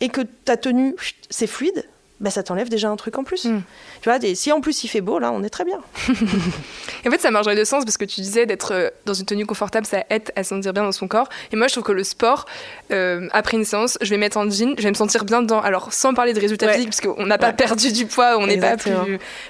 et 0.00 0.08
que 0.08 0.22
ta 0.22 0.56
tenue, 0.56 0.96
c'est 1.30 1.46
fluide, 1.46 1.84
bah, 2.20 2.30
ça 2.30 2.44
t'enlève 2.44 2.68
déjà 2.68 2.88
un 2.88 2.96
truc 2.96 3.18
en 3.18 3.24
plus. 3.24 3.44
Hmm. 3.44 3.62
Tu 4.00 4.08
vois, 4.08 4.18
si 4.34 4.52
en 4.52 4.60
plus 4.60 4.84
il 4.84 4.88
fait 4.88 5.00
beau, 5.00 5.18
là, 5.18 5.32
on 5.32 5.42
est 5.42 5.50
très 5.50 5.64
bien. 5.64 5.80
en 6.08 7.10
fait, 7.10 7.20
ça 7.20 7.30
marcherait 7.32 7.56
de 7.56 7.64
sens 7.64 7.84
parce 7.84 7.96
que 7.96 8.04
tu 8.04 8.20
disais 8.20 8.46
d'être 8.46 8.72
euh, 8.72 8.90
dans 9.04 9.14
une 9.14 9.26
tenue 9.26 9.46
confortable, 9.46 9.84
ça 9.84 10.04
aide 10.10 10.30
à 10.36 10.44
se 10.44 10.50
sentir 10.50 10.72
bien 10.72 10.84
dans 10.84 10.92
son 10.92 11.08
corps. 11.08 11.28
Et 11.52 11.56
moi, 11.56 11.66
je 11.66 11.72
trouve 11.72 11.84
que 11.84 11.92
le 11.92 12.04
sport, 12.04 12.46
euh, 12.92 13.28
après 13.32 13.56
une 13.56 13.64
séance, 13.64 13.98
je 14.00 14.10
vais 14.10 14.16
mettre 14.16 14.36
en 14.36 14.48
jean, 14.48 14.74
je 14.78 14.84
vais 14.84 14.90
me 14.90 14.94
sentir 14.94 15.24
bien 15.24 15.42
dedans. 15.42 15.60
Alors, 15.60 15.92
sans 15.92 16.14
parler 16.14 16.32
de 16.32 16.40
résultats 16.40 16.72
physiques, 16.72 16.90
parce 16.90 17.00
qu'on 17.00 17.26
n'a 17.26 17.38
pas 17.38 17.52
perdu 17.52 17.92
du 17.92 18.06
poids, 18.06 18.38
on 18.38 18.46
n'est 18.46 18.58
pas 18.58 18.76
plus, 18.76 18.92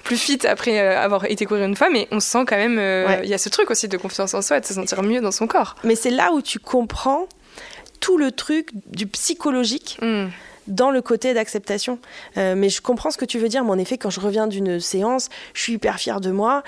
plus 0.02 0.16
fit 0.16 0.46
après 0.46 0.80
euh, 0.80 0.98
avoir 0.98 1.26
été 1.26 1.44
courir 1.44 1.66
une 1.66 1.76
fois, 1.76 1.90
mais 1.90 2.08
on 2.10 2.20
sent 2.20 2.44
quand 2.46 2.56
même. 2.56 2.80
Il 3.22 3.28
y 3.28 3.34
a 3.34 3.38
ce 3.38 3.50
truc 3.50 3.70
aussi 3.70 3.88
de 3.88 3.96
confiance 3.98 4.32
en 4.32 4.40
soi, 4.40 4.60
de 4.60 4.66
se 4.66 4.74
sentir 4.74 5.02
mieux 5.02 5.20
dans 5.20 5.32
son 5.32 5.46
corps. 5.46 5.76
Mais 5.84 5.96
c'est 5.96 6.10
là 6.10 6.32
où 6.32 6.40
tu 6.40 6.58
comprends 6.58 7.28
tout 8.00 8.16
le 8.16 8.32
truc 8.32 8.70
du 8.86 9.06
psychologique. 9.06 9.98
Hmm 10.00 10.28
dans 10.66 10.90
le 10.90 11.02
côté 11.02 11.34
d'acceptation. 11.34 11.98
Euh, 12.36 12.54
mais 12.56 12.68
je 12.68 12.80
comprends 12.80 13.10
ce 13.10 13.18
que 13.18 13.24
tu 13.24 13.38
veux 13.38 13.48
dire. 13.48 13.64
Mais 13.64 13.70
en 13.70 13.78
effet, 13.78 13.98
quand 13.98 14.10
je 14.10 14.20
reviens 14.20 14.46
d'une 14.46 14.80
séance, 14.80 15.28
je 15.54 15.62
suis 15.62 15.74
hyper 15.74 15.98
fière 15.98 16.20
de 16.20 16.30
moi. 16.30 16.62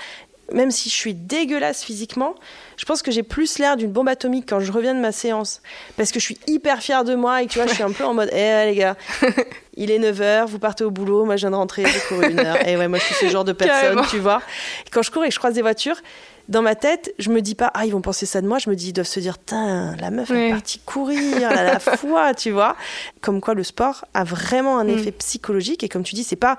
Même 0.53 0.71
si 0.71 0.89
je 0.89 0.95
suis 0.95 1.13
dégueulasse 1.13 1.83
physiquement, 1.83 2.33
je 2.77 2.85
pense 2.85 3.01
que 3.01 3.11
j'ai 3.11 3.23
plus 3.23 3.59
l'air 3.59 3.75
d'une 3.75 3.91
bombe 3.91 4.07
atomique 4.07 4.45
quand 4.47 4.61
je 4.61 4.71
reviens 4.71 4.95
de 4.95 4.99
ma 5.01 5.11
séance. 5.11 5.61
Parce 5.97 6.13
que 6.13 6.19
je 6.19 6.23
suis 6.23 6.37
hyper 6.47 6.81
fière 6.81 7.03
de 7.03 7.15
moi 7.15 7.43
et 7.43 7.47
tu 7.47 7.59
vois, 7.59 7.67
je 7.67 7.73
suis 7.73 7.83
un 7.83 7.91
peu 7.91 8.05
en 8.05 8.13
mode, 8.13 8.29
eh 8.31 8.65
les 8.65 8.75
gars, 8.75 8.95
il 9.75 9.91
est 9.91 9.99
9h, 9.99 10.45
vous 10.45 10.59
partez 10.59 10.85
au 10.85 10.91
boulot, 10.91 11.25
moi 11.25 11.35
je 11.35 11.41
viens 11.41 11.51
de 11.51 11.55
rentrer, 11.55 11.85
j'ai 11.85 11.99
couru 12.07 12.31
une 12.31 12.39
heure. 12.39 12.65
Et 12.65 12.77
ouais, 12.77 12.87
moi 12.87 12.97
je 12.97 13.03
suis 13.03 13.15
ce 13.15 13.27
genre 13.27 13.43
de 13.43 13.51
personne, 13.51 14.01
tu 14.09 14.19
vois. 14.19 14.41
quand 14.89 15.01
je 15.01 15.11
cours 15.11 15.25
et 15.25 15.27
que 15.27 15.33
je 15.33 15.39
croise 15.39 15.53
des 15.53 15.61
voitures, 15.61 16.01
dans 16.49 16.61
ma 16.61 16.75
tête, 16.75 17.13
je 17.19 17.29
me 17.29 17.41
dis 17.41 17.55
pas, 17.55 17.71
ah, 17.73 17.85
ils 17.85 17.91
vont 17.91 18.01
penser 18.01 18.25
ça 18.25 18.41
de 18.41 18.47
moi. 18.47 18.57
Je 18.57 18.69
me 18.69 18.75
dis, 18.75 18.89
ils 18.89 18.93
doivent 18.93 19.07
se 19.07 19.19
dire, 19.19 19.37
la 19.51 20.11
meuf 20.11 20.31
est 20.31 20.51
partie 20.51 20.79
courir, 20.79 21.49
à 21.49 21.63
la 21.63 21.79
foi, 21.79 22.33
tu 22.33 22.51
vois. 22.51 22.75
Comme 23.21 23.41
quoi, 23.41 23.53
le 23.53 23.63
sport 23.63 24.05
a 24.13 24.23
vraiment 24.23 24.79
un 24.79 24.85
mm. 24.85 24.89
effet 24.89 25.11
psychologique. 25.11 25.83
Et 25.83 25.89
comme 25.89 26.03
tu 26.03 26.15
dis, 26.15 26.23
c'est 26.23 26.35
pas 26.35 26.57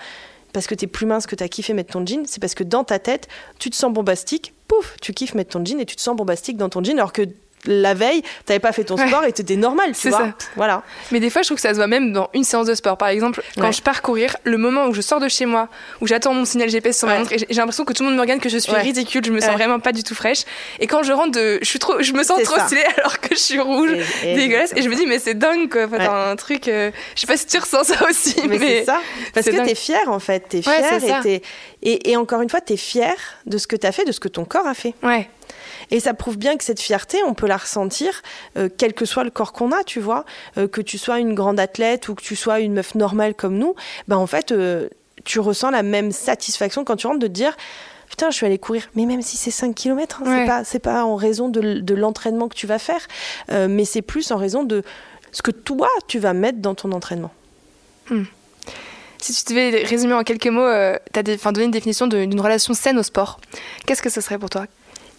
parce 0.52 0.66
que 0.66 0.74
tu 0.74 0.84
es 0.84 0.88
plus 0.88 1.06
mince 1.06 1.26
que 1.26 1.36
tu 1.36 1.44
as 1.44 1.48
kiffé 1.48 1.74
mettre 1.74 1.92
ton 1.92 2.04
jean, 2.04 2.24
c'est 2.26 2.40
parce 2.40 2.54
que 2.54 2.64
dans 2.64 2.84
ta 2.84 2.98
tête, 2.98 3.28
tu 3.58 3.70
te 3.70 3.76
sens 3.76 3.92
bombastique, 3.92 4.54
pouf, 4.66 4.96
tu 5.00 5.12
kiffes 5.12 5.34
mettre 5.34 5.50
ton 5.50 5.64
jean 5.64 5.78
et 5.78 5.86
tu 5.86 5.96
te 5.96 6.00
sens 6.00 6.16
bombastique 6.16 6.56
dans 6.56 6.68
ton 6.68 6.82
jean, 6.82 6.96
alors 6.96 7.12
que 7.12 7.22
la 7.64 7.94
veille, 7.94 8.22
t'avais 8.46 8.60
pas 8.60 8.72
fait 8.72 8.84
ton 8.84 8.96
sport 8.96 9.24
et 9.24 9.32
t'étais 9.32 9.56
normal, 9.56 9.92
tu 9.98 10.10
vois. 10.10 10.18
Ça. 10.18 10.34
Voilà. 10.56 10.82
Mais 11.10 11.20
des 11.20 11.30
fois, 11.30 11.42
je 11.42 11.48
trouve 11.48 11.56
que 11.56 11.62
ça 11.62 11.70
se 11.70 11.76
voit 11.76 11.86
même 11.86 12.12
dans 12.12 12.30
une 12.34 12.44
séance 12.44 12.66
de 12.66 12.74
sport. 12.74 12.96
Par 12.96 13.08
exemple, 13.08 13.42
quand 13.58 13.72
je 13.72 13.82
pars 13.82 14.02
courir, 14.02 14.36
le 14.44 14.58
moment 14.58 14.86
où 14.86 14.94
je 14.94 15.00
sors 15.00 15.20
de 15.20 15.28
chez 15.28 15.46
moi, 15.46 15.68
où 16.00 16.06
j'attends 16.06 16.34
mon 16.34 16.44
signal 16.44 16.68
GPS 16.68 16.98
sur 16.98 17.08
ma 17.08 17.18
montre, 17.18 17.32
j'ai 17.36 17.54
l'impression 17.54 17.84
que 17.84 17.92
tout 17.92 18.02
le 18.02 18.08
monde 18.08 18.16
me 18.16 18.20
regarde, 18.20 18.40
que 18.40 18.48
je 18.48 18.58
suis 18.58 18.74
ridicule, 18.74 19.24
je 19.24 19.32
me 19.32 19.40
sens 19.40 19.52
vraiment 19.52 19.80
pas 19.80 19.92
du 19.92 20.02
tout 20.02 20.14
fraîche. 20.14 20.42
Et 20.80 20.86
quand 20.86 21.02
je 21.02 21.12
rentre, 21.12 21.32
de, 21.32 21.58
je 21.60 21.66
suis 21.68 21.78
trop, 21.78 22.00
je 22.00 22.12
me 22.12 22.22
sens 22.22 22.42
trop 22.42 22.58
stylée 22.60 22.84
alors 22.98 23.20
que 23.20 23.34
je 23.34 23.40
suis 23.40 23.60
rouge, 23.60 23.90
dégueulasse. 24.22 24.72
Et 24.76 24.82
je 24.82 24.88
me 24.88 24.94
dis, 24.94 25.06
mais 25.06 25.18
c'est 25.18 25.34
dingue, 25.34 25.70
quoi. 25.70 25.84
Enfin, 25.86 26.30
un 26.30 26.36
truc. 26.36 26.68
Euh, 26.68 26.90
je 27.14 27.20
sais 27.20 27.26
pas 27.26 27.36
si 27.36 27.46
tu 27.46 27.58
ressens 27.58 27.84
ça 27.84 28.08
aussi, 28.08 28.36
mais, 28.48 28.58
c'est 28.58 28.84
ça. 28.84 29.00
Parce 29.34 29.46
que 29.46 29.64
t'es 29.64 29.74
fière 29.74 30.08
en 30.08 30.18
fait, 30.18 30.44
t'es 30.48 30.62
fière 30.62 31.26
et, 31.26 31.42
et, 31.82 32.10
et 32.10 32.16
encore 32.16 32.40
une 32.42 32.50
fois, 32.50 32.60
t'es 32.60 32.76
fière 32.76 33.16
de 33.46 33.58
ce 33.58 33.66
que 33.66 33.76
t'as 33.76 33.92
fait, 33.92 34.04
de 34.04 34.12
ce 34.12 34.20
que 34.20 34.28
ton 34.28 34.44
corps 34.44 34.66
a 34.66 34.74
fait. 34.74 34.94
Ouais. 35.02 35.28
Et 35.90 36.00
ça 36.00 36.14
prouve 36.14 36.36
bien 36.36 36.56
que 36.56 36.64
cette 36.64 36.80
fierté, 36.80 37.18
on 37.26 37.34
peut 37.34 37.46
la 37.46 37.56
ressentir, 37.56 38.22
euh, 38.56 38.68
quel 38.76 38.92
que 38.92 39.04
soit 39.04 39.24
le 39.24 39.30
corps 39.30 39.52
qu'on 39.52 39.72
a, 39.72 39.84
tu 39.84 40.00
vois. 40.00 40.24
Euh, 40.56 40.68
que 40.68 40.80
tu 40.80 40.98
sois 40.98 41.18
une 41.18 41.34
grande 41.34 41.58
athlète 41.58 42.08
ou 42.08 42.14
que 42.14 42.22
tu 42.22 42.36
sois 42.36 42.60
une 42.60 42.74
meuf 42.74 42.94
normale 42.94 43.34
comme 43.34 43.56
nous, 43.56 43.74
ben 44.06 44.16
en 44.16 44.26
fait, 44.26 44.52
euh, 44.52 44.88
tu 45.24 45.40
ressens 45.40 45.70
la 45.70 45.82
même 45.82 46.12
satisfaction 46.12 46.84
quand 46.84 46.96
tu 46.96 47.06
rentres 47.06 47.20
de 47.20 47.26
te 47.26 47.32
dire 47.32 47.56
putain, 48.10 48.30
je 48.30 48.36
suis 48.36 48.46
allée 48.46 48.58
courir. 48.58 48.88
Mais 48.94 49.04
même 49.04 49.20
si 49.20 49.36
c'est 49.36 49.50
5 49.50 49.74
km, 49.74 50.22
hein, 50.24 50.24
c'est 50.26 50.46
pas, 50.46 50.64
c'est 50.64 50.78
pas 50.78 51.04
en 51.04 51.16
raison 51.16 51.50
de, 51.50 51.94
l'entraînement 51.94 52.48
que 52.48 52.54
tu 52.54 52.66
vas 52.66 52.78
faire, 52.78 53.06
mais 53.50 53.84
c'est 53.84 54.00
plus 54.00 54.30
en 54.30 54.38
raison 54.38 54.64
de 54.64 54.82
ce 55.30 55.42
que 55.42 55.50
toi, 55.50 55.90
tu 56.06 56.18
vas 56.18 56.32
mettre 56.32 56.58
dans 56.58 56.74
ton 56.74 56.92
entraînement. 56.92 57.30
Hmm. 58.08 58.24
Si 59.18 59.34
tu 59.34 59.52
devais 59.52 59.84
résumer 59.84 60.14
en 60.14 60.22
quelques 60.22 60.46
mots, 60.46 60.70
tu 61.12 61.18
as 61.18 61.22
donné 61.22 61.64
une 61.64 61.70
définition 61.70 62.06
d'une 62.06 62.40
relation 62.40 62.72
saine 62.72 62.98
au 62.98 63.02
sport, 63.02 63.40
qu'est-ce 63.84 64.00
que 64.00 64.08
ce 64.08 64.22
serait 64.22 64.38
pour 64.38 64.48
toi? 64.48 64.64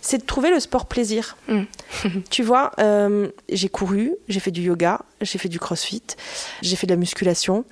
C'est 0.02 0.20
de 0.20 0.26
trouver 0.26 0.50
le 0.50 0.60
sport 0.60 0.86
plaisir. 0.86 1.38
Mm. 1.48 1.64
tu 2.30 2.44
vois, 2.44 2.72
euh, 2.80 3.30
j'ai 3.50 3.70
couru, 3.70 4.14
j'ai 4.28 4.40
fait 4.40 4.52
du 4.52 4.62
yoga, 4.62 5.02
j'ai 5.22 5.38
fait 5.38 5.50
du 5.50 5.60
crossfit, 5.60 6.04
j'ai 6.62 6.76
fait 6.76 6.88
de 6.88 6.94
la 6.94 6.98
musculation, 6.98 7.66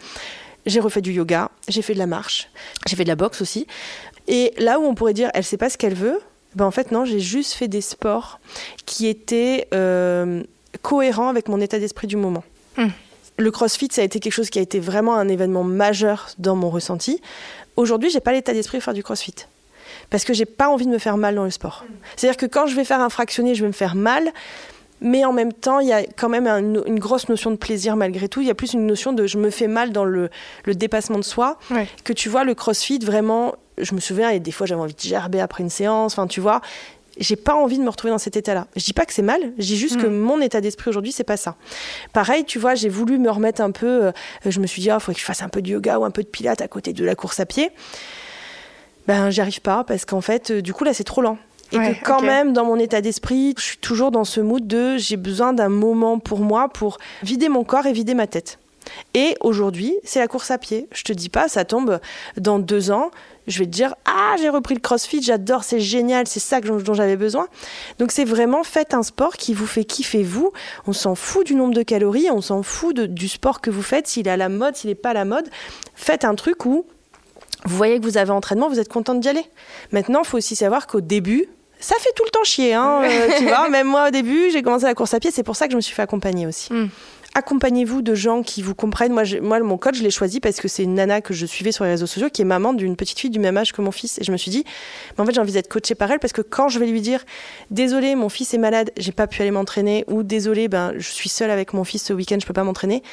j'ai 0.66 0.80
refait 0.80 1.02
du 1.02 1.14
yoga, 1.14 1.52
j'ai 1.68 1.82
fait 1.82 1.94
de 1.94 2.00
la 2.00 2.08
marche, 2.08 2.50
j'ai 2.88 2.96
fait 2.96 3.04
de 3.04 3.10
la 3.10 3.16
boxe 3.16 3.42
aussi. 3.42 3.68
Et 4.28 4.54
là 4.58 4.80
où 4.80 4.84
on 4.84 4.96
pourrait 4.96 5.14
dire, 5.14 5.32
elle 5.34 5.44
sait 5.44 5.58
pas 5.58 5.70
ce 5.70 5.78
qu'elle 5.78 5.96
veut, 5.96 6.20
ben 6.56 6.66
en 6.66 6.72
fait 6.72 6.92
non, 6.92 7.06
j'ai 7.06 7.20
juste 7.20 7.54
fait 7.54 7.68
des 7.68 7.82
sports 7.82 8.40
qui 8.86 9.08
étaient 9.08 9.68
euh, 9.74 10.44
cohérents 10.82 11.30
avec 11.30 11.48
mon 11.48 11.62
état 11.62 11.80
d'esprit 11.80 12.08
du 12.08 12.18
moment. 12.18 12.44
Mm. 12.78 12.88
Le 13.40 13.52
crossfit, 13.52 13.90
ça 13.92 14.02
a 14.02 14.04
été 14.04 14.20
quelque 14.20 14.34
chose 14.34 14.50
qui 14.50 14.58
a 14.58 14.64
été 14.64 14.80
vraiment 14.80 15.16
un 15.16 15.28
événement 15.28 15.64
majeur 15.64 16.30
dans 16.40 16.56
mon 16.56 16.72
ressenti. 16.72 17.22
Aujourd'hui, 17.76 18.10
j'ai 18.10 18.20
pas 18.20 18.32
l'état 18.32 18.52
d'esprit 18.52 18.80
de 18.80 18.84
faire 18.84 18.96
du 18.96 19.04
crossfit 19.04 19.36
parce 20.10 20.24
que 20.24 20.34
j'ai 20.34 20.46
pas 20.46 20.70
envie 20.70 20.86
de 20.86 20.92
me 20.92 20.98
faire 20.98 21.18
mal 21.18 21.36
dans 21.36 21.44
le 21.44 21.52
sport. 21.52 21.86
C'est-à-dire 22.16 22.38
que 22.38 22.46
quand 22.46 22.68
je 22.68 22.76
vais 22.76 22.84
faire 22.84 23.02
un 23.02 23.10
fractionné, 23.10 23.56
je 23.56 23.62
vais 23.62 23.68
me 23.68 23.74
faire 23.74 23.96
mal. 23.96 24.32
Mais 25.00 25.26
en 25.26 25.34
même 25.34 25.54
temps, 25.54 25.80
il 25.80 25.88
y 25.88 25.94
a 25.94 26.04
quand 26.04 26.30
même 26.30 26.48
une 26.48 27.00
grosse 27.00 27.30
notion 27.30 27.52
de 27.52 27.56
plaisir 27.56 27.96
malgré 27.96 28.28
tout. 28.28 28.42
Il 28.42 28.48
y 28.48 28.50
a 28.50 28.56
plus 28.56 28.74
une 28.74 28.88
notion 28.88 29.14
de 29.14 29.28
je 29.28 29.38
me 29.38 29.50
fais 29.50 29.68
mal 29.68 29.92
dans 29.92 30.06
le, 30.06 30.30
dépassement 30.66 31.20
de 31.20 31.24
soi. 31.24 31.60
Que 32.04 32.14
tu 32.14 32.30
vois, 32.30 32.44
le 32.44 32.56
crossfit, 32.56 33.00
vraiment, 33.00 33.56
je 33.78 33.94
me 33.94 34.00
souviens, 34.00 34.30
et 34.32 34.40
des 34.40 34.52
fois 34.52 34.66
j'avais 34.66 34.82
envie 34.82 34.96
de 34.96 35.00
gerber 35.00 35.40
après 35.40 35.64
une 35.64 35.70
séance. 35.70 36.14
Enfin, 36.14 36.26
tu 36.26 36.42
vois, 36.42 36.62
j'ai 37.20 37.36
pas 37.36 37.56
envie 37.56 37.78
de 37.78 37.84
me 37.84 37.90
retrouver 37.90 38.12
dans 38.12 38.18
cet 38.18 38.38
état-là. 38.38 38.68
Je 38.76 38.84
dis 38.84 38.94
pas 38.94 39.06
que 39.06 39.14
c'est 39.14 39.22
mal, 39.22 39.54
je 39.58 39.66
dis 39.66 39.78
juste 39.78 40.02
que 40.02 40.08
mm. 40.08 40.18
mon 40.18 40.42
état 40.42 40.62
d'esprit 40.62 40.90
aujourd'hui, 40.90 41.12
c'est 41.12 41.24
pas 41.24 41.38
ça. 41.38 41.56
Pareil, 42.14 42.46
tu 42.46 42.60
vois, 42.60 42.76
j'ai 42.76 42.90
voulu 42.90 43.18
me 43.18 43.30
remettre 43.30 43.62
un 43.62 43.72
peu. 43.72 44.06
Euh, 44.06 44.12
je 44.46 44.60
me 44.60 44.68
suis 44.68 44.82
dit, 44.82 44.88
il 44.88 44.94
oh, 44.94 45.00
faudrait 45.00 45.16
que 45.16 45.20
je 45.20 45.26
fasse 45.26 45.44
un 45.44 45.50
peu 45.50 45.62
de 45.62 45.70
yoga 45.70 46.00
ou 46.00 46.06
un 46.06 46.12
peu 46.12 46.24
de 46.24 46.28
pilates 46.28 46.62
à 46.62 46.68
côté 46.68 46.94
de 46.94 47.06
la 47.06 47.16
course 47.16 47.40
à 47.40 47.46
pied 47.46 47.72
ben 49.08 49.30
j'y 49.30 49.42
arrive 49.42 49.62
pas 49.62 49.84
parce 49.84 50.06
qu'en 50.06 50.22
fait, 50.22 50.52
euh, 50.52 50.62
du 50.62 50.74
coup 50.74 50.84
là 50.84 50.94
c'est 50.94 51.04
trop 51.04 51.22
lent. 51.22 51.38
Et 51.74 51.78
que 51.78 52.04
quand 52.04 52.22
même, 52.22 52.54
dans 52.54 52.64
mon 52.64 52.78
état 52.78 53.02
d'esprit, 53.02 53.54
je 53.58 53.64
suis 53.64 53.78
toujours 53.78 54.12
dans 54.12 54.24
ce 54.24 54.40
mood 54.40 54.66
de 54.66 54.96
j'ai 54.96 55.18
besoin 55.18 55.52
d'un 55.52 55.68
moment 55.68 56.18
pour 56.18 56.40
moi 56.40 56.70
pour 56.70 56.98
vider 57.24 57.50
mon 57.50 57.66
corps 57.66 57.86
et 57.86 57.92
vider 57.92 58.14
ma 58.14 58.26
tête. 58.26 58.58
Et 59.14 59.36
aujourd'hui, 59.42 59.96
c'est 60.06 60.20
la 60.20 60.28
course 60.28 60.50
à 60.50 60.58
pied. 60.58 60.88
Je 60.94 61.04
te 61.04 61.12
dis 61.12 61.28
pas, 61.28 61.50
ça 61.50 61.66
tombe 61.66 62.00
dans 62.38 62.58
deux 62.58 62.90
ans. 62.90 63.12
Je 63.46 63.60
vais 63.60 63.66
te 63.66 63.72
dire, 63.72 63.96
ah, 64.06 64.36
j'ai 64.40 64.50
repris 64.50 64.76
le 64.76 64.82
crossfit, 64.82 65.22
j'adore, 65.22 65.64
c'est 65.64 65.80
génial, 65.80 66.28
c'est 66.28 66.40
ça 66.40 66.60
dont 66.62 66.94
j'avais 66.94 67.16
besoin. 67.16 67.48
Donc 68.00 68.12
c'est 68.12 68.26
vraiment, 68.26 68.64
faites 68.64 68.94
un 68.94 69.04
sport 69.04 69.38
qui 69.38 69.54
vous 69.54 69.68
fait 69.68 69.86
kiffer 69.86 70.24
vous. 70.24 70.52
On 70.86 70.94
s'en 70.94 71.16
fout 71.16 71.46
du 71.46 71.56
nombre 71.56 71.74
de 71.74 71.84
calories, 71.84 72.30
on 72.32 72.42
s'en 72.42 72.64
fout 72.64 72.98
du 72.98 73.28
sport 73.28 73.62
que 73.62 73.70
vous 73.70 73.82
faites, 73.82 74.08
s'il 74.08 74.28
est 74.28 74.32
à 74.32 74.38
la 74.38 74.50
mode, 74.50 74.76
s'il 74.76 74.90
n'est 74.90 74.96
pas 74.96 75.12
à 75.12 75.14
la 75.14 75.26
mode. 75.26 75.50
Faites 75.96 76.26
un 76.26 76.36
truc 76.36 76.66
où 76.66 76.86
vous 77.68 77.78
voyez 77.78 78.00
que 78.00 78.04
vous 78.04 78.18
avez 78.18 78.32
entraînement, 78.32 78.70
vous 78.70 78.80
êtes 78.80 78.92
contente 78.92 79.20
d'y 79.20 79.30
aller. 79.30 79.46
Maintenant, 79.92 80.22
il 80.24 80.28
faut 80.28 80.38
aussi 80.38 80.56
savoir 80.56 80.88
qu'au 80.88 81.02
début, 81.02 81.48
Ça 81.80 81.96
fait 82.00 82.10
tout 82.16 82.24
le 82.26 82.32
temps 82.32 82.44
chier, 82.44 82.74
hein, 82.74 83.02
euh, 83.04 83.30
tu 83.38 83.46
vois. 83.46 83.70
Même 83.70 83.88
moi, 83.88 84.08
au 84.08 84.12
début, 84.12 84.50
j'ai 84.52 84.64
commencé 84.64 84.86
la 84.86 84.96
course 84.96 85.14
à 85.14 85.20
pied. 85.20 85.30
C'est 85.32 85.44
pour 85.44 85.56
ça 85.56 85.68
que 85.68 85.72
je 85.72 85.76
me 85.76 85.82
suis 85.82 85.94
fait 85.94 86.02
accompagner 86.02 86.48
aussi. 86.48 86.74
Mm. 86.74 86.90
Accompagnez-vous 87.36 88.02
de 88.02 88.16
gens 88.16 88.42
qui 88.42 88.64
vous 88.64 88.74
comprennent. 88.74 89.14
Moi, 89.14 89.22
moi 89.44 89.60
mon 89.60 89.78
coach, 89.78 89.98
je 89.98 90.02
l'ai 90.02 90.10
choisi 90.10 90.40
parce 90.40 90.60
que 90.60 90.68
c'est 90.68 90.82
une 90.82 90.96
nana 90.96 91.22
que 91.22 91.36
je 91.36 91.46
suivais 91.46 91.72
sur 91.72 91.84
les 91.84 91.92
réseaux 91.92 92.08
sociaux, 92.08 92.30
qui 92.32 92.42
est 92.42 92.46
maman 92.46 92.74
d'une 92.74 92.96
petite 92.96 93.20
fille 93.20 93.30
du 93.30 93.38
même 93.38 93.58
âge 93.58 93.74
que 93.74 93.82
mon 93.84 93.92
fils. 93.92 94.18
Et 94.20 94.24
je 94.24 94.32
me 94.32 94.38
suis 94.38 94.50
dit, 94.50 94.64
mais 95.16 95.22
en 95.22 95.26
fait, 95.28 95.34
j'ai 95.34 95.42
envie 95.42 95.52
d'être 95.52 95.68
coachée 95.68 95.94
par 95.94 96.10
elle 96.12 96.18
parce 96.18 96.34
que 96.34 96.42
quand 96.42 96.68
je 96.68 96.80
vais 96.80 96.88
lui 96.88 97.02
dire, 97.02 97.24
désolé, 97.70 98.16
mon 98.16 98.30
fils 98.30 98.56
est 98.56 98.58
malade, 98.58 98.90
j'ai 98.98 99.12
pas 99.12 99.28
pu 99.28 99.40
aller 99.44 99.52
m'entraîner, 99.52 100.04
ou 100.08 100.24
désolé, 100.24 100.68
ben, 100.68 100.94
je 100.98 101.10
suis 101.10 101.30
seule 101.30 101.52
avec 101.52 101.74
mon 101.74 101.84
fils 101.84 102.04
ce 102.04 102.14
week-end, 102.14 102.38
je 102.42 102.48
peux 102.48 102.54
pas 102.54 102.64
m'entraîner, 102.64 103.04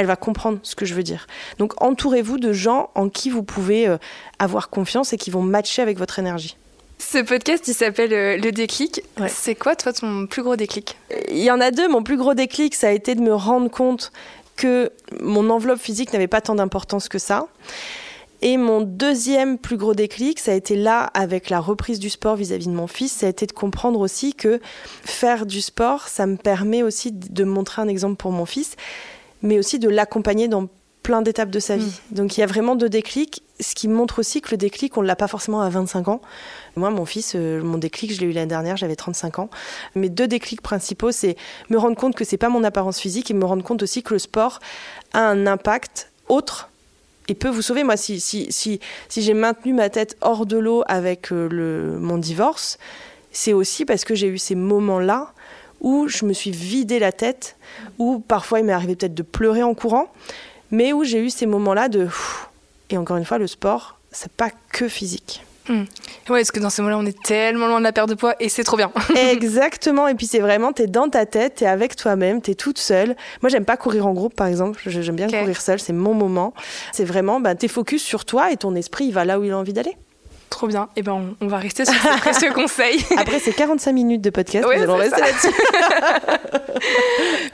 elle 0.00 0.06
va 0.06 0.16
comprendre 0.16 0.58
ce 0.62 0.74
que 0.74 0.86
je 0.86 0.94
veux 0.94 1.02
dire. 1.02 1.26
Donc, 1.58 1.74
entourez-vous 1.82 2.38
de 2.38 2.54
gens 2.54 2.88
en 2.94 3.10
qui 3.10 3.28
vous 3.28 3.42
pouvez 3.42 3.86
euh, 3.86 3.98
avoir 4.38 4.70
confiance 4.70 5.12
et 5.12 5.18
qui 5.18 5.30
vont 5.30 5.42
matcher 5.42 5.82
avec 5.82 5.98
votre 5.98 6.18
énergie. 6.18 6.56
Ce 6.96 7.18
podcast, 7.18 7.68
il 7.68 7.74
s'appelle 7.74 8.14
euh, 8.14 8.38
Le 8.38 8.50
déclic. 8.50 9.02
Ouais. 9.18 9.28
C'est 9.28 9.54
quoi, 9.54 9.76
toi, 9.76 9.92
ton 9.92 10.26
plus 10.26 10.42
gros 10.42 10.56
déclic? 10.56 10.96
Il 11.28 11.36
y 11.36 11.50
en 11.50 11.60
a 11.60 11.70
deux. 11.70 11.86
Mon 11.86 12.02
plus 12.02 12.16
gros 12.16 12.32
déclic, 12.32 12.74
ça 12.74 12.88
a 12.88 12.92
été 12.92 13.14
de 13.14 13.20
me 13.20 13.34
rendre 13.34 13.70
compte 13.70 14.10
que 14.56 14.90
mon 15.20 15.50
enveloppe 15.50 15.80
physique 15.80 16.14
n'avait 16.14 16.28
pas 16.28 16.40
tant 16.40 16.54
d'importance 16.54 17.10
que 17.10 17.18
ça. 17.18 17.48
Et 18.40 18.56
mon 18.56 18.80
deuxième 18.80 19.58
plus 19.58 19.76
gros 19.76 19.92
déclic, 19.92 20.38
ça 20.38 20.52
a 20.52 20.54
été 20.54 20.76
là 20.76 21.10
avec 21.12 21.50
la 21.50 21.60
reprise 21.60 21.98
du 21.98 22.08
sport 22.08 22.36
vis-à-vis 22.36 22.68
de 22.68 22.72
mon 22.72 22.86
fils, 22.86 23.12
ça 23.12 23.26
a 23.26 23.28
été 23.28 23.44
de 23.44 23.52
comprendre 23.52 24.00
aussi 24.00 24.32
que 24.32 24.60
faire 25.04 25.44
du 25.44 25.60
sport, 25.60 26.08
ça 26.08 26.24
me 26.24 26.36
permet 26.36 26.82
aussi 26.82 27.12
de 27.12 27.44
montrer 27.44 27.82
un 27.82 27.88
exemple 27.88 28.16
pour 28.16 28.32
mon 28.32 28.46
fils, 28.46 28.76
mais 29.42 29.58
aussi 29.58 29.78
de 29.78 29.88
l'accompagner 29.88 30.48
dans 30.48 30.68
plein 31.02 31.22
d'étapes 31.22 31.50
de 31.50 31.60
sa 31.60 31.76
vie. 31.76 32.00
Donc 32.10 32.36
il 32.36 32.40
y 32.40 32.42
a 32.42 32.46
vraiment 32.46 32.76
deux 32.76 32.88
déclics, 32.88 33.42
ce 33.58 33.74
qui 33.74 33.88
montre 33.88 34.18
aussi 34.18 34.40
que 34.40 34.50
le 34.50 34.56
déclic, 34.56 34.96
on 34.96 35.02
ne 35.02 35.06
l'a 35.06 35.16
pas 35.16 35.28
forcément 35.28 35.60
à 35.60 35.68
25 35.68 36.08
ans. 36.08 36.20
Moi, 36.76 36.90
mon 36.90 37.04
fils, 37.04 37.32
euh, 37.34 37.62
mon 37.62 37.78
déclic, 37.78 38.12
je 38.12 38.20
l'ai 38.20 38.26
eu 38.26 38.32
l'année 38.32 38.46
dernière, 38.46 38.76
j'avais 38.76 38.96
35 38.96 39.38
ans. 39.38 39.50
Mes 39.94 40.08
deux 40.08 40.28
déclics 40.28 40.60
principaux, 40.60 41.10
c'est 41.10 41.36
me 41.70 41.78
rendre 41.78 41.96
compte 41.96 42.14
que 42.14 42.24
c'est 42.24 42.36
pas 42.36 42.48
mon 42.48 42.64
apparence 42.64 43.00
physique 43.00 43.30
et 43.30 43.34
me 43.34 43.44
rendre 43.44 43.64
compte 43.64 43.82
aussi 43.82 44.02
que 44.02 44.14
le 44.14 44.18
sport 44.18 44.60
a 45.12 45.20
un 45.20 45.46
impact 45.46 46.10
autre 46.28 46.68
et 47.28 47.34
peut 47.34 47.48
vous 47.48 47.62
sauver. 47.62 47.82
Moi, 47.82 47.96
si, 47.96 48.20
si, 48.20 48.46
si, 48.50 48.80
si 49.08 49.22
j'ai 49.22 49.34
maintenu 49.34 49.72
ma 49.72 49.88
tête 49.88 50.16
hors 50.20 50.46
de 50.46 50.58
l'eau 50.58 50.82
avec 50.86 51.32
euh, 51.32 51.48
le, 51.48 51.98
mon 51.98 52.18
divorce, 52.18 52.78
c'est 53.32 53.52
aussi 53.52 53.84
parce 53.84 54.04
que 54.04 54.14
j'ai 54.14 54.26
eu 54.26 54.38
ces 54.38 54.54
moments-là 54.54 55.32
où 55.80 56.08
je 56.08 56.24
me 56.24 56.32
suis 56.32 56.50
vidé 56.50 56.98
la 56.98 57.12
tête, 57.12 57.56
où 57.98 58.18
parfois 58.20 58.60
il 58.60 58.64
m'est 58.66 58.72
arrivé 58.72 58.96
peut-être 58.96 59.14
de 59.14 59.22
pleurer 59.22 59.62
en 59.62 59.74
courant, 59.74 60.12
mais 60.70 60.92
où 60.92 61.04
j'ai 61.04 61.18
eu 61.18 61.30
ces 61.30 61.46
moments-là 61.46 61.88
de... 61.88 62.08
Et 62.90 62.98
encore 62.98 63.16
une 63.16 63.24
fois, 63.24 63.38
le 63.38 63.46
sport, 63.46 63.98
c'est 64.12 64.32
pas 64.32 64.50
que 64.72 64.88
physique. 64.88 65.42
Ouais, 65.68 65.84
parce 66.40 66.50
que 66.50 66.58
dans 66.58 66.68
ces 66.70 66.82
moments-là, 66.82 67.00
on 67.00 67.06
est 67.06 67.22
tellement 67.22 67.68
loin 67.68 67.78
de 67.78 67.84
la 67.84 67.92
perte 67.92 68.08
de 68.08 68.14
poids 68.14 68.34
et 68.40 68.48
c'est 68.48 68.64
trop 68.64 68.76
bien. 68.76 68.90
Exactement. 69.16 70.08
Et 70.08 70.16
puis 70.16 70.26
c'est 70.26 70.40
vraiment, 70.40 70.72
t'es 70.72 70.88
dans 70.88 71.08
ta 71.08 71.26
tête, 71.26 71.56
t'es 71.56 71.66
avec 71.66 71.94
toi-même, 71.94 72.42
t'es 72.42 72.56
toute 72.56 72.78
seule. 72.78 73.14
Moi, 73.40 73.50
j'aime 73.50 73.64
pas 73.64 73.76
courir 73.76 74.04
en 74.08 74.12
groupe, 74.12 74.34
par 74.34 74.48
exemple. 74.48 74.80
Je- 74.84 75.00
J'aime 75.00 75.14
bien 75.14 75.28
courir 75.28 75.60
seule, 75.60 75.78
c'est 75.78 75.92
mon 75.92 76.12
moment. 76.12 76.54
C'est 76.92 77.04
vraiment, 77.04 77.38
bah, 77.38 77.54
t'es 77.54 77.68
focus 77.68 78.02
sur 78.02 78.24
toi 78.24 78.50
et 78.50 78.56
ton 78.56 78.74
esprit, 78.74 79.04
il 79.06 79.12
va 79.12 79.24
là 79.24 79.38
où 79.38 79.44
il 79.44 79.52
a 79.52 79.58
envie 79.58 79.72
d'aller. 79.72 79.96
Trop 80.50 80.66
bien. 80.66 80.88
Et 80.96 81.02
ben, 81.02 81.12
on, 81.12 81.44
on 81.44 81.48
va 81.48 81.58
rester 81.58 81.84
sur 81.84 81.94
ce 81.94 82.18
précieux 82.20 82.52
conseil. 82.52 83.04
Après, 83.16 83.38
c'est 83.38 83.52
45 83.52 83.92
minutes 83.92 84.20
de 84.20 84.30
podcast. 84.30 84.66
Ouais, 84.66 84.76
nous 84.76 84.82
allons 84.82 84.96
rester 84.96 85.20
là-dessus. 85.20 85.48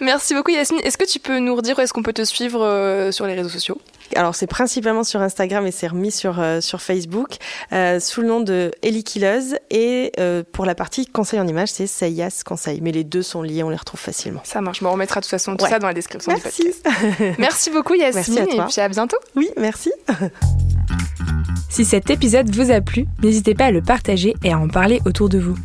Merci 0.00 0.34
beaucoup, 0.34 0.50
Yasmine. 0.50 0.80
Est-ce 0.82 0.98
que 0.98 1.04
tu 1.04 1.18
peux 1.18 1.38
nous 1.38 1.54
redire 1.54 1.78
où 1.78 1.80
est-ce 1.80 1.92
qu'on 1.92 2.02
peut 2.02 2.12
te 2.12 2.24
suivre 2.24 2.64
euh, 2.64 3.12
sur 3.12 3.26
les 3.26 3.34
réseaux 3.34 3.48
sociaux? 3.48 3.78
Alors, 4.14 4.34
c'est 4.34 4.46
principalement 4.46 5.04
sur 5.04 5.20
Instagram 5.20 5.66
et 5.66 5.70
c'est 5.72 5.88
remis 5.88 6.10
sur, 6.10 6.38
euh, 6.40 6.60
sur 6.60 6.80
Facebook 6.80 7.36
euh, 7.72 7.98
sous 8.00 8.20
le 8.22 8.28
nom 8.28 8.40
de 8.40 8.70
Ellie 8.82 9.04
Killeuse. 9.04 9.56
Et 9.70 10.12
euh, 10.18 10.42
pour 10.52 10.64
la 10.64 10.74
partie 10.74 11.06
conseil 11.06 11.40
en 11.40 11.46
image, 11.46 11.70
c'est 11.70 11.86
Sayas 11.86 12.42
Conseil. 12.44 12.80
Mais 12.82 12.92
les 12.92 13.04
deux 13.04 13.22
sont 13.22 13.42
liés, 13.42 13.62
on 13.62 13.70
les 13.70 13.76
retrouve 13.76 14.00
facilement. 14.00 14.40
Ça 14.44 14.60
marche. 14.60 14.82
Bon, 14.82 14.90
on 14.90 14.96
mettra 14.96 15.20
de 15.20 15.24
toute 15.24 15.30
façon 15.30 15.56
tout 15.56 15.64
Ouais. 15.64 15.70
ça 15.70 15.78
dans 15.78 15.88
la 15.88 15.94
description 15.94 16.32
du 16.34 16.40
Merci. 16.42 16.62
podcast. 16.84 17.38
Merci 17.38 17.70
beaucoup, 17.70 17.94
Yasmine. 17.94 18.34
Merci 18.34 18.38
à 18.38 18.46
toi. 18.46 18.64
Et 18.64 18.72
puis 18.72 18.80
à 18.80 18.88
bientôt. 18.88 19.16
Oui, 19.34 19.50
merci. 19.56 19.92
Si 21.68 21.84
cet 21.84 22.08
épisode 22.08 22.48
vous 22.54 22.70
a 22.70 22.80
plu, 22.80 23.06
n'hésitez 23.22 23.54
pas 23.54 23.66
à 23.66 23.70
le 23.70 23.82
partager 23.82 24.34
et 24.42 24.50
à 24.52 24.58
en 24.58 24.66
parler 24.68 25.00
autour 25.04 25.28
de 25.28 25.38
vous. 25.38 25.56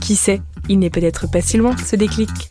Qui 0.00 0.16
sait, 0.16 0.40
il 0.68 0.80
n'est 0.80 0.90
peut-être 0.90 1.30
pas 1.30 1.40
si 1.42 1.58
loin 1.58 1.76
ce 1.76 1.94
déclic. 1.94 2.49